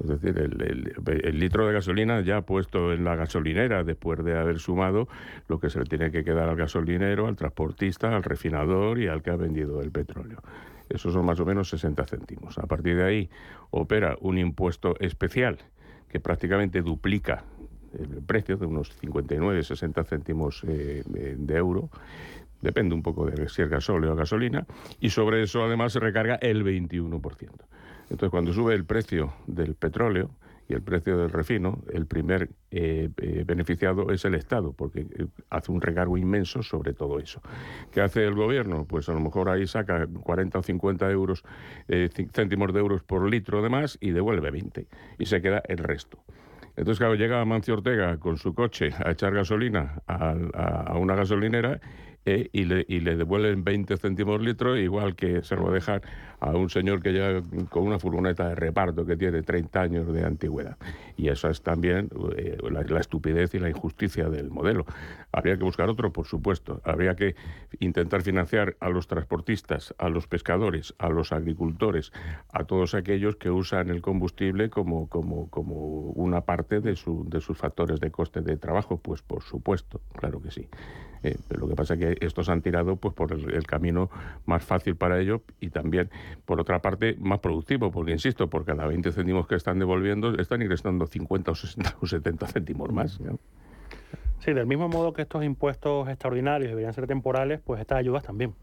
Es 0.00 0.08
decir, 0.08 0.38
el, 0.38 1.38
litro 1.38 1.66
de 1.66 1.72
gasolina 1.72 2.20
ya 2.20 2.42
puesto 2.42 2.92
en 2.92 3.04
la 3.04 3.16
gasolinera 3.16 3.82
después 3.82 4.22
de 4.22 4.38
haber 4.38 4.58
sumado 4.58 5.08
lo 5.48 5.58
que 5.58 5.70
se 5.70 5.78
le 5.78 5.86
tiene 5.86 6.10
que 6.10 6.22
quedar 6.22 6.48
al 6.48 6.56
gasolinero, 6.56 7.26
al 7.26 7.36
transportista, 7.36 8.14
al 8.14 8.22
refinador 8.22 8.98
y 8.98 9.08
al 9.08 9.22
que 9.22 9.30
ha 9.30 9.36
vendido 9.36 9.80
el 9.80 9.90
petróleo. 9.90 10.42
Esos 10.88 11.14
son 11.14 11.24
más 11.24 11.40
o 11.40 11.46
menos 11.46 11.70
60 11.70 12.04
céntimos. 12.04 12.58
A 12.58 12.66
partir 12.66 12.96
de 12.96 13.04
ahí 13.04 13.30
opera 13.70 14.16
un 14.20 14.38
impuesto 14.38 14.96
especial 15.00 15.58
que 16.08 16.20
prácticamente 16.20 16.82
duplica 16.82 17.44
el 17.98 18.22
precio 18.22 18.56
de 18.56 18.66
unos 18.66 18.92
59, 19.00 19.62
60 19.62 20.04
céntimos 20.04 20.62
eh, 20.68 21.02
de 21.06 21.56
euro. 21.56 21.88
Depende 22.60 22.94
un 22.94 23.02
poco 23.02 23.26
de 23.26 23.48
si 23.48 23.62
es 23.62 23.68
gasóleo 23.68 24.12
o 24.12 24.16
gasolina. 24.16 24.66
Y 25.00 25.10
sobre 25.10 25.42
eso 25.42 25.64
además 25.64 25.92
se 25.92 26.00
recarga 26.00 26.36
el 26.36 26.64
21%. 26.64 27.50
Entonces, 28.10 28.30
cuando 28.30 28.52
sube 28.52 28.74
el 28.74 28.84
precio 28.84 29.32
del 29.46 29.74
petróleo 29.74 30.30
y 30.68 30.74
el 30.74 30.82
precio 30.82 31.16
del 31.16 31.30
refino, 31.30 31.82
el 31.92 32.06
primer 32.06 32.50
eh, 32.70 33.08
eh, 33.16 33.44
beneficiado 33.46 34.10
es 34.10 34.24
el 34.24 34.34
Estado, 34.34 34.72
porque 34.72 35.00
eh, 35.00 35.26
hace 35.50 35.72
un 35.72 35.80
recargo 35.80 36.16
inmenso 36.16 36.62
sobre 36.62 36.92
todo 36.92 37.18
eso. 37.18 37.40
¿Qué 37.92 38.00
hace 38.00 38.24
el 38.24 38.34
gobierno? 38.34 38.84
Pues 38.84 39.08
a 39.08 39.12
lo 39.12 39.20
mejor 39.20 39.48
ahí 39.48 39.66
saca 39.66 40.06
40 40.06 40.58
o 40.58 40.62
50 40.62 41.10
euros, 41.10 41.44
céntimos 42.32 42.72
de 42.72 42.80
euros 42.80 43.02
por 43.02 43.28
litro 43.28 43.62
de 43.62 43.68
más 43.68 43.98
y 44.00 44.10
devuelve 44.10 44.50
20 44.50 44.86
y 45.18 45.26
se 45.26 45.40
queda 45.40 45.62
el 45.68 45.78
resto. 45.78 46.18
Entonces, 46.76 46.98
claro, 46.98 47.14
llega 47.14 47.42
Mancio 47.44 47.74
Ortega 47.74 48.18
con 48.18 48.36
su 48.36 48.52
coche 48.52 48.90
a 49.02 49.12
echar 49.12 49.32
gasolina 49.32 50.02
a 50.06 50.98
una 50.98 51.14
gasolinera 51.14 51.80
eh, 52.28 52.50
y, 52.52 52.64
le, 52.64 52.84
y, 52.88 52.98
le, 52.98 53.16
devuelven 53.16 53.62
20 53.62 53.96
céntimos 53.98 54.40
litro, 54.40 54.76
igual 54.76 55.14
que 55.14 55.44
se 55.44 55.54
lo 55.54 55.70
dejar 55.70 56.02
a 56.40 56.50
un 56.50 56.68
señor 56.70 57.00
que 57.00 57.12
llega 57.12 57.40
con 57.70 57.84
una 57.84 58.00
furgoneta 58.00 58.48
de 58.48 58.56
reparto 58.56 59.06
que 59.06 59.16
tiene 59.16 59.42
30 59.42 59.80
años 59.80 60.12
de 60.12 60.24
antigüedad. 60.24 60.76
Y 61.16 61.28
eso 61.28 61.48
es 61.48 61.62
también 61.62 62.10
eh, 62.36 62.58
la, 62.68 63.00
estupidez 63.00 63.54
y 63.54 63.60
la 63.60 63.68
injusticia 63.68 64.28
del 64.28 64.50
modelo. 64.50 64.86
Habría 65.30 65.56
que 65.56 65.62
buscar 65.62 65.88
otro, 65.88 66.12
por 66.12 66.26
supuesto. 66.26 66.80
Habría 66.84 67.14
que 67.14 67.36
intentar 67.78 68.22
financiar 68.22 68.76
a 68.80 68.88
los 68.88 69.06
transportistas, 69.06 69.94
a 69.96 70.08
los 70.08 70.26
pescadores, 70.26 70.94
a 70.98 71.08
los 71.08 71.30
agricultores, 71.32 72.12
a 72.52 72.64
todos 72.64 72.94
aquellos 72.94 73.36
que 73.36 73.50
usan 73.50 73.88
el 73.88 74.02
combustible 74.02 74.68
como, 74.68 75.08
como, 75.08 75.48
como 75.48 75.74
una 76.10 76.40
parte 76.40 76.80
de, 76.80 76.96
su, 76.96 77.24
de 77.28 77.40
sus 77.40 77.56
factores 77.56 78.00
de 78.00 78.10
coste 78.10 78.40
de 78.40 78.56
trabajo. 78.56 78.98
Pues 78.98 79.22
por 79.22 79.44
supuesto, 79.44 80.00
claro 80.12 80.42
que 80.42 80.50
sí. 80.50 80.68
Eh, 81.22 81.36
pero 81.48 81.62
lo 81.62 81.68
que 81.68 81.74
pasa 81.74 81.94
es 81.94 82.00
que 82.00 82.15
estos 82.20 82.48
han 82.48 82.62
tirado 82.62 82.96
pues 82.96 83.14
por 83.14 83.32
el, 83.32 83.66
camino 83.66 84.10
más 84.44 84.64
fácil 84.64 84.96
para 84.96 85.20
ellos 85.20 85.40
y 85.60 85.70
también, 85.70 86.10
por 86.44 86.60
otra 86.60 86.80
parte, 86.80 87.16
más 87.18 87.40
productivo, 87.40 87.90
porque 87.90 88.12
insisto, 88.12 88.48
por 88.48 88.64
cada 88.64 88.86
20 88.86 89.12
céntimos 89.12 89.46
que 89.46 89.54
están 89.54 89.78
devolviendo, 89.78 90.34
están 90.38 90.62
ingresando 90.62 91.06
50 91.06 91.50
o 91.50 91.54
60 91.54 91.96
o 92.00 92.06
70 92.06 92.46
céntimos 92.46 92.92
más. 92.92 93.20
Sí, 94.38 94.52
del 94.52 94.66
mismo 94.66 94.88
modo 94.88 95.12
que 95.12 95.22
estos 95.22 95.44
impuestos 95.44 96.08
extraordinarios 96.08 96.70
deberían 96.70 96.92
ser 96.92 97.06
temporales, 97.06 97.60
pues 97.64 97.80
estas 97.80 97.98
ayudas 97.98 98.22
también. 98.22 98.54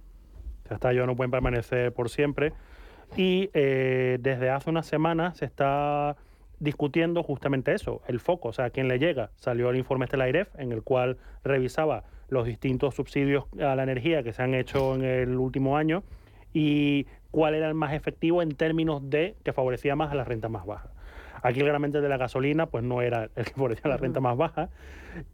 estas 0.64 0.86
ayudas 0.86 1.08
no 1.08 1.16
pueden 1.16 1.32
permanecer 1.32 1.91
por 1.93 2.10
siempre. 2.10 2.54
Y 3.18 3.49
eh, 3.54 4.18
desde 4.22 4.49
hace 4.49 4.70
unas 4.70 4.88
semanas 4.88 5.38
se 5.38 5.45
está 5.45 6.16
discutiendo 6.60 7.24
justamente 7.24 7.74
eso, 7.74 8.01
el 8.08 8.20
foco, 8.20 8.49
o 8.49 8.54
sea, 8.54 8.66
a 8.66 8.70
quién 8.70 8.88
le 8.88 8.97
llega. 8.97 9.32
Salió 9.36 9.70
el 9.70 9.78
informe 9.78 10.06
este 10.06 10.47
en 10.58 10.72
el 10.72 10.82
cual 10.82 11.18
revisaba 11.43 12.06
los 12.34 12.45
distintos 12.45 12.95
subsidios 12.95 13.45
a 13.59 13.75
la 13.75 13.84
energía 13.84 14.23
que 14.23 14.34
se 14.34 14.41
han 14.41 14.53
hecho 14.53 14.95
en 14.95 15.03
el 15.03 15.38
último 15.38 15.77
año 15.77 16.03
y 16.53 17.05
cuál 17.31 17.55
era 17.55 17.67
el 17.67 17.73
más 17.73 17.93
efectivo 17.93 18.41
en 18.41 18.55
términos 18.55 19.09
de 19.09 19.36
que 19.43 19.53
favorecía 19.53 19.95
más 19.95 20.11
a 20.11 20.15
las 20.15 20.27
rentas 20.27 20.51
más 20.51 20.65
bajas. 20.65 20.91
Aquí 21.41 21.59
claramente 21.59 22.01
de 22.01 22.09
la 22.09 22.17
gasolina 22.17 22.67
pues 22.67 22.84
no 22.84 23.01
era 23.01 23.29
el 23.36 23.45
que 23.45 23.51
favorecía 23.51 23.84
a 23.86 23.89
la 23.89 23.97
renta 23.97 24.19
más 24.19 24.38
baja 24.38 24.69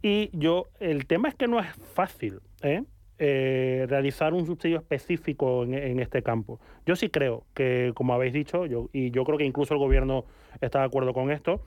y 0.02 0.30
yo 0.32 0.68
el 0.80 1.06
tema 1.06 1.28
es 1.28 1.34
que 1.34 1.46
no 1.46 1.60
es 1.60 1.66
fácil 1.94 2.40
¿eh? 2.62 2.82
Eh, 3.22 3.84
realizar 3.86 4.32
un 4.32 4.46
subsidio 4.46 4.78
específico 4.78 5.64
en, 5.64 6.00
este 6.00 6.22
campo. 6.22 6.58
Yo 6.86 6.96
sí 6.96 7.10
creo 7.10 7.44
que, 7.52 7.92
como 7.94 8.14
habéis 8.14 8.32
dicho, 8.32 8.64
yo, 8.64 8.88
y 8.94 9.10
yo 9.10 9.24
creo 9.24 9.36
que 9.36 9.44
incluso 9.44 9.74
el 9.74 9.78
gobierno 9.78 10.24
está 10.62 10.78
de 10.78 10.86
acuerdo 10.86 11.12
con 11.12 11.30
esto, 11.30 11.60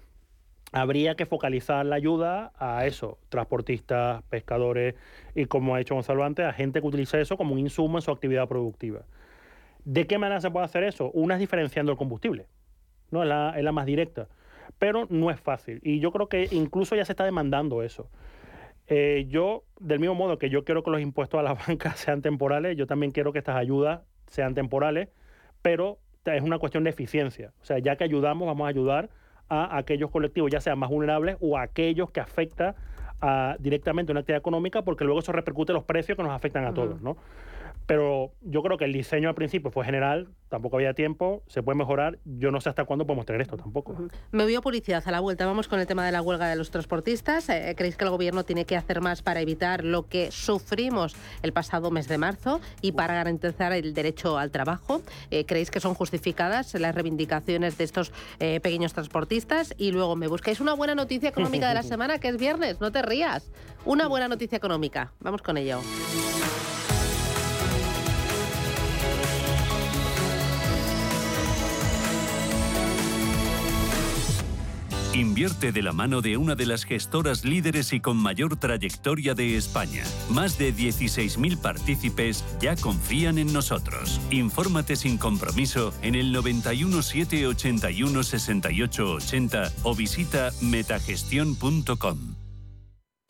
habría 0.73 1.15
que 1.15 1.27
focalizar 1.27 1.85
la 1.85 1.95
ayuda 1.95 2.51
a 2.57 2.85
eso, 2.87 3.19
transportistas, 3.29 4.23
pescadores 4.23 4.95
y 5.35 5.45
como 5.45 5.75
ha 5.75 5.81
hecho 5.81 5.93
Gonzalo 5.93 6.25
antes, 6.25 6.45
a 6.45 6.51
gente 6.51 6.81
que 6.81 6.87
utilice 6.87 7.21
eso 7.21 7.37
como 7.37 7.53
un 7.53 7.59
insumo 7.59 7.99
en 7.99 8.01
su 8.01 8.11
actividad 8.11 8.47
productiva. 8.47 9.03
¿De 9.85 10.07
qué 10.07 10.17
manera 10.17 10.41
se 10.41 10.49
puede 10.49 10.65
hacer 10.65 10.83
eso? 10.83 11.11
Una 11.11 11.35
es 11.35 11.39
diferenciando 11.39 11.91
el 11.91 11.97
combustible, 11.97 12.47
¿no? 13.11 13.21
es, 13.21 13.29
la, 13.29 13.71
más 13.71 13.85
directa, 13.85 14.27
pero 14.79 15.05
no 15.09 15.29
es 15.29 15.39
fácil 15.39 15.79
y 15.83 15.99
yo 15.99 16.11
creo 16.11 16.27
que 16.27 16.47
incluso 16.51 16.95
ya 16.95 17.05
se 17.05 17.13
está 17.13 17.23
demandando 17.23 17.83
eso. 17.83 18.09
Eh, 18.87 19.27
yo, 19.29 19.63
del 19.79 19.99
mismo 19.99 20.15
modo 20.15 20.39
que 20.39 20.49
yo 20.49 20.65
quiero 20.65 20.83
que 20.83 20.89
los 20.89 21.01
impuestos 21.01 21.39
a 21.39 21.43
la 21.43 21.53
banca 21.67 21.93
sean 21.95 22.23
temporales, 22.23 22.75
yo 22.75 22.87
también 22.87 23.11
quiero 23.11 23.31
que 23.31 23.39
estas 23.39 23.57
ayudas 23.57 24.01
sean 24.25 24.55
temporales, 24.55 25.09
pero 25.61 25.99
es 26.25 26.41
una 26.41 26.57
cuestión 26.57 26.83
de 26.83 26.89
eficiencia. 26.89 27.53
O 27.61 27.65
sea, 27.65 27.77
ya 27.77 27.95
que 27.95 28.03
ayudamos, 28.03 28.47
vamos 28.47 28.65
a 28.65 28.69
ayudar 28.69 29.09
a 29.49 29.77
aquellos 29.77 30.09
colectivos, 30.09 30.51
ya 30.51 30.61
sean 30.61 30.79
más 30.79 30.89
vulnerables 30.89 31.37
o 31.39 31.57
a 31.57 31.63
aquellos 31.63 32.11
que 32.11 32.19
afecta 32.19 32.75
a, 33.23 33.55
directamente 33.57 34.11
a 34.11 34.13
una 34.13 34.19
actividad 34.19 34.39
económica, 34.39 34.81
porque 34.81 35.05
luego 35.05 35.21
eso 35.21 35.31
repercute 35.31 35.71
en 35.71 35.75
los 35.75 35.85
precios 35.85 36.17
que 36.17 36.23
nos 36.23 36.33
afectan 36.33 36.65
a 36.65 36.73
todos, 36.73 37.01
¿no? 37.01 37.15
Pero 37.85 38.31
yo 38.41 38.61
creo 38.63 38.77
que 38.77 38.85
el 38.85 38.93
diseño 38.93 39.29
al 39.29 39.35
principio 39.35 39.69
fue 39.69 39.83
general, 39.83 40.29
tampoco 40.47 40.77
había 40.77 40.93
tiempo, 40.93 41.43
se 41.47 41.61
puede 41.63 41.77
mejorar. 41.77 42.17
Yo 42.23 42.51
no 42.51 42.61
sé 42.61 42.69
hasta 42.69 42.85
cuándo 42.85 43.05
podemos 43.05 43.25
tener 43.25 43.41
esto 43.41 43.57
tampoco. 43.57 43.95
Me 44.31 44.43
voy 44.43 44.55
a 44.55 44.61
publicidad 44.61 45.03
a 45.05 45.11
la 45.11 45.19
vuelta. 45.19 45.45
Vamos 45.45 45.67
con 45.67 45.79
el 45.79 45.87
tema 45.87 46.05
de 46.05 46.11
la 46.11 46.21
huelga 46.21 46.47
de 46.47 46.55
los 46.55 46.71
transportistas. 46.71 47.49
Eh, 47.49 47.73
¿Creéis 47.75 47.97
que 47.97 48.05
el 48.05 48.09
gobierno 48.09 48.43
tiene 48.45 48.65
que 48.65 48.77
hacer 48.77 49.01
más 49.01 49.21
para 49.21 49.41
evitar 49.41 49.83
lo 49.83 50.07
que 50.07 50.31
sufrimos 50.31 51.15
el 51.41 51.51
pasado 51.51 51.91
mes 51.91 52.07
de 52.07 52.17
marzo 52.17 52.61
y 52.81 52.93
para 52.93 53.15
garantizar 53.15 53.73
el 53.73 53.93
derecho 53.93 54.37
al 54.37 54.51
trabajo? 54.51 55.01
Eh, 55.29 55.45
¿Creéis 55.45 55.69
que 55.69 55.81
son 55.81 55.93
justificadas 55.93 56.73
las 56.75 56.95
reivindicaciones 56.95 57.77
de 57.77 57.83
estos 57.83 58.13
eh, 58.39 58.61
pequeños 58.61 58.93
transportistas? 58.93 59.73
Y 59.77 59.91
luego 59.91 60.15
me 60.15 60.27
buscáis 60.27 60.61
una 60.61 60.73
buena 60.73 60.95
noticia 60.95 61.29
económica 61.29 61.67
de 61.67 61.73
la 61.73 61.83
semana, 61.83 62.19
que 62.19 62.29
es 62.29 62.37
viernes. 62.37 62.79
No 62.79 62.91
te 62.91 63.01
Una 63.85 64.07
buena 64.07 64.27
noticia 64.27 64.57
económica. 64.57 65.11
Vamos 65.19 65.41
con 65.41 65.57
ello. 65.57 65.81
Invierte 75.13 75.71
de 75.71 75.83
la 75.83 75.91
mano 75.91 76.21
de 76.21 76.37
una 76.37 76.55
de 76.55 76.65
las 76.65 76.85
gestoras 76.85 77.45
líderes 77.45 77.93
y 77.93 77.99
con 77.99 78.17
mayor 78.17 78.55
trayectoria 78.55 79.35
de 79.35 79.57
España. 79.57 80.03
Más 80.29 80.57
de 80.57 80.73
16.000 80.73 81.57
partícipes 81.57 82.43
ya 82.59 82.75
confían 82.75 83.37
en 83.37 83.53
nosotros. 83.53 84.19
Infórmate 84.31 84.95
sin 84.95 85.19
compromiso 85.19 85.93
en 86.01 86.15
el 86.15 86.31
91 86.31 87.03
781 87.03 88.23
68 88.23 89.11
80 89.11 89.71
o 89.83 89.93
visita 89.93 90.49
metagestión.com. 90.61 92.42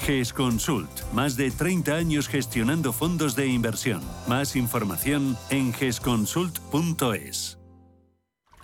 GESConsult. 0.00 0.90
Más 1.12 1.36
de 1.36 1.50
30 1.50 1.94
años 1.94 2.28
gestionando 2.28 2.92
fondos 2.92 3.36
de 3.36 3.46
inversión. 3.46 4.02
Más 4.26 4.56
información 4.56 5.36
en 5.50 5.72
gesconsult.es. 5.72 7.60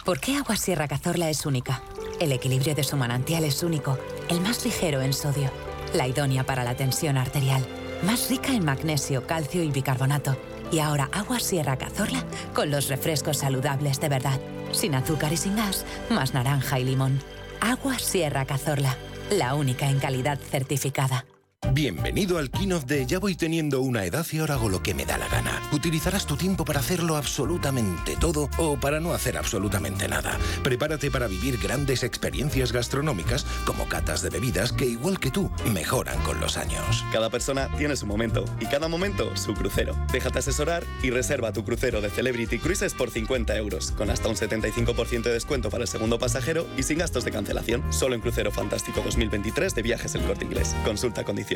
¿Por 0.05 0.21
qué 0.21 0.37
Agua 0.37 0.55
Sierra 0.55 0.87
Cazorla 0.87 1.31
es 1.31 1.47
única? 1.47 1.83
El 2.21 2.31
equilibrio 2.31 2.77
de 2.77 2.85
su 2.85 2.97
manantial 2.97 3.43
es 3.45 3.65
único, 3.65 3.99
el 4.29 4.41
más 4.41 4.65
ligero 4.65 5.01
en 5.03 5.13
sodio, 5.13 5.51
la 5.95 6.07
idónea 6.07 6.47
para 6.47 6.63
la 6.63 6.77
tensión 6.77 7.17
arterial, 7.17 7.67
más 8.05 8.31
rica 8.31 8.55
en 8.55 8.65
magnesio, 8.65 9.27
calcio 9.27 9.65
y 9.65 9.71
bicarbonato. 9.73 10.37
Y 10.71 10.79
ahora 10.79 11.09
Agua 11.13 11.41
Sierra 11.41 11.77
Cazorla 11.77 12.25
con 12.55 12.71
los 12.71 12.89
refrescos 12.89 13.39
saludables 13.39 14.01
de 14.01 14.09
verdad, 14.09 14.41
sin 14.71 14.95
azúcar 14.95 15.33
y 15.33 15.37
sin 15.37 15.57
gas, 15.57 15.85
más 16.09 16.35
naranja 16.35 16.79
y 16.79 16.85
limón. 16.85 17.21
Agua 17.61 17.99
Sierra 17.99 18.45
Cazorla, 18.45 18.97
la 19.31 19.55
única 19.55 19.89
en 19.89 19.99
calidad 19.99 20.39
certificada. 20.39 21.27
Bienvenido 21.73 22.39
al 22.39 22.51
keynote 22.51 22.87
de 22.87 23.07
Ya 23.07 23.19
voy 23.19 23.35
teniendo 23.35 23.81
una 23.81 24.05
edad 24.05 24.25
y 24.33 24.39
ahora 24.39 24.55
hago 24.55 24.69
lo 24.69 24.83
que 24.83 24.95
me 24.95 25.05
da 25.05 25.19
la 25.19 25.29
gana. 25.29 25.61
Utilizarás 25.73 26.27
tu 26.27 26.37
tiempo 26.37 26.65
para 26.65 26.81
hacerlo 26.81 27.17
absolutamente 27.17 28.17
todo 28.17 28.49
o 28.57 28.79
para 28.79 29.01
no 29.01 29.13
hacer 29.13 29.37
absolutamente 29.37 30.09
nada. 30.09 30.39
Prepárate 30.63 31.11
para 31.11 31.27
vivir 31.27 31.59
grandes 31.59 32.03
experiencias 32.03 32.73
gastronómicas 32.73 33.45
como 33.65 33.89
catas 33.89 34.23
de 34.23 34.31
bebidas 34.31 34.73
que 34.73 34.87
igual 34.87 35.19
que 35.19 35.31
tú 35.31 35.51
mejoran 35.73 36.19
con 36.23 36.41
los 36.41 36.57
años. 36.57 37.05
Cada 37.13 37.31
persona 37.31 37.69
tiene 37.77 37.97
su 37.97 38.07
momento 38.07 38.45
y 38.61 38.67
cada 38.67 38.89
momento 38.89 39.37
su 39.37 39.53
crucero. 39.55 39.97
Déjate 40.13 40.39
asesorar 40.39 40.85
y 41.03 41.11
reserva 41.11 41.53
tu 41.53 41.65
crucero 41.65 42.01
de 42.01 42.11
Celebrity 42.11 42.59
Cruises 42.59 42.95
por 42.95 43.11
50 43.11 43.57
euros, 43.57 43.91
con 43.93 44.11
hasta 44.11 44.29
un 44.29 44.37
75% 44.37 45.23
de 45.23 45.33
descuento 45.33 45.69
para 45.69 45.83
el 45.83 45.89
segundo 45.89 46.19
pasajero 46.19 46.67
y 46.79 46.85
sin 46.85 46.99
gastos 46.99 47.25
de 47.25 47.33
cancelación. 47.33 47.83
Solo 47.93 48.15
en 48.15 48.21
Crucero 48.21 48.51
Fantástico 48.51 49.03
2023 49.03 49.75
de 49.75 49.83
Viajes 49.83 50.15
El 50.15 50.23
Corte 50.23 50.45
Inglés. 50.45 50.75
Consulta 50.85 51.25
condiciones. 51.25 51.56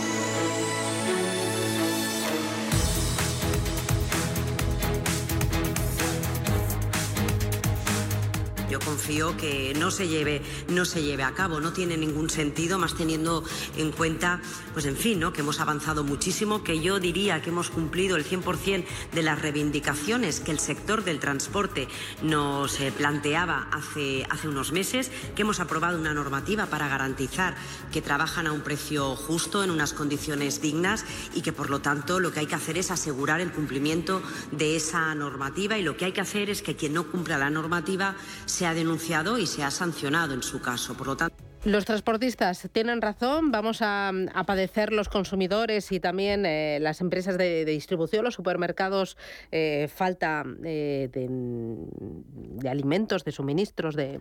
Confío 9.11 9.35
que 9.35 9.73
no 9.77 9.91
se 9.91 10.07
lleve, 10.07 10.41
no 10.69 10.85
se 10.85 11.03
lleve 11.03 11.23
a 11.23 11.33
cabo, 11.33 11.59
no 11.59 11.73
tiene 11.73 11.97
ningún 11.97 12.29
sentido, 12.29 12.77
más 12.77 12.95
teniendo 12.95 13.43
en 13.75 13.91
cuenta, 13.91 14.39
pues 14.71 14.85
en 14.85 14.95
fin, 14.95 15.19
¿no? 15.19 15.33
que 15.33 15.41
hemos 15.41 15.59
avanzado 15.59 16.05
muchísimo, 16.05 16.63
que 16.63 16.79
yo 16.79 16.97
diría 16.97 17.41
que 17.41 17.49
hemos 17.49 17.69
cumplido 17.69 18.15
el 18.15 18.23
100% 18.23 18.85
de 19.11 19.21
las 19.21 19.41
reivindicaciones 19.41 20.39
que 20.39 20.51
el 20.51 20.59
sector 20.59 21.03
del 21.03 21.19
transporte 21.19 21.89
nos 22.23 22.79
eh, 22.79 22.93
planteaba 22.97 23.67
hace, 23.73 24.25
hace 24.29 24.47
unos 24.47 24.71
meses, 24.71 25.11
que 25.35 25.41
hemos 25.41 25.59
aprobado 25.59 25.99
una 25.99 26.13
normativa 26.13 26.67
para 26.67 26.87
garantizar 26.87 27.57
que 27.91 28.01
trabajan 28.01 28.47
a 28.47 28.53
un 28.53 28.61
precio 28.61 29.17
justo, 29.17 29.61
en 29.61 29.71
unas 29.71 29.91
condiciones 29.91 30.61
dignas 30.61 31.03
y 31.35 31.41
que 31.41 31.51
por 31.51 31.69
lo 31.69 31.81
tanto 31.81 32.21
lo 32.21 32.31
que 32.31 32.39
hay 32.39 32.47
que 32.47 32.55
hacer 32.55 32.77
es 32.77 32.91
asegurar 32.91 33.41
el 33.41 33.51
cumplimiento 33.51 34.21
de 34.53 34.77
esa 34.77 35.13
normativa 35.15 35.77
y 35.77 35.83
lo 35.83 35.97
que 35.97 36.05
hay 36.05 36.13
que 36.13 36.21
hacer 36.21 36.49
es 36.49 36.61
que 36.61 36.77
quien 36.77 36.93
no 36.93 37.11
cumpla 37.11 37.37
la 37.37 37.49
normativa 37.49 38.15
se 38.45 38.65
ha 38.65 38.73
denunciado 39.01 39.39
y 39.39 39.45
se 39.47 39.63
ha 39.63 39.71
sancionado 39.71 40.33
en 40.33 40.43
su 40.43 40.61
caso. 40.61 40.95
Por 40.95 41.07
lo 41.07 41.15
tanto, 41.15 41.35
los 41.65 41.85
transportistas 41.85 42.69
tienen 42.71 43.01
razón, 43.01 43.51
vamos 43.51 43.79
a, 43.81 44.11
padecer 44.45 44.91
los 44.91 45.09
consumidores 45.09 45.91
y 45.91 45.99
también 45.99 46.45
eh, 46.45 46.79
las 46.81 47.01
empresas 47.01 47.37
de, 47.37 47.65
distribución, 47.65 48.23
los 48.23 48.35
supermercados, 48.35 49.17
eh, 49.51 49.87
falta 49.93 50.43
eh, 50.63 51.09
de, 51.11 52.69
alimentos, 52.69 53.23
de 53.23 53.31
suministros, 53.31 53.95
de... 53.95 54.19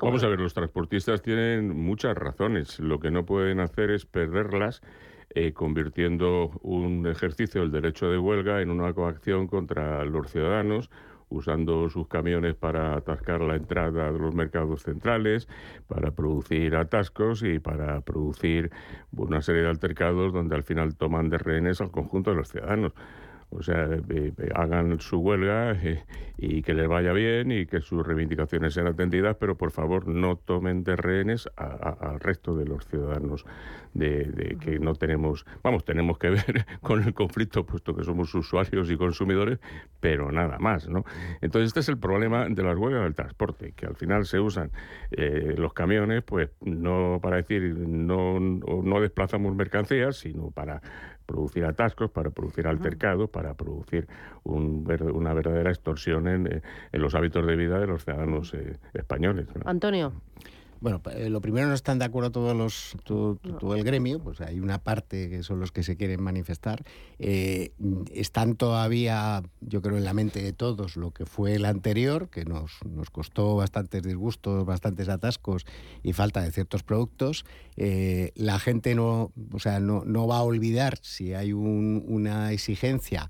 Vamos 0.00 0.22
a 0.22 0.28
ver, 0.28 0.38
los 0.38 0.54
transportistas 0.54 1.22
tienen 1.22 1.76
muchas 1.76 2.16
razones. 2.16 2.78
Lo 2.78 3.00
que 3.00 3.10
no 3.10 3.24
pueden 3.24 3.58
hacer 3.58 3.90
es 3.90 4.06
perderlas 4.06 4.80
convirtiendo 5.54 6.50
un 6.62 7.06
ejercicio 7.06 7.60
del 7.60 7.70
derecho 7.70 8.08
de 8.08 8.18
huelga 8.18 8.60
en 8.60 8.70
una 8.70 8.92
coacción 8.92 9.46
contra 9.46 10.04
los 10.04 10.32
ciudadanos 10.32 10.90
usando 11.30 11.88
sus 11.88 12.08
camiones 12.08 12.54
para 12.54 12.94
atascar 12.94 13.40
la 13.40 13.56
entrada 13.56 14.10
de 14.12 14.18
los 14.18 14.34
mercados 14.34 14.82
centrales, 14.82 15.48
para 15.86 16.10
producir 16.12 16.76
atascos 16.76 17.42
y 17.42 17.58
para 17.58 18.00
producir 18.00 18.70
una 19.16 19.42
serie 19.42 19.62
de 19.62 19.68
altercados 19.68 20.32
donde 20.32 20.56
al 20.56 20.62
final 20.62 20.96
toman 20.96 21.28
de 21.28 21.38
rehenes 21.38 21.80
al 21.80 21.90
conjunto 21.90 22.30
de 22.30 22.36
los 22.36 22.48
ciudadanos. 22.48 22.92
O 23.50 23.62
sea, 23.62 23.84
eh, 23.84 24.32
eh, 24.36 24.50
hagan 24.54 25.00
su 25.00 25.18
huelga 25.18 25.72
eh, 25.72 26.04
y 26.36 26.60
que 26.62 26.74
les 26.74 26.86
vaya 26.86 27.12
bien 27.12 27.50
y 27.50 27.64
que 27.64 27.80
sus 27.80 28.06
reivindicaciones 28.06 28.74
sean 28.74 28.88
atendidas, 28.88 29.36
pero 29.40 29.56
por 29.56 29.70
favor 29.70 30.06
no 30.06 30.36
tomen 30.36 30.84
de 30.84 30.96
rehenes 30.96 31.48
al 31.56 32.20
resto 32.20 32.54
de 32.56 32.66
los 32.66 32.86
ciudadanos 32.86 33.46
de, 33.94 34.58
que 34.60 34.78
no 34.78 34.94
tenemos, 34.94 35.46
vamos, 35.62 35.84
tenemos 35.84 36.18
que 36.18 36.28
ver 36.30 36.66
con 36.82 37.02
el 37.02 37.14
conflicto, 37.14 37.64
puesto 37.64 37.96
que 37.96 38.04
somos 38.04 38.34
usuarios 38.34 38.90
y 38.90 38.96
consumidores, 38.96 39.60
pero 39.98 40.30
nada 40.30 40.58
más, 40.58 40.86
¿no? 40.86 41.04
Entonces 41.40 41.68
este 41.68 41.80
es 41.80 41.88
el 41.88 41.98
problema 41.98 42.48
de 42.48 42.62
las 42.62 42.76
huelgas 42.76 43.04
del 43.04 43.14
transporte, 43.14 43.72
que 43.72 43.86
al 43.86 43.96
final 43.96 44.26
se 44.26 44.40
usan 44.40 44.70
los 45.10 45.72
camiones, 45.72 46.22
pues 46.22 46.50
no 46.60 47.18
para 47.22 47.36
decir 47.36 47.62
no, 47.62 48.38
no 48.38 49.00
desplazamos 49.00 49.56
mercancías, 49.56 50.18
sino 50.18 50.50
para 50.50 50.82
producir 51.28 51.66
atascos, 51.66 52.10
para 52.10 52.30
producir 52.30 52.66
altercados, 52.66 53.28
para 53.38 53.54
producir 53.54 54.08
una 54.42 55.32
verdadera 55.32 55.70
extorsión 55.70 56.26
en, 56.26 56.60
los 56.90 57.14
hábitos 57.14 57.46
de 57.46 57.54
vida 57.54 57.78
de 57.78 57.86
los 57.86 58.04
ciudadanos 58.04 58.52
eh, 58.52 58.78
españoles. 58.94 59.46
Antonio. 59.64 60.12
Bueno, 60.80 61.02
eh, 61.14 61.28
lo 61.28 61.40
primero 61.40 61.66
no 61.66 61.74
están 61.74 61.98
de 61.98 62.04
acuerdo 62.04 62.30
todos 62.30 62.56
los, 62.56 62.96
todo, 63.04 63.38
el 63.74 63.82
gremio, 63.82 64.20
pues 64.20 64.40
hay 64.40 64.60
una 64.60 64.78
parte 64.78 65.28
que 65.28 65.42
son 65.42 65.58
los 65.58 65.72
que 65.72 65.82
se 65.82 65.96
quieren 65.96 66.22
manifestar. 66.22 66.84
Eh, 67.18 67.72
están 68.12 68.54
todavía, 68.54 69.42
yo 69.60 69.82
creo, 69.82 69.96
en 69.96 70.04
la 70.04 70.14
mente 70.14 70.40
de 70.40 70.52
todos 70.52 70.96
lo 70.96 71.10
que 71.10 71.26
fue 71.26 71.54
el 71.54 71.64
anterior, 71.64 72.28
que 72.28 72.44
nos, 72.44 72.78
nos 72.84 73.10
costó 73.10 73.56
bastantes 73.56 74.02
disgustos, 74.02 74.64
bastantes 74.64 75.08
atascos 75.08 75.66
y 76.02 76.12
falta 76.12 76.42
de 76.42 76.52
ciertos 76.52 76.84
productos. 76.84 77.44
Eh, 77.76 78.30
la 78.36 78.58
gente 78.60 78.94
no, 78.94 79.32
o 79.52 79.58
sea, 79.58 79.80
no, 79.80 80.04
no 80.04 80.26
va 80.28 80.38
a 80.38 80.42
olvidar 80.42 80.98
si 81.02 81.34
hay 81.34 81.52
una 81.52 82.52
exigencia 82.52 83.28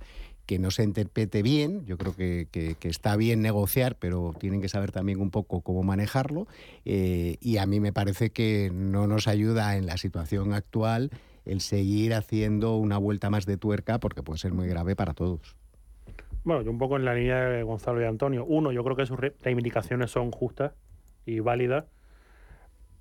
que 0.49 0.59
no 0.59 0.71
se 0.71 0.83
interprete 0.83 1.43
bien. 1.43 1.85
Yo 1.85 1.99
creo 1.99 2.17
que, 2.17 2.49
está 2.81 3.17
bien 3.17 3.43
negociar, 3.43 3.97
pero 3.97 4.33
tienen 4.41 4.63
que 4.63 4.71
saber 4.71 4.93
también 4.93 5.21
un 5.21 5.31
poco 5.31 5.61
cómo 5.61 5.83
manejarlo. 5.83 6.47
Eh, 6.87 7.37
y 7.43 7.59
a 7.59 7.67
mí 7.67 7.81
me 7.81 7.93
parece 7.93 8.31
que 8.31 8.71
no 8.73 9.07
nos 9.07 9.29
ayuda 9.29 9.77
en 9.77 9.85
la 9.85 9.99
situación 9.99 10.55
actual 10.55 11.11
el 11.45 11.61
seguir 11.61 12.15
haciendo 12.15 12.77
una 12.77 12.97
vuelta 12.97 13.29
más 13.29 13.45
de 13.45 13.59
tuerca 13.59 14.01
porque 14.01 14.23
puede 14.23 14.39
ser 14.39 14.55
muy 14.55 14.67
grave 14.67 14.97
para 14.97 15.13
todos. 15.13 15.55
Bueno, 16.45 16.63
yo 16.63 16.71
un 16.71 16.79
poco 16.79 16.97
en 16.97 17.05
la 17.05 17.13
línea 17.13 17.45
de 17.45 17.63
Gonzalo 17.63 18.01
y 18.01 18.07
Antonio. 18.07 18.47
Uno, 18.47 18.73
yo 18.73 18.83
creo 18.85 18.97
que 18.97 19.05
sus 19.05 19.21
reivindicaciones 19.21 20.11
son 20.11 20.31
justas 20.31 20.73
y 21.27 21.41
válidas. 21.41 21.85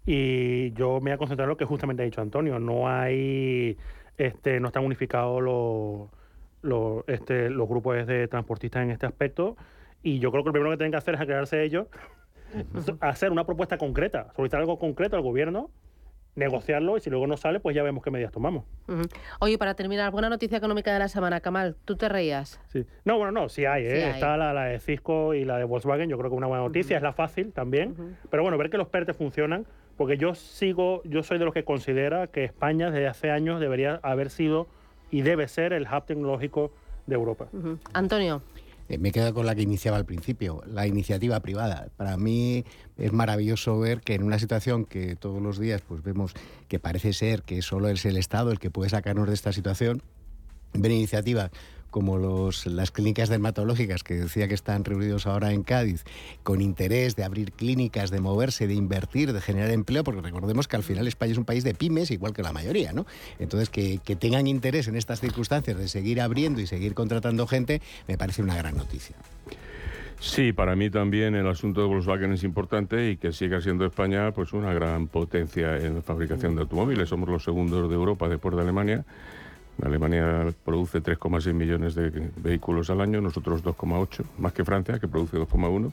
Y 0.06 0.74
yo 0.74 0.96
me 0.96 1.12
voy 1.12 1.12
a 1.12 1.18
concentrar 1.18 1.46
en 1.46 1.52
lo 1.52 1.58
que 1.58 1.64
justamente 1.64 2.04
ha 2.04 2.06
dicho 2.06 2.20
Antonio. 2.20 2.60
No 2.60 2.90
hay, 2.90 3.78
este, 4.18 4.60
no 4.60 4.68
están 4.68 4.84
unificados 4.84 5.42
los 5.42 6.10
los, 6.62 7.04
este, 7.08 7.50
los 7.50 7.68
grupos 7.68 8.06
de 8.06 8.28
transportistas 8.28 8.84
en 8.84 8.92
este 8.92 9.06
aspecto. 9.06 9.58
Y 10.04 10.20
yo 10.20 10.32
creo 10.32 10.44
que 10.44 10.50
lo 10.50 10.54
primero 10.54 10.72
que 10.72 10.78
tienen 10.78 10.92
que 10.92 10.98
hacer 10.98 11.16
es 11.16 11.22
aclararse 11.22 11.64
ellos, 11.64 11.88
hacer 13.00 13.32
una 13.32 13.46
propuesta 13.46 13.78
concreta, 13.78 14.32
solicitar 14.36 14.62
algo 14.62 14.80
concreto 14.80 15.16
al 15.16 15.22
gobierno, 15.22 15.70
negociarlo 16.36 16.98
y 16.98 17.02
si 17.02 17.10
luego 17.10 17.28
no 17.28 17.36
sale, 17.36 17.60
pues 17.60 17.76
ya 17.76 17.84
vemos 17.84 18.04
qué 18.04 18.12
medidas 18.12 18.32
tomamos. 18.32 18.64
Oye, 19.40 19.58
para 19.58 19.74
terminar, 19.74 20.12
buena 20.12 20.30
noticia 20.30 20.58
económica 20.58 20.94
de 20.94 21.00
la 21.00 21.08
semana, 21.08 21.42
Kamal, 21.42 21.76
¿tú 21.84 21.98
te 21.98 22.08
reías? 22.08 22.62
Sí. 22.68 22.86
No, 23.06 23.18
bueno, 23.18 23.32
no, 23.32 23.50
sí 23.50 23.66
hay, 23.66 23.86
¿eh? 23.86 24.10
Está 24.12 24.38
La, 24.38 24.66
de 24.66 24.80
Cisco 24.80 25.34
y 25.34 25.46
la 25.46 25.58
de 25.58 25.64
Volkswagen, 25.64 26.10
yo 26.10 26.18
creo 26.18 26.30
que 26.30 26.38
una 26.38 26.48
buena 26.48 26.64
noticia, 26.64 26.96
es 26.96 27.04
la 27.04 27.12
fácil 27.12 27.52
también, 27.52 28.18
pero 28.30 28.44
bueno, 28.44 28.58
ver 28.58 28.70
que 28.70 28.78
los 28.78 28.88
PERTE 28.88 29.14
funcionan, 29.14 29.66
porque 29.98 30.18
yo 30.18 30.36
sigo, 30.36 31.02
yo 31.06 31.24
soy 31.24 31.40
de 31.40 31.46
los 31.46 31.54
que 31.56 31.64
considera 31.64 32.28
que 32.28 32.44
España 32.44 32.92
desde 32.92 33.08
hace 33.08 33.32
años 33.32 33.60
debería 33.60 34.00
haber 34.04 34.30
sido 34.30 34.68
y 35.12 35.22
debe 35.22 35.48
ser 35.48 35.74
el 35.74 35.84
hub 35.84 36.06
tecnológico 36.06 36.72
de 37.06 37.16
Europa. 37.16 37.48
Antonio. 37.94 38.42
Eh, 38.90 38.98
me 38.98 39.12
quedo 39.12 39.34
con 39.34 39.46
la 39.46 39.54
que 39.54 39.62
iniciaba 39.62 39.98
al 39.98 40.06
principio, 40.06 40.64
la 40.66 40.88
iniciativa 40.88 41.40
privada. 41.42 41.90
Para 41.98 42.16
mí 42.18 42.64
es 42.98 43.12
maravilloso 43.12 43.80
ver 43.80 44.02
que 44.02 44.16
en 44.16 44.24
una 44.24 44.40
situación 44.40 44.86
que 44.86 45.16
todos 45.16 45.42
los 45.42 45.60
días 45.60 45.82
pues 45.86 46.04
vemos 46.04 46.34
que 46.68 46.80
parece 46.80 47.14
ser 47.14 47.42
que 47.42 47.62
solo 47.62 47.90
es 47.90 48.06
el 48.06 48.18
Estado 48.18 48.52
el 48.52 48.60
que 48.60 48.72
puede 48.72 48.90
sacarnos 48.90 49.28
de 49.28 49.34
esta 49.34 49.52
situación, 49.52 50.02
ver 50.74 50.92
iniciativas 50.92 51.52
como 51.98 52.20
los, 52.20 52.68
las 52.68 52.92
clínicas 52.92 53.28
dermatológicas 53.28 54.04
que 54.04 54.14
decía 54.14 54.48
que 54.48 54.54
están 54.54 54.86
reunidos 54.86 55.26
ahora 55.26 55.52
en 55.52 55.64
Cádiz, 55.64 56.04
con 56.44 56.62
interés 56.62 57.16
de 57.16 57.24
abrir 57.24 57.54
clínicas, 57.54 58.12
de 58.12 58.22
moverse, 58.22 58.68
de 58.68 58.76
invertir, 58.76 59.34
de 59.34 59.42
generar 59.42 59.72
empleo, 59.72 60.04
porque 60.04 60.22
recordemos 60.22 60.68
que 60.68 60.76
al 60.76 60.84
final 60.84 61.08
España 61.08 61.32
es 61.32 61.40
un 61.40 61.46
país 61.46 61.64
de 61.64 61.74
pymes, 61.74 62.12
igual 62.12 62.34
que 62.34 62.44
la 62.44 62.54
mayoría, 62.54 62.94
¿no? 62.94 63.08
Entonces, 63.40 63.72
que, 63.72 63.98
que 63.98 64.16
tengan 64.16 64.46
interés 64.46 64.88
en 64.88 64.96
estas 64.96 65.22
circunstancias 65.22 65.76
de 65.76 65.88
seguir 65.88 66.22
abriendo 66.22 66.62
y 66.62 66.68
seguir 66.68 66.94
contratando 66.94 67.48
gente, 67.48 67.82
me 68.08 68.16
parece 68.16 68.44
una 68.44 68.56
gran 68.56 68.78
noticia. 68.78 69.16
Sí, 70.20 70.54
para 70.54 70.76
mí 70.76 70.92
también 70.92 71.34
el 71.34 71.48
asunto 71.48 71.82
de 71.82 71.88
Volkswagen 71.88 72.32
es 72.32 72.44
importante 72.44 73.10
y 73.10 73.18
que 73.18 73.34
siga 73.34 73.60
siendo 73.60 73.88
España 73.88 74.32
pues 74.34 74.54
una 74.54 74.72
gran 74.72 75.08
potencia 75.08 75.78
en 75.78 75.96
la 75.96 76.02
fabricación 76.04 76.54
de 76.54 76.62
automóviles. 76.62 77.10
Somos 77.10 77.28
los 77.28 77.44
segundos 77.44 77.90
de 77.90 77.96
Europa 77.96 78.30
después 78.30 78.56
de 78.56 78.62
Alemania 78.62 79.04
Alemania 79.84 80.54
produce 80.66 81.02
3,6 81.02 81.54
millones 81.54 81.96
de 81.96 82.32
vehículos 82.36 82.90
al 82.90 83.02
año, 83.02 83.22
nosotros 83.22 83.64
2,8, 83.64 84.24
más 84.40 84.54
que 84.54 84.66
Francia, 84.66 85.00
que 85.00 85.08
produce 85.08 85.38
2,1. 85.38 85.92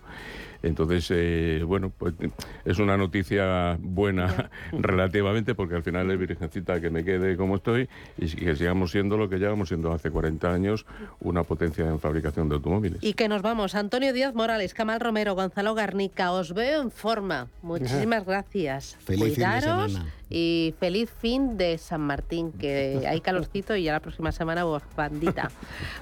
Entonces, 0.64 1.06
eh, 1.10 1.62
bueno, 1.64 1.92
pues 1.96 2.14
es 2.64 2.78
una 2.78 2.96
noticia 2.96 3.76
buena 3.80 4.50
relativamente, 4.72 5.54
porque 5.54 5.74
al 5.74 5.82
final 5.82 6.10
es 6.10 6.18
virgencita 6.18 6.80
que 6.80 6.88
me 6.88 7.04
quede 7.04 7.36
como 7.36 7.56
estoy 7.56 7.88
y 8.16 8.28
que 8.28 8.56
sigamos 8.56 8.90
siendo 8.90 9.18
lo 9.18 9.28
que 9.28 9.38
llevamos 9.38 9.68
siendo 9.68 9.92
hace 9.92 10.10
40 10.10 10.52
años, 10.52 10.86
una 11.20 11.44
potencia 11.44 11.86
en 11.86 12.00
fabricación 12.00 12.48
de 12.48 12.54
automóviles. 12.56 12.98
Y 13.02 13.12
que 13.12 13.28
nos 13.28 13.42
vamos. 13.42 13.74
Antonio 13.74 14.12
Díaz 14.14 14.34
Morales, 14.34 14.72
Camal 14.72 15.00
Romero, 15.00 15.34
Gonzalo 15.34 15.74
Garnica, 15.74 16.32
os 16.32 16.54
veo 16.54 16.80
en 16.80 16.90
forma. 16.90 17.48
Muchísimas 17.62 18.24
gracias. 18.26 18.96
Feliz 19.04 19.34
Cuidaros 19.34 20.00
y 20.30 20.74
feliz 20.80 21.10
fin 21.20 21.58
de 21.58 21.76
San 21.76 22.00
Martín, 22.00 22.52
que 22.52 23.04
hay 23.08 23.20
calorcito 23.20 23.76
y 23.76 23.84
ya 23.84 23.92
la 23.92 24.00
próxima 24.00 24.32
semana 24.32 24.64
vos 24.64 24.82
bandita. 24.96 25.50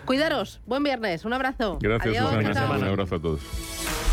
Cuidaros, 0.04 0.60
buen 0.66 0.84
viernes, 0.84 1.24
un 1.24 1.32
abrazo. 1.32 1.78
Gracias, 1.80 2.16
Susana. 2.16 2.78
Un 2.78 2.84
abrazo 2.84 3.16
a 3.16 3.20
todos. 3.20 4.11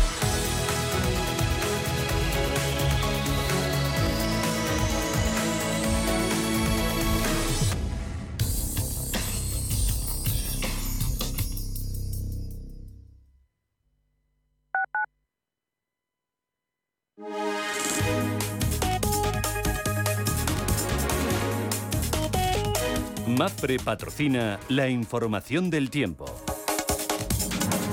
MAPRE 23.26 23.78
patrocina 23.78 24.58
la 24.68 24.88
información 24.88 25.70
del 25.70 25.90
tiempo. 25.90 26.24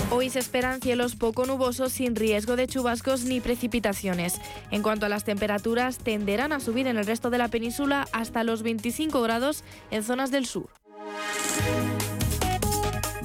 Hoy 0.09 0.30
se 0.30 0.39
esperan 0.39 0.82
cielos 0.82 1.15
poco 1.15 1.45
nubosos 1.45 1.91
sin 1.91 2.15
riesgo 2.15 2.55
de 2.55 2.67
chubascos 2.67 3.25
ni 3.25 3.41
precipitaciones. 3.41 4.39
En 4.71 4.82
cuanto 4.82 5.05
a 5.05 5.09
las 5.09 5.25
temperaturas, 5.25 5.97
tenderán 5.97 6.53
a 6.53 6.59
subir 6.59 6.88
en 6.88 6.97
el 6.97 7.05
resto 7.05 7.30
de 7.30 7.38
la 7.38 7.49
península 7.49 8.07
hasta 8.13 8.43
los 8.43 8.63
25 8.63 9.21
grados 9.21 9.63
en 9.91 10.03
zonas 10.03 10.32
del 10.32 10.45
sur. 10.45 10.69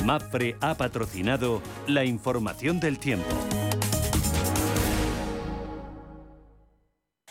MAPRE 0.05 0.57
ha 0.61 0.75
patrocinado 0.75 1.63
la 1.87 2.05
información 2.05 2.81
del 2.81 2.99
tiempo. 2.99 3.62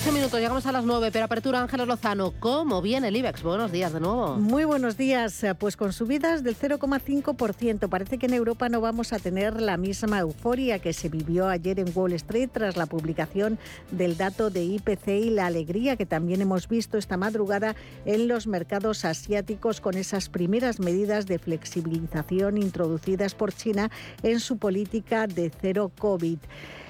Ocho 0.00 0.12
minutos, 0.12 0.38
llegamos 0.38 0.64
a 0.64 0.70
las 0.70 0.84
nueve, 0.84 1.10
pero 1.12 1.24
apertura 1.24 1.60
Ángela 1.60 1.84
Lozano. 1.84 2.32
¿Cómo 2.38 2.80
viene 2.80 3.08
el 3.08 3.16
IBEX? 3.16 3.42
Buenos 3.42 3.72
días 3.72 3.92
de 3.92 3.98
nuevo. 3.98 4.36
Muy 4.36 4.64
buenos 4.64 4.96
días. 4.96 5.42
Eh, 5.42 5.56
Pues 5.56 5.76
con 5.76 5.92
subidas 5.92 6.44
del 6.44 6.56
0,5%. 6.56 7.88
Parece 7.88 8.16
que 8.16 8.26
en 8.26 8.34
Europa 8.34 8.68
no 8.68 8.80
vamos 8.80 9.12
a 9.12 9.18
tener 9.18 9.60
la 9.60 9.76
misma 9.76 10.20
euforia 10.20 10.78
que 10.78 10.92
se 10.92 11.08
vivió 11.08 11.48
ayer 11.48 11.80
en 11.80 11.90
Wall 11.92 12.12
Street 12.12 12.48
tras 12.52 12.76
la 12.76 12.86
publicación 12.86 13.58
del 13.90 14.16
dato 14.16 14.50
de 14.50 14.62
IPC 14.62 15.08
y 15.08 15.30
la 15.30 15.46
alegría 15.46 15.96
que 15.96 16.06
también 16.06 16.42
hemos 16.42 16.68
visto 16.68 16.96
esta 16.96 17.16
madrugada 17.16 17.74
en 18.04 18.28
los 18.28 18.46
mercados 18.46 19.04
asiáticos 19.04 19.80
con 19.80 19.96
esas 19.96 20.28
primeras 20.28 20.78
medidas 20.78 21.26
de 21.26 21.40
flexibilización 21.40 22.56
introducidas 22.56 23.34
por 23.34 23.52
China 23.52 23.90
en 24.22 24.38
su 24.38 24.58
política 24.58 25.26
de 25.26 25.50
cero 25.60 25.90
COVID. 25.98 26.38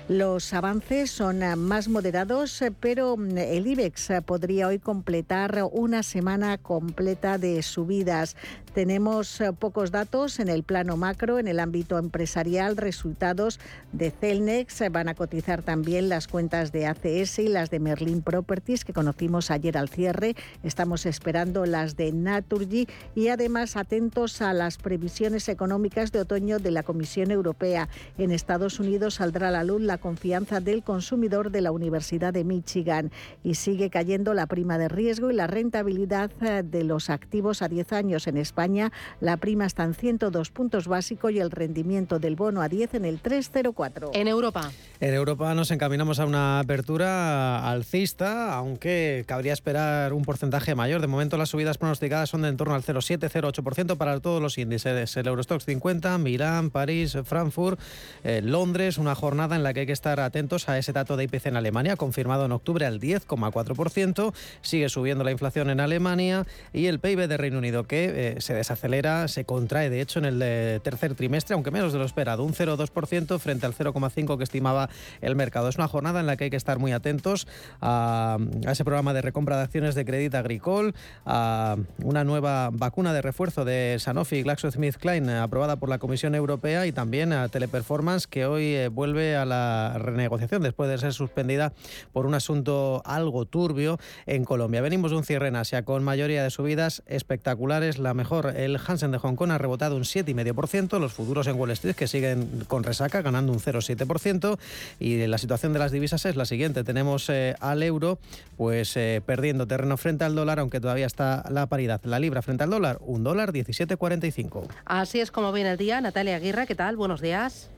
Los 0.09 0.55
avances 0.55 1.11
son 1.11 1.43
eh, 1.43 1.55
más 1.55 1.87
moderados, 1.87 2.63
eh, 2.63 2.73
pero 2.73 3.19
mm, 3.19 3.37
el 3.37 3.67
IBEX 3.67 4.09
eh, 4.09 4.23
podría 4.23 4.69
hoy 4.69 4.79
completar 4.79 5.63
una 5.71 6.03
semana 6.03 6.57
completa 6.57 7.37
de 7.37 7.63
subidas. 7.63 8.35
Tenemos 8.73 9.43
pocos 9.59 9.91
datos 9.91 10.39
en 10.39 10.49
el 10.49 10.63
plano 10.63 10.97
macro, 10.97 11.39
en 11.39 11.49
el 11.49 11.59
ámbito 11.59 11.99
empresarial, 11.99 12.77
resultados 12.77 13.59
de 13.93 14.13
Celnex. 14.13 14.85
Van 14.93 15.09
a 15.09 15.15
cotizar 15.15 15.63
también 15.63 16.09
las 16.09 16.29
cuentas 16.29 16.71
de 16.71 16.87
ACS 16.87 17.41
y 17.41 17.49
las 17.49 17.71
de 17.71 17.81
Merlin 17.81 18.23
Properties 18.23 18.85
que 18.85 18.93
conocimos 18.93 19.51
ayer 19.51 19.77
al 19.77 19.89
cierre. 19.89 20.37
Estamos 20.63 21.07
esperando 21.07 21.67
las 21.67 21.97
de 21.97 22.13
Naturgy 22.13 22.87
y 23.17 23.29
además 23.29 23.77
atentos 23.77 24.41
a 24.43 24.53
las 24.53 24.79
previsiones 24.79 25.49
económicas 25.49 26.13
de 26.13 26.21
otoño 26.21 26.61
de 26.61 26.71
la 26.71 26.85
Comisión 26.85 27.33
Europea. 27.33 27.89
En 28.17 28.31
Estados 28.31 28.79
Unidos 28.79 29.15
saldrá 29.15 29.49
a 29.49 29.53
la 29.53 29.65
luz 29.65 29.81
la 29.83 29.97
la 29.99 30.03
confianza 30.03 30.61
del 30.61 30.84
consumidor 30.84 31.51
de 31.51 31.61
la 31.61 31.72
Universidad 31.72 32.32
de 32.32 32.44
Michigan 32.44 33.11
y 33.42 33.57
sigue 33.57 33.90
cayendo 33.90 34.32
la 34.32 34.46
prima 34.46 34.78
de 34.78 34.88
riesgo 34.88 35.28
y 35.32 35.34
la 35.34 35.49
rentabilidad 35.49 36.30
eh, 36.40 36.62
de 36.62 36.84
los 36.84 37.11
activos 37.11 37.62
a 37.62 37.68
10 37.68 37.92
años 37.92 38.28
en 38.28 38.36
España. 38.36 38.92
La 39.20 39.38
prima 39.38 39.66
está 39.66 39.82
en 39.82 39.94
102 39.94 40.51
puntos 40.51 40.86
básicos 40.86 41.32
y 41.32 41.40
el 41.40 41.51
rendimiento 41.51 42.20
del 42.20 42.36
bono 42.36 42.62
a 42.62 42.68
10 42.68 42.94
en 42.94 43.07
el 43.07 43.18
304. 43.18 44.12
En 44.14 44.28
Europa. 44.28 44.70
En 45.01 45.14
Europa 45.14 45.53
nos 45.57 45.72
encaminamos 45.72 46.20
a 46.20 46.26
una 46.26 46.61
apertura 46.61 47.68
alcista, 47.68 48.55
aunque 48.55 49.24
cabría 49.26 49.53
esperar 49.53 50.12
un 50.12 50.22
porcentaje 50.22 50.76
mayor. 50.76 51.01
De 51.01 51.09
momento 51.09 51.36
las 51.36 51.49
subidas 51.49 51.76
pronosticadas 51.76 52.30
son 52.30 52.42
de 52.42 52.49
en 52.51 52.57
torno 52.57 52.76
al 52.76 52.84
0,7-0,8% 52.84 53.96
para 53.96 54.20
todos 54.20 54.40
los 54.40 54.59
índices. 54.59 55.16
El 55.16 55.26
Eurostox 55.26 55.64
50, 55.64 56.18
Milán, 56.18 56.70
París, 56.70 57.16
Frankfurt, 57.24 57.80
eh, 58.22 58.42
Londres, 58.44 58.96
una 58.99 59.16
jornada 59.16 59.57
en 59.57 59.64
la 59.64 59.74
que 59.74 59.80
hay 59.80 59.86
que 59.89 59.93
estar 59.95 60.20
atentos 60.20 60.68
a 60.68 60.76
ese 60.76 60.93
dato 60.93 61.16
de 61.16 61.24
IPC 61.24 61.47
en 61.47 61.57
Alemania, 61.57 61.97
confirmado 61.97 62.45
en 62.45 62.53
octubre 62.53 62.84
al 62.84 63.01
10,4%. 63.01 64.34
Sigue 64.61 64.89
subiendo 64.91 65.24
la 65.24 65.30
inflación 65.30 65.70
en 65.70 65.80
Alemania 65.80 66.47
y 66.74 66.86
el 66.86 67.01
PIB 67.01 67.26
de 67.26 67.39
Reino 67.39 67.57
Unido 67.57 67.84
que 67.84 68.36
eh, 68.36 68.41
se 68.43 68.53
desacelera, 68.53 69.28
se 69.28 69.47
contrae 69.47 69.89
de 69.89 70.03
hecho 70.03 70.18
en 70.18 70.26
el 70.26 70.41
eh, 70.43 70.78
tercer 70.82 71.14
trimestre, 71.14 71.55
aunque 71.55 71.70
menos 71.70 71.95
de 71.95 71.99
lo 71.99 72.05
esperado, 72.05 72.45
un 72.45 72.53
0,2% 72.53 73.39
frente 73.39 73.64
al 73.64 73.74
0,5% 73.74 74.36
que 74.36 74.45
estimaba 74.45 74.91
el 75.22 75.34
mercado. 75.36 75.70
Es 75.70 75.76
una 75.76 75.89
jornada 75.89 76.20
en 76.20 76.26
la 76.26 76.36
que 76.36 76.45
hay 76.45 76.51
que 76.51 76.57
estar 76.57 76.78
muy 76.78 76.93
atentos 76.93 77.49
a, 77.80 78.36
ese 78.68 78.84
programa 78.84 79.14
de 79.14 79.22
recompra 79.22 79.57
de 79.57 79.62
acciones 79.62 79.95
de 79.95 80.05
crédito 80.05 80.36
agricole, 80.36 80.93
a 81.24 81.76
una 82.05 82.24
nueva 82.24 82.68
vacuna 82.72 83.14
de 83.14 83.22
refuerzo 83.22 83.64
de 83.64 83.97
Sanofi 83.99 84.36
y 84.36 84.43
GlaxoSmithKline 84.43 85.30
aprobada 85.30 85.76
por 85.76 85.89
la 85.89 85.99
Comisión 85.99 86.34
Europea 86.34 86.86
y 86.86 86.93
también 86.93 87.32
a 87.32 87.49
Teleperformance 87.49 88.26
que 88.26 88.45
hoy 88.45 88.74
eh, 88.74 88.89
vuelve 88.89 89.34
a 89.34 89.47
la 89.47 89.78
renegociación 89.99 90.62
después 90.62 90.91
de 90.91 90.99
ser 90.99 91.12
suspendida 91.12 91.72
por 92.12 92.26
un 92.26 92.35
asunto 92.35 93.03
algo 93.05 93.45
turbio 93.45 93.99
en 94.26 94.45
Colombia. 94.45 94.81
Venimos 94.81 95.11
de 95.11 95.18
un 95.18 95.24
cierre 95.24 95.49
en 95.49 95.57
Asia 95.57 95.85
con 95.85 96.03
mayoría 96.05 96.43
de 96.43 96.51
subidas 96.51 97.03
espectaculares. 97.07 97.99
La 97.99 98.14
mejor, 98.14 98.55
el 98.57 98.79
Hansen 98.85 99.11
de 99.11 99.18
Hong 99.18 99.37
Kong 99.37 99.51
ha 99.51 99.59
rebotado 99.59 99.97
un 99.97 100.03
7,5%, 100.03 100.99
los 100.99 101.12
futuros 101.12 101.47
en 101.47 101.59
Wall 101.59 101.70
Street 101.72 101.95
que 101.95 102.09
siguen 102.09 102.64
con 102.66 102.83
resaca 102.83 103.22
ganando 103.22 103.53
un 103.53 103.61
0,7% 103.61 104.59
y 104.99 105.26
la 105.26 105.39
situación 105.39 105.72
de 105.72 105.79
las 105.79 105.93
divisas 105.93 106.24
es 106.26 106.37
la 106.37 106.45
siguiente. 106.45 106.85
Tenemos 106.85 107.29
eh, 107.29 107.55
al 107.61 107.83
euro 107.83 108.18
pues 108.57 108.97
eh, 108.97 109.22
perdiendo 109.24 109.66
terreno 109.66 109.97
frente 109.97 110.24
al 110.24 110.35
dólar, 110.35 110.59
aunque 110.59 110.81
todavía 110.81 111.07
está 111.07 111.45
la 111.51 111.66
paridad. 111.66 112.01
La 112.05 112.18
libra 112.18 112.43
frente 112.43 112.64
al 112.64 112.70
dólar, 112.70 112.99
un 113.01 113.24
dólar 113.24 113.53
17,45. 113.53 114.66
Así 114.85 115.20
es 115.20 115.31
como 115.31 115.53
viene 115.53 115.70
el 115.70 115.79
día. 115.79 116.01
Natalia 116.01 116.37
Aguirre, 116.37 116.66
¿qué 116.66 116.74
tal? 116.74 116.97
Buenos 116.97 117.20
días. 117.20 117.70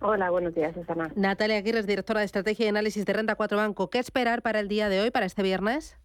Hola, 0.00 0.30
buenos 0.30 0.54
días, 0.54 0.74
Susana. 0.74 1.10
Natalia 1.16 1.56
Aguirre 1.56 1.80
es 1.80 1.86
directora 1.86 2.20
de 2.20 2.26
Estrategia 2.26 2.66
y 2.66 2.68
Análisis 2.68 3.04
de 3.04 3.12
Renta 3.12 3.34
4 3.34 3.58
Banco. 3.58 3.90
¿Qué 3.90 3.98
esperar 3.98 4.42
para 4.42 4.60
el 4.60 4.68
día 4.68 4.88
de 4.88 5.00
hoy, 5.00 5.10
para 5.10 5.26
este 5.26 5.42
viernes? 5.42 5.98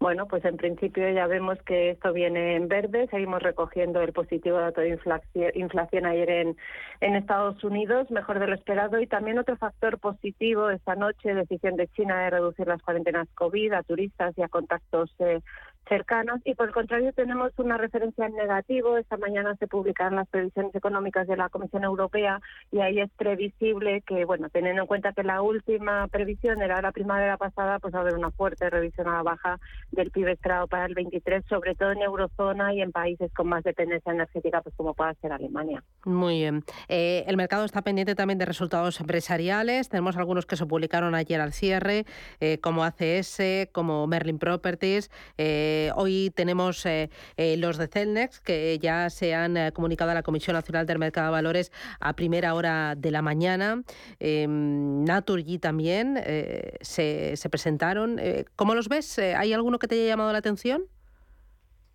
Bueno, 0.00 0.26
pues 0.26 0.44
en 0.44 0.56
principio 0.58 1.08
ya 1.10 1.26
vemos 1.26 1.56
que 1.62 1.90
esto 1.90 2.12
viene 2.12 2.56
en 2.56 2.68
verde. 2.68 3.06
Seguimos 3.10 3.42
recogiendo 3.42 4.02
el 4.02 4.12
positivo 4.12 4.58
dato 4.58 4.80
de 4.80 4.90
inflación, 5.54 6.06
ayer 6.06 6.30
en, 6.30 6.56
en 7.00 7.14
Estados 7.14 7.62
Unidos, 7.64 8.10
mejor 8.10 8.38
de 8.38 8.48
lo 8.48 8.54
esperado. 8.54 9.00
Y 9.00 9.06
también 9.06 9.38
otro 9.38 9.56
factor 9.56 9.98
positivo 9.98 10.68
esta 10.68 10.94
noche, 10.94 11.32
decisión 11.32 11.76
de 11.76 11.88
China 11.88 12.22
de 12.24 12.30
reducir 12.30 12.66
las 12.66 12.82
cuarentenas 12.82 13.28
COVID 13.34 13.72
a 13.72 13.82
turistas 13.82 14.36
y 14.36 14.42
a 14.42 14.48
contactos 14.48 15.14
eh, 15.20 15.40
cercanos 15.88 16.40
y 16.44 16.54
por 16.54 16.68
el 16.68 16.74
contrario 16.74 17.12
tenemos 17.12 17.52
una 17.58 17.76
referencia 17.76 18.26
en 18.26 18.34
negativo. 18.34 18.96
Esta 18.96 19.16
mañana 19.16 19.54
se 19.56 19.66
publican 19.66 20.16
las 20.16 20.28
previsiones 20.28 20.74
económicas 20.74 21.26
de 21.26 21.36
la 21.36 21.48
Comisión 21.48 21.84
Europea 21.84 22.40
y 22.70 22.80
ahí 22.80 23.00
es 23.00 23.10
previsible 23.16 24.02
que, 24.02 24.24
bueno, 24.24 24.48
teniendo 24.48 24.82
en 24.82 24.88
cuenta 24.88 25.12
que 25.12 25.22
la 25.22 25.42
última 25.42 26.08
previsión 26.08 26.62
era 26.62 26.80
la 26.80 26.92
primavera 26.92 27.36
pasada, 27.36 27.78
pues 27.78 27.94
va 27.94 27.98
a 27.98 28.02
haber 28.02 28.14
una 28.14 28.30
fuerte 28.30 28.68
revisión 28.70 29.08
a 29.08 29.14
la 29.14 29.22
baja 29.22 29.58
del 29.90 30.10
PIB 30.10 30.28
esperado 30.28 30.66
para 30.66 30.86
el 30.86 30.94
23, 30.94 31.44
sobre 31.48 31.74
todo 31.74 31.92
en 31.92 32.02
eurozona 32.02 32.72
y 32.74 32.80
en 32.80 32.92
países 32.92 33.32
con 33.32 33.48
más 33.48 33.64
dependencia 33.64 34.12
energética, 34.12 34.62
pues 34.62 34.74
como 34.76 34.94
pueda 34.94 35.14
ser 35.14 35.32
Alemania. 35.32 35.82
Muy 36.04 36.38
bien. 36.38 36.64
Eh, 36.88 37.24
el 37.26 37.36
mercado 37.36 37.64
está 37.64 37.82
pendiente 37.82 38.14
también 38.14 38.38
de 38.38 38.44
resultados 38.44 39.00
empresariales. 39.00 39.88
Tenemos 39.88 40.16
algunos 40.16 40.46
que 40.46 40.56
se 40.56 40.66
publicaron 40.66 41.14
ayer 41.14 41.40
al 41.40 41.52
cierre, 41.52 42.04
eh, 42.40 42.58
como 42.58 42.84
ACS, 42.84 43.68
como 43.72 44.06
Merlin 44.06 44.38
Properties. 44.38 45.10
Eh, 45.38 45.73
eh, 45.74 45.90
hoy 45.96 46.30
tenemos 46.34 46.86
eh, 46.86 47.10
eh, 47.36 47.56
los 47.56 47.78
de 47.78 47.88
Celnex, 47.88 48.40
que 48.40 48.78
ya 48.78 49.10
se 49.10 49.34
han 49.34 49.72
comunicado 49.72 50.12
a 50.12 50.14
la 50.14 50.22
Comisión 50.22 50.54
Nacional 50.54 50.86
del 50.86 50.98
Mercado 50.98 51.26
de 51.26 51.32
Valores 51.32 51.72
a 52.00 52.14
primera 52.14 52.54
hora 52.54 52.94
de 52.96 53.10
la 53.10 53.22
mañana. 53.22 53.82
Em, 54.20 55.04
Naturgy 55.04 55.58
también 55.58 56.14
se, 56.80 57.36
se, 57.36 57.48
presentaron. 57.48 58.20
¿Cómo 58.56 58.74
los 58.74 58.88
ves? 58.88 59.18
¿Hay 59.18 59.52
alguno 59.52 59.78
que 59.78 59.88
te 59.88 59.96
haya 59.96 60.06
llamado 60.06 60.32
la 60.32 60.38
atención? 60.38 60.84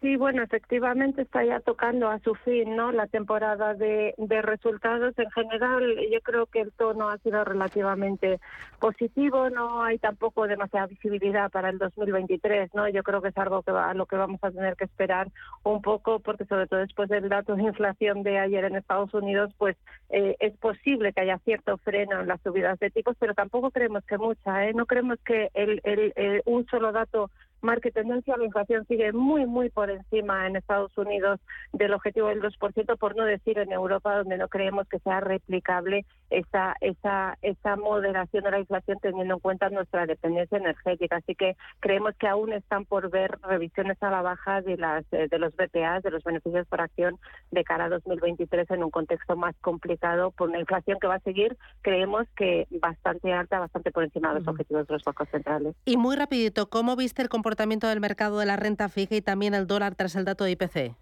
Sí, 0.02 0.16
bueno, 0.16 0.42
efectivamente 0.42 1.24
está 1.24 1.44
ya 1.44 1.60
tocando 1.60 2.08
a 2.08 2.20
su 2.20 2.34
fin, 2.34 2.74
¿no? 2.78 2.94
La 2.94 3.08
temporada 3.08 3.74
de, 3.74 4.14
de, 4.18 4.42
resultados 4.42 5.14
en 5.20 5.30
general, 5.32 5.84
yo 6.10 6.22
creo 6.22 6.46
que 6.46 6.62
el 6.62 6.72
tono 6.72 7.10
ha 7.10 7.18
sido 7.18 7.44
relativamente 7.44 8.40
positivo, 8.80 9.50
no 9.50 9.84
hay 9.84 9.98
tampoco 9.98 10.48
demasiada 10.48 10.88
visibilidad 10.88 11.52
para 11.52 11.70
el 11.70 11.80
2023, 11.80 12.74
¿no? 12.74 12.88
Yo 12.88 13.04
creo 13.04 13.22
que 13.22 13.28
es 13.28 13.38
algo 13.38 13.62
que 13.62 13.74
va, 13.74 13.90
a 13.90 13.94
lo 13.94 14.06
que 14.06 14.16
vamos 14.16 14.42
a 14.42 14.52
tener 14.52 14.78
que 14.78 14.86
esperar 14.86 15.28
un 15.64 15.82
poco, 15.82 16.20
porque 16.20 16.46
sobre 16.46 16.68
todo 16.68 16.80
después 16.80 17.10
del 17.10 17.28
dato 17.28 17.58
de 17.58 17.64
inflación 17.64 18.24
de 18.24 18.40
ayer 18.40 18.64
en 18.64 18.78
Estados 18.78 19.14
Unidos, 19.14 19.52
pues 19.58 19.76
eh, 20.12 20.38
es 20.40 20.56
posible 20.60 21.12
que 21.12 21.22
haya 21.22 21.40
cierto 21.40 21.78
freno 21.78 22.22
en 22.22 22.28
las 22.30 22.40
subidas 22.42 22.80
de 22.80 22.90
tipos, 22.90 23.18
pero 23.20 23.34
tampoco 23.34 23.70
creemos 23.70 24.06
que 24.06 24.18
mucha, 24.18 24.66
¿eh? 24.66 24.74
No 24.74 24.86
creemos 24.86 25.20
que 25.26 25.50
el, 25.54 25.82
el, 25.84 26.14
el 26.16 26.42
un 26.46 26.66
solo 26.68 26.94
dato 26.94 27.30
marque 27.62 27.92
tendencia, 27.92 28.38
la 28.38 28.46
inflación 28.46 28.86
sigue 28.88 29.12
muy, 29.12 29.46
muy 29.46 29.70
por 29.70 29.90
encima 29.90 30.48
en 30.48 30.56
Estados 30.56 30.98
Unidos 30.98 31.40
del 31.74 31.94
objetivo 31.94 32.28
del 32.28 32.42
2%, 32.42 32.98
por 32.98 33.16
no 33.16 33.26
decir 33.26 33.60
en 33.60 33.72
Europa, 33.72 34.18
donde 34.18 34.38
no 34.38 34.48
creemos 34.48 34.88
que 34.88 35.00
sea 35.00 35.20
replicable 35.20 36.06
esa, 36.30 36.76
esa, 36.82 37.38
esa 37.42 37.76
moderación 37.76 38.44
de 38.44 38.52
la 38.52 38.60
inflación 38.60 38.98
teniendo 39.02 39.36
en 39.36 39.40
cuenta 39.40 39.70
nuestra 39.70 40.06
dependencia 40.06 40.58
energética. 40.58 41.18
Así 41.18 41.36
que 41.36 41.56
creemos 41.80 42.16
que 42.18 42.28
aún 42.28 42.54
están 42.54 42.86
por 42.86 43.10
ver 43.10 43.38
revisiones 43.44 44.02
a 44.02 44.10
la 44.10 44.22
baja 44.22 44.62
de, 44.62 44.78
las, 44.78 45.10
de 45.10 45.40
los 45.40 45.56
BPA, 45.56 46.00
de 46.02 46.12
los 46.12 46.24
beneficios 46.24 46.68
por 46.68 46.82
acción 46.82 47.20
de 47.52 47.64
cara 47.64 47.86
a 47.86 47.90
2023 47.90 48.70
en 48.72 48.84
un 48.84 48.92
contexto 48.92 49.36
más 49.36 49.56
complicado 49.62 50.32
por 50.32 50.50
una 50.50 50.60
inflación 50.60 50.98
que 51.00 51.08
va 51.08 51.16
a 51.16 51.20
seguir, 51.20 51.58
creemos 51.82 52.28
que 52.38 52.68
bastante 52.80 53.34
alta, 53.34 53.60
bastante 53.60 53.92
por 53.92 54.04
encima 54.04 54.34
de 54.34 54.40
los 54.40 54.48
objetivos 54.48 54.88
de 54.88 54.94
los 54.94 55.04
bancos 55.04 55.28
centrales. 55.30 55.76
Y 55.86 55.98
muy 55.98 56.16
rapidito, 56.16 56.70
¿cómo 56.70 56.96
viste 56.96 57.22
el 57.22 57.30
comportamiento 57.30 57.49
del 57.56 58.00
mercado 58.00 58.40
de 58.40 58.46
la 58.46 58.56
renta 58.56 58.90
fija 58.90 59.16
y 59.16 59.22
también 59.22 59.54
el 59.54 59.68
dólar 59.68 59.96
tras 59.96 60.16
el 60.16 60.26
dato 60.26 60.44
de 60.44 60.52
IPC? 60.52 60.96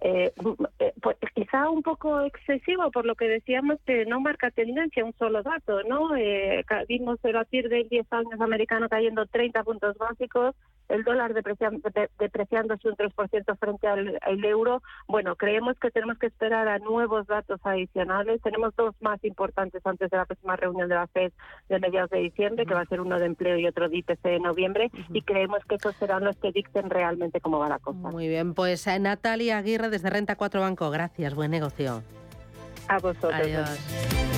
Eh, 0.00 0.32
eh, 0.78 0.92
pues 1.02 1.16
quizá 1.34 1.68
un 1.70 1.82
poco 1.82 2.20
excesivo 2.20 2.88
por 2.92 3.04
lo 3.04 3.16
que 3.16 3.26
decíamos 3.26 3.80
que 3.84 4.06
no 4.06 4.20
marca 4.20 4.50
tendencia 4.52 5.04
un 5.04 5.12
solo 5.14 5.42
dato, 5.42 5.82
¿no? 5.84 6.14
Eh, 6.16 6.64
vimos 6.88 7.18
el 7.24 7.36
ATIR 7.36 7.68
del 7.68 7.88
10 7.88 8.06
años 8.12 8.40
americano 8.40 8.88
cayendo 8.88 9.26
30 9.26 9.64
puntos 9.64 9.98
básicos, 9.98 10.54
el 10.88 11.04
dólar 11.04 11.34
depreciando, 11.34 11.88
depreciándose 12.18 12.88
un 12.88 12.96
3% 12.96 13.58
frente 13.58 13.86
al, 13.86 14.44
euro. 14.44 14.82
Bueno, 15.06 15.36
creemos 15.36 15.78
que 15.78 15.90
tenemos 15.90 16.18
que 16.18 16.26
esperar 16.26 16.68
a 16.68 16.78
nuevos 16.78 17.26
datos 17.26 17.60
adicionales. 17.64 18.40
Tenemos 18.42 18.74
dos 18.76 18.94
más 19.00 19.22
importantes 19.24 19.82
antes 19.84 20.10
de 20.10 20.16
la 20.16 20.24
próxima 20.24 20.56
reunión 20.56 20.88
de 20.88 20.94
la 20.94 21.06
FED 21.08 21.32
de 21.68 21.78
mediados 21.78 22.10
de 22.10 22.18
diciembre, 22.18 22.66
que 22.66 22.74
va 22.74 22.80
a 22.80 22.86
ser 22.86 23.00
uno 23.00 23.18
de 23.18 23.26
empleo 23.26 23.58
y 23.58 23.66
otro 23.66 23.88
de 23.88 23.98
IPC 23.98 24.24
en 24.24 24.42
noviembre, 24.42 24.90
y 25.12 25.22
creemos 25.22 25.60
que 25.68 25.74
esos 25.74 25.94
serán 25.96 26.24
los 26.24 26.36
que 26.36 26.52
dicten 26.52 26.90
realmente 26.90 27.40
cómo 27.40 27.58
va 27.58 27.68
la 27.68 27.78
cosa. 27.78 27.98
Muy 27.98 28.28
bien, 28.28 28.54
pues 28.54 28.86
Natalia 29.00 29.58
Aguirre 29.58 29.90
desde 29.90 30.10
Renta 30.10 30.36
4 30.36 30.60
Banco, 30.60 30.90
gracias, 30.90 31.34
buen 31.34 31.50
negocio. 31.50 32.02
A 32.88 32.98
vosotros. 32.98 33.34
Adiós. 33.34 34.37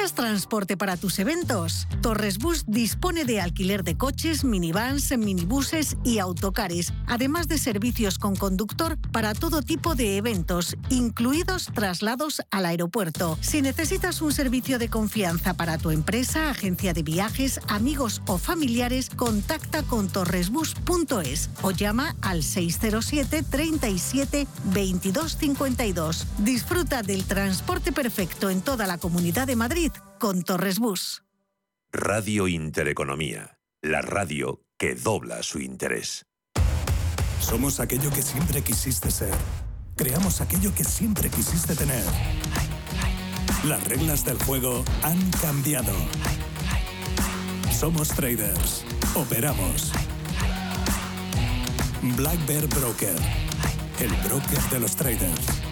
¿Buscas 0.00 0.14
transporte 0.14 0.76
para 0.78 0.96
tus 0.96 1.18
eventos? 1.18 1.86
Torres 2.00 2.38
Bus 2.38 2.64
dispone 2.66 3.26
de 3.26 3.38
alquiler 3.42 3.84
de 3.84 3.98
coches, 3.98 4.44
minivans, 4.44 5.14
minibuses 5.18 5.98
y 6.04 6.20
autocares, 6.20 6.94
además 7.06 7.48
de 7.48 7.58
servicios 7.58 8.18
con 8.18 8.34
conductor 8.34 8.96
para 9.12 9.34
todo 9.34 9.60
tipo 9.60 9.94
de 9.94 10.16
eventos, 10.16 10.78
incluidos 10.88 11.66
traslados 11.74 12.40
al 12.50 12.64
aeropuerto. 12.64 13.36
Si 13.42 13.60
necesitas 13.60 14.22
un 14.22 14.32
servicio 14.32 14.78
de 14.78 14.88
confianza 14.88 15.52
para 15.52 15.76
tu 15.76 15.90
empresa, 15.90 16.48
agencia 16.48 16.94
de 16.94 17.02
viajes, 17.02 17.60
amigos 17.68 18.22
o 18.26 18.38
familiares, 18.38 19.10
contacta 19.10 19.82
con 19.82 20.08
torresbus.es 20.08 21.50
o 21.60 21.72
llama 21.72 22.16
al 22.22 22.42
607 22.42 23.42
37 23.42 24.46
22 24.72 25.36
52. 25.36 26.26
Disfruta 26.38 27.02
del 27.02 27.24
transporte 27.24 27.92
perfecto 27.92 28.48
en 28.48 28.62
toda 28.62 28.86
la 28.86 28.96
comunidad 28.96 29.46
de 29.46 29.56
Madrid 29.90 30.02
con 30.18 30.42
Torres 30.42 30.78
Bus. 30.78 31.22
Radio 31.92 32.46
Intereconomía, 32.46 33.58
la 33.82 34.02
radio 34.02 34.62
que 34.78 34.94
dobla 34.94 35.42
su 35.42 35.58
interés. 35.60 36.26
Somos 37.40 37.80
aquello 37.80 38.10
que 38.10 38.22
siempre 38.22 38.62
quisiste 38.62 39.10
ser. 39.10 39.34
Creamos 39.96 40.40
aquello 40.40 40.72
que 40.74 40.84
siempre 40.84 41.30
quisiste 41.30 41.74
tener. 41.74 42.04
Las 43.64 43.82
reglas 43.84 44.24
del 44.24 44.38
juego 44.44 44.84
han 45.02 45.30
cambiado. 45.42 45.94
Somos 47.72 48.08
traders. 48.08 48.84
Operamos. 49.14 49.92
Black 52.16 52.46
Bear 52.46 52.66
Broker. 52.68 53.16
El 53.98 54.10
broker 54.28 54.60
de 54.70 54.80
los 54.80 54.94
traders. 54.96 55.69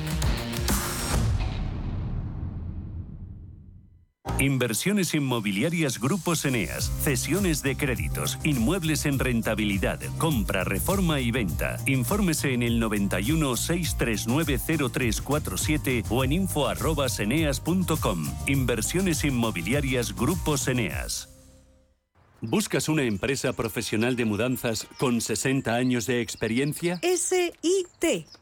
Inversiones 4.40 5.14
inmobiliarias 5.14 5.98
Grupos 5.98 6.44
Eneas, 6.44 6.92
cesiones 7.02 7.60
de 7.64 7.76
créditos, 7.76 8.38
inmuebles 8.44 9.04
en 9.04 9.18
rentabilidad, 9.18 9.98
compra, 10.16 10.62
reforma 10.62 11.18
y 11.18 11.32
venta. 11.32 11.78
Infórmese 11.86 12.52
en 12.52 12.62
el 12.62 12.78
91 12.78 13.56
639 13.56 14.60
0347 14.92 16.04
o 16.08 16.22
en 16.22 16.32
info@eneas.com. 16.32 18.26
Inversiones 18.46 19.24
inmobiliarias 19.24 20.14
Grupos 20.14 20.68
Eneas. 20.68 21.28
¿Buscas 22.40 22.88
una 22.88 23.02
empresa 23.02 23.52
profesional 23.52 24.14
de 24.14 24.24
mudanzas 24.24 24.86
con 24.98 25.20
60 25.20 25.74
años 25.74 26.06
de 26.06 26.20
experiencia? 26.20 27.00
SIT. 27.02 28.28